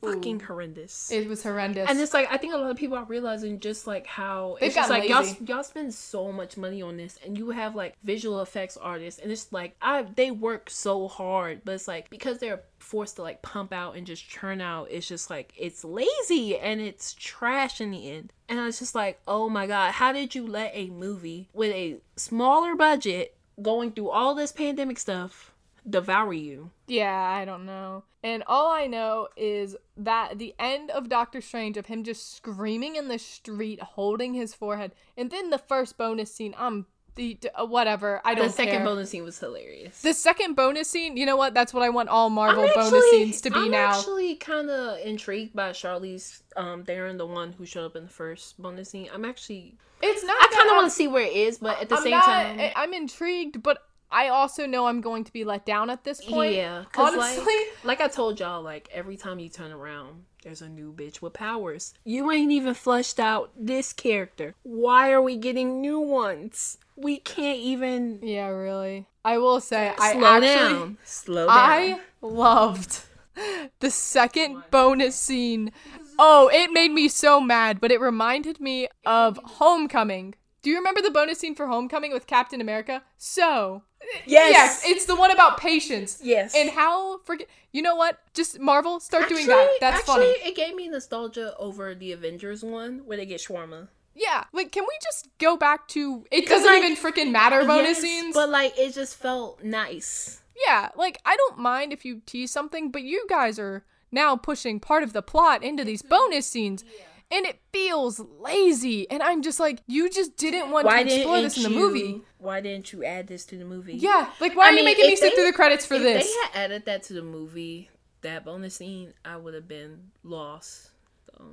fucking 0.00 0.40
horrendous. 0.40 1.10
It 1.10 1.28
was 1.28 1.42
horrendous. 1.42 1.88
and 1.88 1.98
it's 2.00 2.14
like 2.14 2.28
I 2.30 2.36
think 2.36 2.54
a 2.54 2.56
lot 2.56 2.70
of 2.70 2.76
people 2.76 2.96
are 2.96 3.04
realizing 3.04 3.60
just 3.60 3.86
like 3.86 4.06
how 4.06 4.56
They've 4.60 4.68
it's 4.68 4.76
just 4.76 4.90
like 4.90 5.08
y'all 5.08 5.26
y'all 5.46 5.62
spend 5.62 5.94
so 5.94 6.32
much 6.32 6.56
money 6.56 6.82
on 6.82 6.96
this 6.96 7.18
and 7.24 7.36
you 7.36 7.50
have 7.50 7.74
like 7.74 7.96
visual 8.02 8.40
effects 8.40 8.76
artists 8.76 9.20
and 9.20 9.30
it's 9.30 9.52
like 9.52 9.76
I 9.82 10.02
they 10.02 10.30
work 10.30 10.70
so 10.70 11.08
hard 11.08 11.62
but 11.64 11.72
it's 11.72 11.88
like 11.88 12.10
because 12.10 12.38
they're 12.38 12.62
forced 12.78 13.16
to 13.16 13.22
like 13.22 13.42
pump 13.42 13.72
out 13.72 13.96
and 13.96 14.06
just 14.06 14.28
churn 14.28 14.60
out 14.60 14.88
it's 14.90 15.06
just 15.08 15.30
like 15.30 15.52
it's 15.56 15.84
lazy 15.84 16.56
and 16.58 16.80
it's 16.80 17.14
trash 17.14 17.80
in 17.80 17.90
the 17.90 18.10
end. 18.10 18.32
And 18.50 18.58
I 18.58 18.64
was 18.64 18.78
just 18.78 18.94
like, 18.94 19.20
"Oh 19.28 19.50
my 19.50 19.66
god, 19.66 19.92
how 19.92 20.10
did 20.12 20.34
you 20.34 20.46
let 20.46 20.70
a 20.74 20.88
movie 20.88 21.50
with 21.52 21.70
a 21.72 21.98
smaller 22.16 22.74
budget 22.74 23.36
going 23.60 23.92
through 23.92 24.08
all 24.08 24.34
this 24.34 24.52
pandemic 24.52 24.98
stuff 24.98 25.52
devour 25.90 26.32
you?" 26.32 26.70
yeah, 26.86 27.20
I 27.20 27.44
don't 27.44 27.66
know. 27.66 28.04
And 28.22 28.42
all 28.46 28.70
I 28.72 28.86
know 28.88 29.28
is 29.36 29.76
that 29.96 30.38
the 30.38 30.54
end 30.58 30.90
of 30.90 31.08
Doctor 31.08 31.40
Strange 31.40 31.76
of 31.76 31.86
him 31.86 32.02
just 32.02 32.34
screaming 32.36 32.96
in 32.96 33.08
the 33.08 33.18
street, 33.18 33.80
holding 33.80 34.34
his 34.34 34.54
forehead, 34.54 34.92
and 35.16 35.30
then 35.30 35.50
the 35.50 35.58
first 35.58 35.96
bonus 35.96 36.34
scene. 36.34 36.54
I'm 36.58 36.86
the 37.14 37.38
uh, 37.54 37.66
whatever. 37.66 38.20
I 38.24 38.34
don't 38.34 38.44
know. 38.44 38.48
The 38.48 38.54
second 38.54 38.76
care. 38.76 38.84
bonus 38.84 39.10
scene 39.10 39.24
was 39.24 39.38
hilarious. 39.38 40.02
The 40.02 40.14
second 40.14 40.54
bonus 40.54 40.88
scene, 40.88 41.16
you 41.16 41.26
know 41.26 41.36
what? 41.36 41.52
That's 41.54 41.74
what 41.74 41.82
I 41.82 41.90
want 41.90 42.08
all 42.08 42.30
Marvel 42.30 42.64
I'm 42.64 42.74
bonus 42.74 43.10
scenes 43.10 43.40
to 43.42 43.50
be 43.50 43.68
now. 43.68 43.86
I'm 43.86 43.94
actually 43.98 44.34
kind 44.36 44.70
of 44.70 44.98
intrigued 45.00 45.54
by 45.54 45.70
Charlize 45.70 46.42
um, 46.56 46.84
Theron, 46.84 47.18
the 47.18 47.26
one 47.26 47.52
who 47.52 47.66
showed 47.66 47.86
up 47.86 47.96
in 47.96 48.04
the 48.04 48.08
first 48.10 48.60
bonus 48.60 48.90
scene. 48.90 49.08
I'm 49.12 49.24
actually, 49.24 49.74
it's 50.02 50.24
not. 50.24 50.36
I 50.40 50.48
kind 50.56 50.70
of 50.70 50.76
want 50.76 50.86
to 50.86 50.94
see 50.94 51.08
where 51.08 51.24
it 51.24 51.32
is, 51.34 51.58
but 51.58 51.80
at 51.80 51.88
the 51.88 51.96
I'm 51.96 52.02
same 52.02 52.10
not- 52.12 52.24
time, 52.24 52.70
I'm 52.76 52.94
intrigued, 52.94 53.62
but 53.62 53.78
I 54.10 54.28
also 54.28 54.66
know 54.66 54.86
I'm 54.86 55.00
going 55.00 55.24
to 55.24 55.32
be 55.32 55.44
let 55.44 55.66
down 55.66 55.90
at 55.90 56.04
this 56.04 56.24
point. 56.24 56.54
yeah, 56.54 56.84
honestly. 56.96 57.54
like, 57.84 57.84
like 57.84 58.00
I 58.00 58.08
told 58.08 58.40
y'all, 58.40 58.62
like 58.62 58.88
every 58.92 59.16
time 59.16 59.38
you 59.38 59.48
turn 59.48 59.70
around, 59.70 60.24
there's 60.42 60.62
a 60.62 60.68
new 60.68 60.92
bitch 60.92 61.20
with 61.20 61.34
powers. 61.34 61.94
You 62.04 62.30
ain't 62.30 62.52
even 62.52 62.74
fleshed 62.74 63.20
out 63.20 63.50
this 63.56 63.92
character. 63.92 64.54
Why 64.62 65.10
are 65.10 65.20
we 65.20 65.36
getting 65.36 65.80
new 65.80 66.00
ones? 66.00 66.78
We 66.96 67.18
can't 67.18 67.58
even 67.58 68.20
yeah, 68.22 68.48
really. 68.48 69.06
I 69.24 69.38
will 69.38 69.60
say, 69.60 69.92
I 69.98 70.12
slow 70.12 70.24
actually, 70.24 70.46
down. 70.48 70.98
Slow 71.04 71.46
down. 71.46 71.56
I 71.56 72.00
loved 72.22 73.02
the 73.80 73.90
second 73.90 74.62
bonus 74.70 75.16
scene. 75.16 75.72
Oh, 76.18 76.50
it 76.52 76.72
made 76.72 76.92
me 76.92 77.08
so 77.08 77.40
mad, 77.40 77.80
but 77.80 77.92
it 77.92 78.00
reminded 78.00 78.60
me 78.60 78.88
of 79.04 79.38
Homecoming. 79.44 80.34
Do 80.68 80.72
you 80.72 80.80
remember 80.80 81.00
the 81.00 81.10
bonus 81.10 81.38
scene 81.38 81.54
for 81.54 81.66
Homecoming 81.66 82.12
with 82.12 82.26
Captain 82.26 82.60
America? 82.60 83.02
So, 83.16 83.84
yes, 84.26 84.50
yes, 84.52 84.82
it's 84.84 85.06
the 85.06 85.16
one 85.16 85.30
about 85.30 85.56
patience. 85.56 86.20
yes. 86.22 86.54
And 86.54 86.68
how 86.68 87.20
forget 87.20 87.48
you 87.72 87.80
know 87.80 87.94
what? 87.96 88.18
Just 88.34 88.60
Marvel 88.60 89.00
start 89.00 89.30
doing 89.30 89.46
that. 89.46 89.66
That's 89.80 90.00
actually, 90.00 90.34
funny. 90.34 90.50
it 90.50 90.54
gave 90.54 90.74
me 90.74 90.86
nostalgia 90.90 91.54
over 91.58 91.94
the 91.94 92.12
Avengers 92.12 92.62
one 92.62 92.98
where 93.06 93.16
they 93.16 93.24
get 93.24 93.40
shawarma. 93.40 93.88
Yeah, 94.14 94.44
like 94.52 94.70
can 94.70 94.82
we 94.82 94.94
just 95.02 95.28
go 95.38 95.56
back 95.56 95.88
to 95.88 96.26
it 96.30 96.42
Because, 96.42 96.64
doesn't 96.64 96.82
like, 96.82 96.82
even 96.82 96.96
freaking 97.02 97.32
matter 97.32 97.64
bonus 97.64 97.86
Yes, 97.86 98.00
scenes? 98.02 98.34
But 98.34 98.50
like 98.50 98.78
it 98.78 98.92
just 98.92 99.16
felt 99.16 99.64
nice. 99.64 100.42
yeah, 100.66 100.90
like 100.96 101.18
I 101.24 101.34
don't 101.34 101.58
mind 101.58 101.94
if 101.94 102.04
you 102.04 102.20
tease 102.26 102.50
something, 102.50 102.90
but 102.90 103.00
you 103.04 103.24
guys 103.26 103.58
are 103.58 103.86
now 104.12 104.36
pushing 104.36 104.80
part 104.80 105.02
of 105.02 105.14
the 105.14 105.22
plot 105.22 105.62
into 105.62 105.82
these 105.82 106.02
bonus 106.02 106.46
scenes. 106.46 106.84
And 107.30 107.44
it 107.44 107.60
feels 107.74 108.20
lazy, 108.40 109.10
and 109.10 109.22
I'm 109.22 109.42
just 109.42 109.60
like, 109.60 109.82
you 109.86 110.08
just 110.08 110.36
didn't 110.38 110.70
want 110.70 110.86
Why 110.86 111.02
to 111.02 111.14
explore 111.14 111.42
this 111.42 111.58
in 111.58 111.64
the 111.64 111.70
you- 111.70 111.76
movie. 111.76 112.22
Why 112.38 112.60
didn't 112.62 112.90
you 112.92 113.04
add 113.04 113.26
this 113.26 113.44
to 113.46 113.56
the 113.58 113.66
movie? 113.66 113.94
Yeah, 113.96 114.30
like 114.40 114.56
why 114.56 114.66
I 114.66 114.70
are 114.70 114.72
you 114.74 114.84
making 114.84 115.06
me 115.06 115.12
if 115.12 115.18
sit 115.18 115.30
they- 115.30 115.34
through 115.36 115.46
the 115.46 115.52
credits 115.52 115.84
for 115.84 115.94
if 115.94 116.02
this? 116.02 116.24
they 116.24 116.40
had 116.58 116.64
added 116.64 116.84
that 116.86 117.02
to 117.04 117.12
the 117.12 117.22
movie, 117.22 117.90
that 118.22 118.46
bonus 118.46 118.76
scene, 118.76 119.12
I 119.26 119.36
would 119.36 119.52
have 119.52 119.68
been 119.68 120.10
lost. 120.22 120.90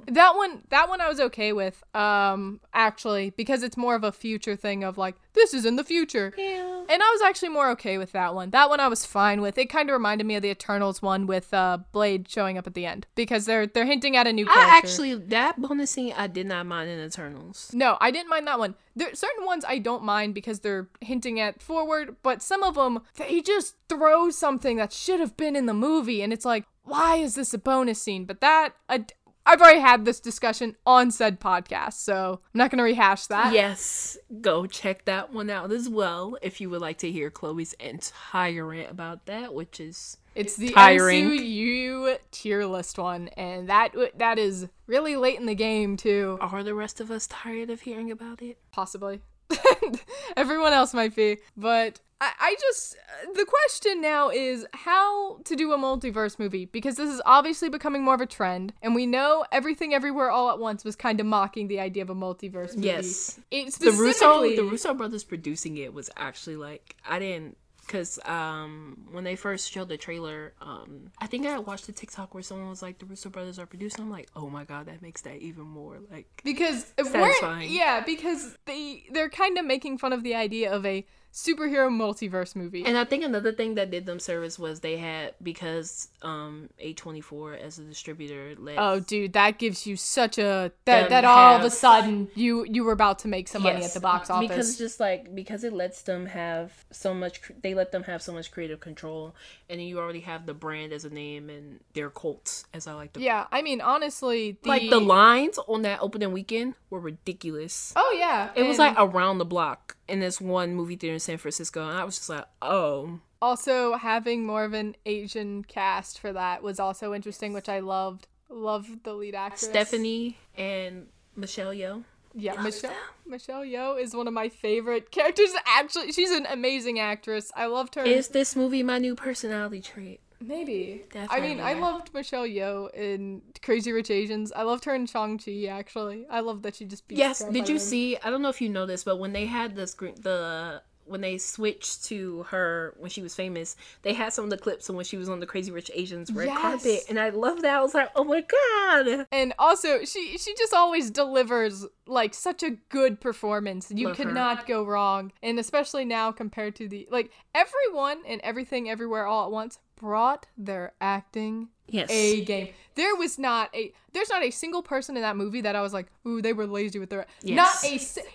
That 0.08 0.36
one, 0.36 0.62
that 0.70 0.88
one 0.88 1.02
I 1.02 1.10
was 1.10 1.20
okay 1.20 1.52
with. 1.52 1.84
Um, 1.96 2.62
actually, 2.74 3.32
because 3.32 3.64
it's 3.64 3.76
more 3.76 3.96
of 3.96 4.04
a 4.04 4.12
future 4.12 4.56
thing 4.56 4.84
of 4.84 4.98
like 4.98 5.16
this 5.34 5.54
is 5.54 5.66
in 5.66 5.76
the 5.76 5.84
future. 5.84 6.34
Yeah. 6.38 6.84
And 6.88 7.02
I 7.02 7.10
was 7.12 7.22
actually 7.24 7.50
more 7.50 7.70
okay 7.72 7.98
with 7.98 8.12
that 8.12 8.36
one. 8.36 8.52
That 8.52 8.70
one 8.70 8.80
I 8.80 8.88
was 8.88 9.06
fine 9.06 9.42
with. 9.42 9.58
It 9.58 9.70
kind 9.70 9.90
of 9.90 9.94
reminded 9.94 10.28
me 10.28 10.36
of 10.36 10.44
the 10.44 10.50
Eternals 10.50 11.02
one 11.02 11.26
with 11.26 11.54
uh, 11.54 11.80
Blade 11.92 12.30
showing 12.30 12.58
up 12.58 12.68
at 12.68 12.76
the 12.76 12.86
end 12.86 13.08
because 13.16 13.46
they're 13.46 13.66
they're 13.66 13.86
hinting 13.86 14.16
at 14.16 14.28
a 14.28 14.34
new 14.34 14.46
character. 14.46 14.72
I 14.72 14.78
actually 14.78 15.16
that 15.16 15.60
bonus 15.60 15.92
scene 15.92 16.14
I 16.16 16.28
did 16.28 16.46
not 16.46 16.66
mind 16.66 16.90
in 16.90 17.00
Eternals. 17.00 17.72
no, 17.74 17.98
I 18.00 18.12
didn't 18.12 18.30
mind 18.30 18.48
that 18.48 18.60
one. 18.60 18.76
There 18.96 19.14
certain 19.16 19.46
ones 19.46 19.66
I 19.68 19.80
don't 19.80 20.04
mind 20.04 20.36
because 20.36 20.60
they're 20.60 20.88
hinting 21.02 21.40
at 21.40 21.62
forward, 21.62 22.16
but 22.24 22.42
some 22.42 22.64
of 22.64 22.76
them 22.76 23.02
they 23.16 23.42
just 23.42 23.76
throw 23.90 24.30
something 24.30 24.78
that 24.78 24.94
should 24.94 25.20
have 25.20 25.36
been 25.36 25.56
in 25.56 25.66
the 25.66 25.74
movie, 25.74 26.22
and 26.22 26.32
it's 26.32 26.46
like, 26.46 26.66
why 26.84 27.16
is 27.18 27.36
this 27.36 27.54
a 27.54 27.58
bonus 27.58 28.02
scene? 28.02 28.26
But 28.26 28.42
that 28.42 28.76
I, 28.88 29.06
I've 29.46 29.62
already 29.62 29.80
had 29.80 30.06
this 30.06 30.20
discussion 30.20 30.76
on 30.86 31.12
said 31.12 31.40
podcast, 31.40 31.94
so 31.94 32.40
I'm 32.54 32.58
not 32.58 32.72
gonna 32.72 32.84
rehash 32.84 33.28
that. 33.28 33.54
Yes, 33.54 34.18
go 34.42 34.66
check 34.66 35.06
that 35.06 35.32
one 35.32 35.50
out 35.50 35.72
as 35.72 35.88
well 35.88 36.38
if 36.42 36.60
you 36.60 36.70
would 36.72 36.82
like 36.82 36.98
to 37.00 37.12
hear 37.12 37.30
Chloe's 37.30 37.74
entire 37.74 38.66
rant 38.66 38.90
about 38.90 39.26
that, 39.28 39.54
which 39.54 39.80
is 39.80 40.18
It's 40.34 40.56
the 40.56 40.70
Tiring. 40.70 41.30
MCU 41.30 42.18
tier 42.32 42.66
list 42.66 42.98
one, 42.98 43.28
and 43.30 43.70
that 43.70 43.96
that 44.18 44.40
is 44.40 44.68
really 44.88 45.16
late 45.16 45.40
in 45.40 45.46
the 45.46 45.56
game 45.56 45.96
too. 45.96 46.38
are 46.42 46.64
the 46.64 46.74
rest 46.76 47.00
of 47.00 47.12
us 47.12 47.28
tired 47.28 47.70
of 47.70 47.82
hearing 47.82 48.10
about 48.12 48.42
it? 48.42 48.58
Possibly, 48.72 49.22
everyone 50.38 50.74
else 50.74 50.94
might 50.94 51.16
be, 51.16 51.38
but 51.56 52.00
I, 52.22 52.32
I 52.40 52.56
just 52.60 52.96
the 53.36 53.46
question 53.46 54.00
now 54.02 54.30
is 54.30 54.66
how 54.74 55.40
to 55.44 55.56
do 55.56 55.74
a 55.74 55.78
multiverse 55.78 56.40
movie 56.40 56.66
because 56.66 56.96
this 56.96 57.10
is 57.10 57.22
obviously 57.26 57.70
becoming 57.70 58.04
more 58.04 58.16
of 58.16 58.22
a 58.22 58.26
trend, 58.26 58.74
and 58.82 58.96
we 58.96 59.06
know 59.06 59.46
everything 59.52 59.94
everywhere 59.94 60.30
all 60.32 60.50
at 60.50 60.60
once 60.60 60.86
was 60.86 60.96
kind 60.96 61.20
of 61.20 61.26
mocking 61.26 61.68
the 61.68 61.80
idea 61.80 62.04
of 62.04 62.10
a 62.10 62.16
multiverse 62.16 62.76
movie. 62.76 62.88
Yes. 62.88 63.40
it 63.52 63.74
The 63.74 63.92
Russo 63.92 64.42
the 64.44 64.64
Russo 64.64 64.94
brothers 64.94 65.24
producing 65.24 65.78
it 65.78 65.94
was 65.94 66.10
actually 66.16 66.56
like 66.56 66.96
I 67.08 67.20
didn't 67.20 67.58
because 67.86 68.18
um 68.26 68.98
when 69.12 69.24
they 69.24 69.36
first 69.36 69.72
showed 69.72 69.90
the 69.90 69.98
trailer 69.98 70.54
um 70.62 71.12
I 71.20 71.28
think 71.28 71.46
I 71.46 71.60
watched 71.60 71.88
a 71.90 71.92
TikTok 71.92 72.34
where 72.34 72.42
someone 72.42 72.70
was 72.70 72.82
like 72.82 72.98
the 72.98 73.06
Russo 73.06 73.30
brothers 73.30 73.60
are 73.60 73.66
producing 73.66 74.06
I'm 74.06 74.10
like 74.10 74.30
oh 74.36 74.50
my 74.50 74.64
god 74.64 74.88
that 74.88 75.02
makes 75.02 75.22
that 75.22 75.38
even 75.38 75.66
more 75.66 76.00
like 76.12 76.26
because 76.44 76.94
Satisfying. 76.98 77.72
yeah 77.72 78.02
because 78.04 78.58
they 78.66 79.04
they're 79.12 79.30
kind 79.30 79.58
of 79.58 79.66
making 79.66 79.98
fun 80.00 80.14
of 80.14 80.24
the 80.24 80.34
idea 80.34 80.74
of 80.74 80.86
a 80.86 81.06
superhero 81.36 81.90
multiverse 81.90 82.56
movie. 82.56 82.86
And 82.86 82.98
I 82.98 83.04
think 83.04 83.22
another 83.26 83.52
thing 83.52 83.76
that 83.76 83.92
did 83.92 84.06
them 84.06 84.20
service 84.20 84.58
was 84.58 84.80
they 84.80 84.96
had 84.96 85.34
because 85.44 86.08
um 86.22 86.70
A24 86.82 87.60
as 87.60 87.78
a 87.78 87.84
distributor 87.84 88.56
let 88.58 88.76
oh 88.80 89.02
dude 89.02 89.34
that 89.34 89.58
gives 89.60 89.86
you 89.86 89.98
such 89.98 90.38
a 90.38 90.72
that 90.86 91.10
that 91.10 91.26
all 91.26 91.58
of 91.58 91.64
a 91.64 91.70
sudden 91.70 92.30
you 92.36 92.64
you 92.66 92.86
were 92.86 92.94
about 92.94 93.20
to 93.20 93.28
make 93.28 93.50
some 93.50 93.64
money 93.64 93.84
at 93.84 93.94
the 93.94 94.00
box 94.00 94.30
office. 94.30 94.48
because 94.48 94.78
just 94.78 95.02
like 95.02 95.36
because 95.36 95.66
it 95.66 95.74
lets 95.74 96.04
them 96.04 96.26
have 96.28 96.72
so 96.92 97.14
much 97.14 97.52
they 97.62 97.74
let 97.74 97.92
them 97.92 98.04
have 98.04 98.22
so 98.22 98.32
much 98.32 98.50
creative 98.50 98.80
control 98.80 99.36
and 99.70 99.82
then 99.82 99.88
you 99.88 100.00
already 100.00 100.22
have 100.22 100.46
the 100.46 100.54
brand 100.54 100.94
as 100.94 101.04
a 101.04 101.10
name 101.10 101.50
and 101.50 101.82
their 101.94 102.10
cults 102.10 102.64
as 102.74 102.88
I 102.88 102.94
like 102.94 103.12
to 103.14 103.20
yeah 103.20 103.48
i 103.52 103.62
mean 103.62 103.82
honestly 103.82 104.58
the, 104.64 104.70
like 104.70 104.90
the 104.90 105.02
lines 105.02 105.60
on 105.68 105.82
that 105.82 106.00
opening 106.02 106.32
weekend 106.32 106.76
were 106.90 107.00
ridiculous. 107.02 107.92
oh 107.98 108.16
yeah 108.18 108.52
It 108.56 108.64
was 108.64 108.80
like 108.80 108.96
around 108.98 109.40
the 109.40 109.46
block 109.46 109.98
in 110.08 110.20
this 110.20 110.40
one 110.40 110.76
movie 110.76 110.96
theater 110.96 111.14
in 111.14 111.20
San 111.20 111.38
Francisco, 111.38 111.88
and 111.88 111.98
I 111.98 112.04
was 112.04 112.18
just 112.18 112.30
like, 112.30 112.46
oh, 112.62 113.20
also 113.42 113.96
having 113.96 114.46
more 114.46 114.64
of 114.64 114.74
an 114.74 114.96
Asian 115.06 115.64
cast 115.64 116.20
for 116.20 116.34
that 116.34 116.64
was 116.64 116.80
also 116.80 117.14
interesting, 117.14 117.54
which 117.54 117.70
I 117.70 117.80
loved. 117.80 118.28
Loved 118.48 119.04
the 119.04 119.14
lead 119.14 119.34
actress. 119.34 119.64
Stephanie 119.64 120.38
and 120.56 121.08
Michelle 121.36 121.74
Yeoh. 121.74 122.04
Yeah, 122.36 122.62
Michelle 122.62 122.94
Michelle 123.26 123.64
Yeoh 123.64 124.00
is 124.00 124.14
one 124.14 124.28
of 124.28 124.34
my 124.34 124.50
favorite 124.50 125.10
characters. 125.10 125.50
Actually, 125.66 126.12
she's 126.12 126.32
an 126.32 126.46
amazing 126.46 127.00
actress. 127.00 127.52
I 127.56 127.66
loved 127.66 127.96
her. 127.96 128.04
Is 128.04 128.28
this 128.30 128.56
movie 128.56 128.84
my 128.84 129.00
new 129.00 129.16
personality 129.16 129.82
trait? 129.82 130.20
Maybe. 130.48 131.04
I 131.30 131.40
mean, 131.40 131.60
I 131.60 131.74
loved 131.74 132.14
Michelle 132.14 132.48
Yeoh 132.48 132.94
in 132.94 133.42
Crazy 133.62 133.92
Rich 133.92 134.12
Asians. 134.12 134.52
I 134.52 134.64
loved 134.64 134.86
her 134.86 134.94
in 134.94 135.06
Shang 135.06 135.38
Chi. 135.38 135.66
Actually, 135.66 136.26
I 136.30 136.42
love 136.42 136.62
that 136.64 136.76
she 136.76 136.86
just 136.86 137.08
beats 137.08 137.20
Yes. 137.20 137.44
Did 137.44 137.68
you 137.70 137.80
see? 137.80 138.18
I 138.18 138.30
don't 138.30 138.42
know 138.42 138.50
if 138.50 138.62
you 138.62 138.70
noticed, 138.70 139.06
but 139.06 139.18
when 139.20 139.34
they 139.34 139.46
had 139.46 139.76
the 139.76 139.88
screen, 139.88 140.16
the 140.22 140.82
when 141.08 141.22
they 141.22 141.38
switched 141.38 142.04
to 142.06 142.44
her 142.44 142.96
when 142.98 143.10
she 143.12 143.22
was 143.22 143.36
famous, 143.36 143.76
they 144.02 144.14
had 144.14 144.34
some 144.34 144.44
of 144.44 144.50
the 144.50 144.58
clips 144.58 144.90
of 144.90 144.96
when 144.96 145.06
she 145.06 145.18
was 145.18 145.30
on 145.30 145.40
the 145.40 145.46
Crazy 145.46 145.72
Rich 145.72 145.92
Asians 145.94 146.32
red 146.32 146.48
Yes. 146.48 146.62
carpet, 146.62 147.04
and 147.10 147.20
I 147.20 147.30
love 147.30 147.62
that. 147.62 147.78
I 147.78 147.82
was 147.82 147.94
like, 147.94 148.10
oh 148.16 148.24
my 148.24 148.42
god. 148.42 149.28
And 149.32 149.54
also, 149.60 150.04
she 150.04 150.38
she 150.38 150.56
just 150.56 150.74
always 150.74 151.12
delivers 151.12 151.86
like 152.08 152.34
such 152.34 152.64
a 152.64 152.72
good 152.90 153.20
performance. 153.22 153.92
You 153.94 154.08
Love 154.10 154.18
her. 154.18 154.24
cannot 154.26 154.68
go 154.68 154.84
wrong. 154.86 155.32
And 155.42 155.58
especially 155.60 156.06
now 156.06 156.32
compared 156.32 156.76
to 156.78 156.88
the 156.88 157.08
like 157.12 157.32
everyone 157.54 158.20
and 158.28 158.42
everything 158.42 158.90
everywhere 158.90 159.26
all 159.26 159.46
at 159.46 159.52
once 159.52 159.80
brought 159.96 160.48
their 160.58 160.94
acting 161.00 161.70
Yes. 161.88 162.10
a 162.10 162.44
game. 162.44 162.70
There 162.96 163.16
was 163.16 163.38
not 163.38 163.70
a 163.76 163.94
there's 164.12 164.30
not 164.30 164.42
a 164.44 164.50
single 164.50 164.82
person 164.82 165.16
in 165.18 165.22
that 165.22 165.38
movie 165.38 165.62
that 165.62 165.76
I 165.76 165.82
was 165.82 165.94
like, 165.94 166.08
ooh, 166.26 166.42
they 166.42 166.52
were 166.52 166.66
lazy 166.66 166.98
with 166.98 167.12
their 167.12 167.28
Yes. 167.44 167.56
not 167.56 167.92
a 167.92 167.94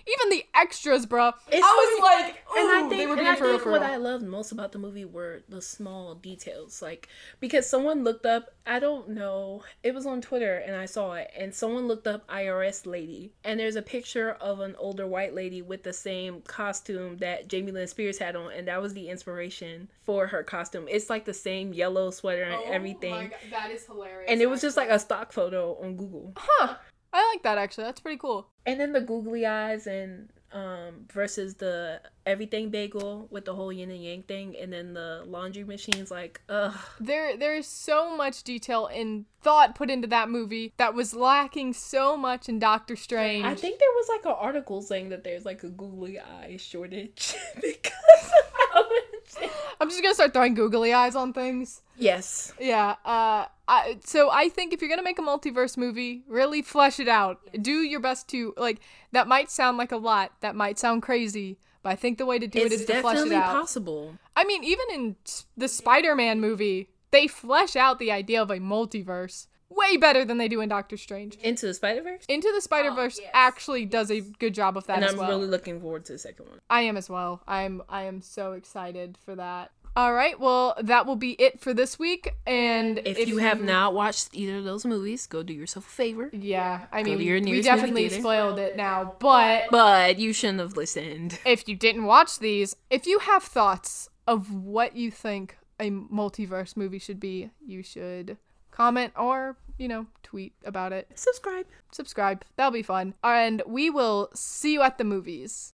even 0.09 0.29
the 0.29 0.45
extras, 0.55 1.05
bro. 1.05 1.33
It's 1.49 1.61
I 1.65 1.99
was 2.01 2.01
like, 2.01 2.35
ooh, 2.55 2.59
and 2.61 2.71
I 2.71 2.79
think, 2.87 2.91
they 2.91 3.07
were 3.07 3.15
being 3.15 3.27
I 3.27 3.35
for 3.35 3.45
think 3.49 3.61
for 3.61 3.71
what 3.71 3.81
real. 3.81 3.89
I 3.91 3.97
loved 3.97 4.23
most 4.23 4.53
about 4.53 4.71
the 4.71 4.79
movie 4.79 5.03
were 5.05 5.41
the 5.49 5.61
small 5.61 6.15
details. 6.15 6.81
Like, 6.81 7.09
because 7.41 7.67
someone 7.69 8.03
looked 8.05 8.25
up, 8.25 8.51
I 8.65 8.79
don't 8.79 9.09
know, 9.09 9.63
it 9.83 9.93
was 9.93 10.05
on 10.05 10.21
Twitter 10.21 10.55
and 10.59 10.73
I 10.75 10.85
saw 10.85 11.13
it, 11.13 11.29
and 11.37 11.53
someone 11.53 11.87
looked 11.89 12.07
up 12.07 12.25
IRS 12.29 12.85
lady, 12.85 13.33
and 13.43 13.59
there's 13.61 13.75
a 13.75 13.81
picture 13.81 14.31
of 14.41 14.59
an 14.59 14.75
older 14.77 15.05
white 15.05 15.35
lady 15.35 15.61
with 15.61 15.83
the 15.83 15.93
same 15.93 16.41
costume 16.41 17.17
that 17.17 17.47
Jamie 17.47 17.71
Lynn 17.71 17.87
Spears 17.87 18.17
had 18.17 18.35
on, 18.35 18.51
and 18.51 18.67
that 18.67 18.81
was 18.81 18.93
the 18.93 19.07
inspiration 19.07 19.89
for 20.01 20.27
her 20.27 20.41
costume. 20.41 20.87
It's 20.89 21.09
like 21.09 21.25
the 21.25 21.33
same 21.33 21.73
yellow 21.73 22.09
sweater 22.09 22.43
and 22.43 22.55
oh 22.55 22.71
everything. 22.71 23.13
Oh 23.13 23.17
my 23.17 23.23
God, 23.25 23.39
that 23.51 23.71
is 23.71 23.85
hilarious. 23.85 24.29
And 24.31 24.41
it 24.41 24.49
was 24.49 24.61
just 24.61 24.77
like 24.77 24.89
a 24.89 24.97
stock 24.97 25.31
photo 25.31 25.77
on 25.81 25.95
Google. 25.95 26.33
huh. 26.35 26.75
I 27.13 27.29
like 27.33 27.43
that 27.43 27.57
actually. 27.57 27.83
That's 27.83 27.99
pretty 27.99 28.17
cool. 28.17 28.47
And 28.65 28.79
then 28.79 28.93
the 28.93 29.01
googly 29.01 29.45
eyes 29.45 29.85
and 29.85 30.29
um 30.53 31.05
versus 31.11 31.55
the 31.55 32.01
everything 32.25 32.69
bagel 32.69 33.27
with 33.31 33.45
the 33.45 33.53
whole 33.55 33.71
yin 33.71 33.89
and 33.89 34.03
yang 34.03 34.21
thing 34.23 34.55
and 34.59 34.71
then 34.71 34.93
the 34.93 35.23
laundry 35.25 35.63
machines 35.63 36.11
like 36.11 36.41
ugh 36.49 36.75
There 36.99 37.37
there 37.37 37.55
is 37.55 37.65
so 37.67 38.15
much 38.15 38.43
detail 38.43 38.87
and 38.87 39.25
thought 39.41 39.75
put 39.75 39.89
into 39.89 40.07
that 40.09 40.29
movie 40.29 40.73
that 40.77 40.93
was 40.93 41.13
lacking 41.15 41.73
so 41.73 42.15
much 42.15 42.47
in 42.47 42.59
Doctor 42.59 42.95
Strange. 42.95 43.43
I 43.43 43.55
think 43.55 43.79
there 43.79 43.89
was 43.95 44.07
like 44.09 44.25
an 44.25 44.37
article 44.39 44.83
saying 44.83 45.09
that 45.09 45.23
there's 45.23 45.45
like 45.45 45.63
a 45.63 45.69
googly 45.69 46.19
eye 46.19 46.57
shortage 46.59 47.35
because 47.55 48.31
of 48.43 48.53
how 48.73 48.81
much 48.81 49.49
I'm 49.79 49.89
just 49.89 50.01
gonna 50.03 50.13
start 50.13 50.33
throwing 50.33 50.53
googly 50.53 50.93
eyes 50.93 51.15
on 51.15 51.33
things. 51.33 51.81
yes 51.97 52.53
Yeah. 52.59 52.95
Uh. 53.05 53.45
I, 53.71 53.99
so 54.03 54.29
I 54.29 54.49
think 54.49 54.73
if 54.73 54.81
you're 54.81 54.89
gonna 54.89 55.01
make 55.01 55.17
a 55.17 55.21
multiverse 55.21 55.77
movie, 55.77 56.23
really 56.27 56.61
flesh 56.61 56.99
it 56.99 57.07
out. 57.07 57.39
Do 57.61 57.71
your 57.71 58.01
best 58.01 58.27
to 58.29 58.53
like. 58.57 58.81
That 59.13 59.27
might 59.27 59.49
sound 59.49 59.77
like 59.77 59.93
a 59.93 59.97
lot. 59.97 60.33
That 60.41 60.55
might 60.55 60.77
sound 60.77 61.03
crazy. 61.03 61.57
But 61.81 61.91
I 61.91 61.95
think 61.95 62.17
the 62.17 62.25
way 62.25 62.37
to 62.37 62.47
do 62.47 62.59
it 62.59 62.71
it's 62.73 62.85
to 62.85 63.01
flesh 63.01 63.15
it 63.15 63.17
definitely 63.17 63.35
out. 63.37 63.53
possible 63.53 64.17
I 64.35 64.43
mean, 64.43 64.63
even 64.63 64.85
in 64.93 65.15
the 65.57 65.67
Spider-Man 65.67 66.39
movie, 66.41 66.89
they 67.11 67.27
flesh 67.27 67.75
out 67.75 67.97
the 67.97 68.11
idea 68.11 68.41
of 68.41 68.51
a 68.51 68.57
multiverse 68.57 69.47
way 69.69 69.97
better 69.97 70.25
than 70.25 70.37
they 70.37 70.47
do 70.47 70.61
in 70.61 70.69
Doctor 70.69 70.97
Strange. 70.97 71.35
into 71.35 71.65
the 71.65 71.73
spider-verse 71.73 72.25
Into 72.27 72.51
the 72.53 72.61
Spider 72.61 72.91
Verse 72.91 73.17
oh, 73.19 73.23
yes. 73.23 73.31
actually 73.33 73.85
does 73.85 74.11
a 74.11 74.19
good 74.19 74.53
job 74.53 74.75
of 74.75 74.85
that 74.87 74.97
and 74.97 75.05
i'm 75.05 75.17
well. 75.17 75.29
really 75.29 75.47
looking 75.47 75.79
forward 75.79 76.03
to 76.05 76.13
the 76.13 76.19
second 76.19 76.49
one 76.49 76.59
I 76.69 76.81
am 76.81 76.97
as 76.97 77.09
well. 77.09 77.41
I'm 77.47 77.81
I 77.87 78.03
am 78.03 78.21
so 78.21 78.51
excited 78.51 79.17
for 79.23 79.35
that. 79.35 79.71
All 79.95 80.13
right, 80.13 80.39
well 80.39 80.75
that 80.81 81.05
will 81.05 81.15
be 81.15 81.31
it 81.33 81.59
for 81.59 81.73
this 81.73 81.99
week. 81.99 82.33
And 82.45 82.99
if, 83.05 83.27
you 83.27 83.37
have 83.37 83.61
not 83.61 83.93
watched 83.93 84.29
either 84.33 84.57
of 84.57 84.63
those 84.63 84.85
movies 84.85 85.27
go 85.27 85.43
do 85.43 85.53
yourself 85.53 85.87
a 85.87 85.89
favor 85.89 86.29
yeah, 86.33 86.85
I 86.91 87.03
Go 87.03 87.15
mean 87.15 87.45
we 87.45 87.61
definitely 87.61 88.09
spoiled 88.09 88.59
it 88.59 88.75
now. 88.75 89.15
But 89.19 89.65
but 89.69 90.19
you 90.19 90.33
shouldn't 90.33 90.59
have 90.59 90.77
listened 90.77 91.39
if 91.45 91.67
you 91.67 91.75
didn't 91.75 92.05
watch 92.05 92.39
these, 92.39 92.75
if 92.89 93.05
you 93.05 93.19
have 93.19 93.43
thoughts 93.43 94.09
of 94.27 94.53
what 94.53 94.95
you 94.95 95.11
think 95.11 95.57
a 95.79 95.89
multiverse 95.89 96.77
movie 96.77 96.99
should 96.99 97.19
be, 97.19 97.49
you 97.65 97.83
should 97.83 98.37
comment 98.69 99.13
or 99.17 99.57
you 99.77 99.87
know 99.87 100.05
tweet 100.23 100.53
about 100.65 100.93
it. 100.93 101.07
subscribe 101.15 101.65
Subscribe. 101.91 102.43
That'll 102.55 102.71
be 102.71 102.83
fun. 102.83 103.13
And 103.23 103.61
we 103.67 103.89
will 103.89 104.29
see 104.33 104.73
you 104.73 104.81
at 104.81 104.97
the 104.97 105.03
movies. 105.03 105.69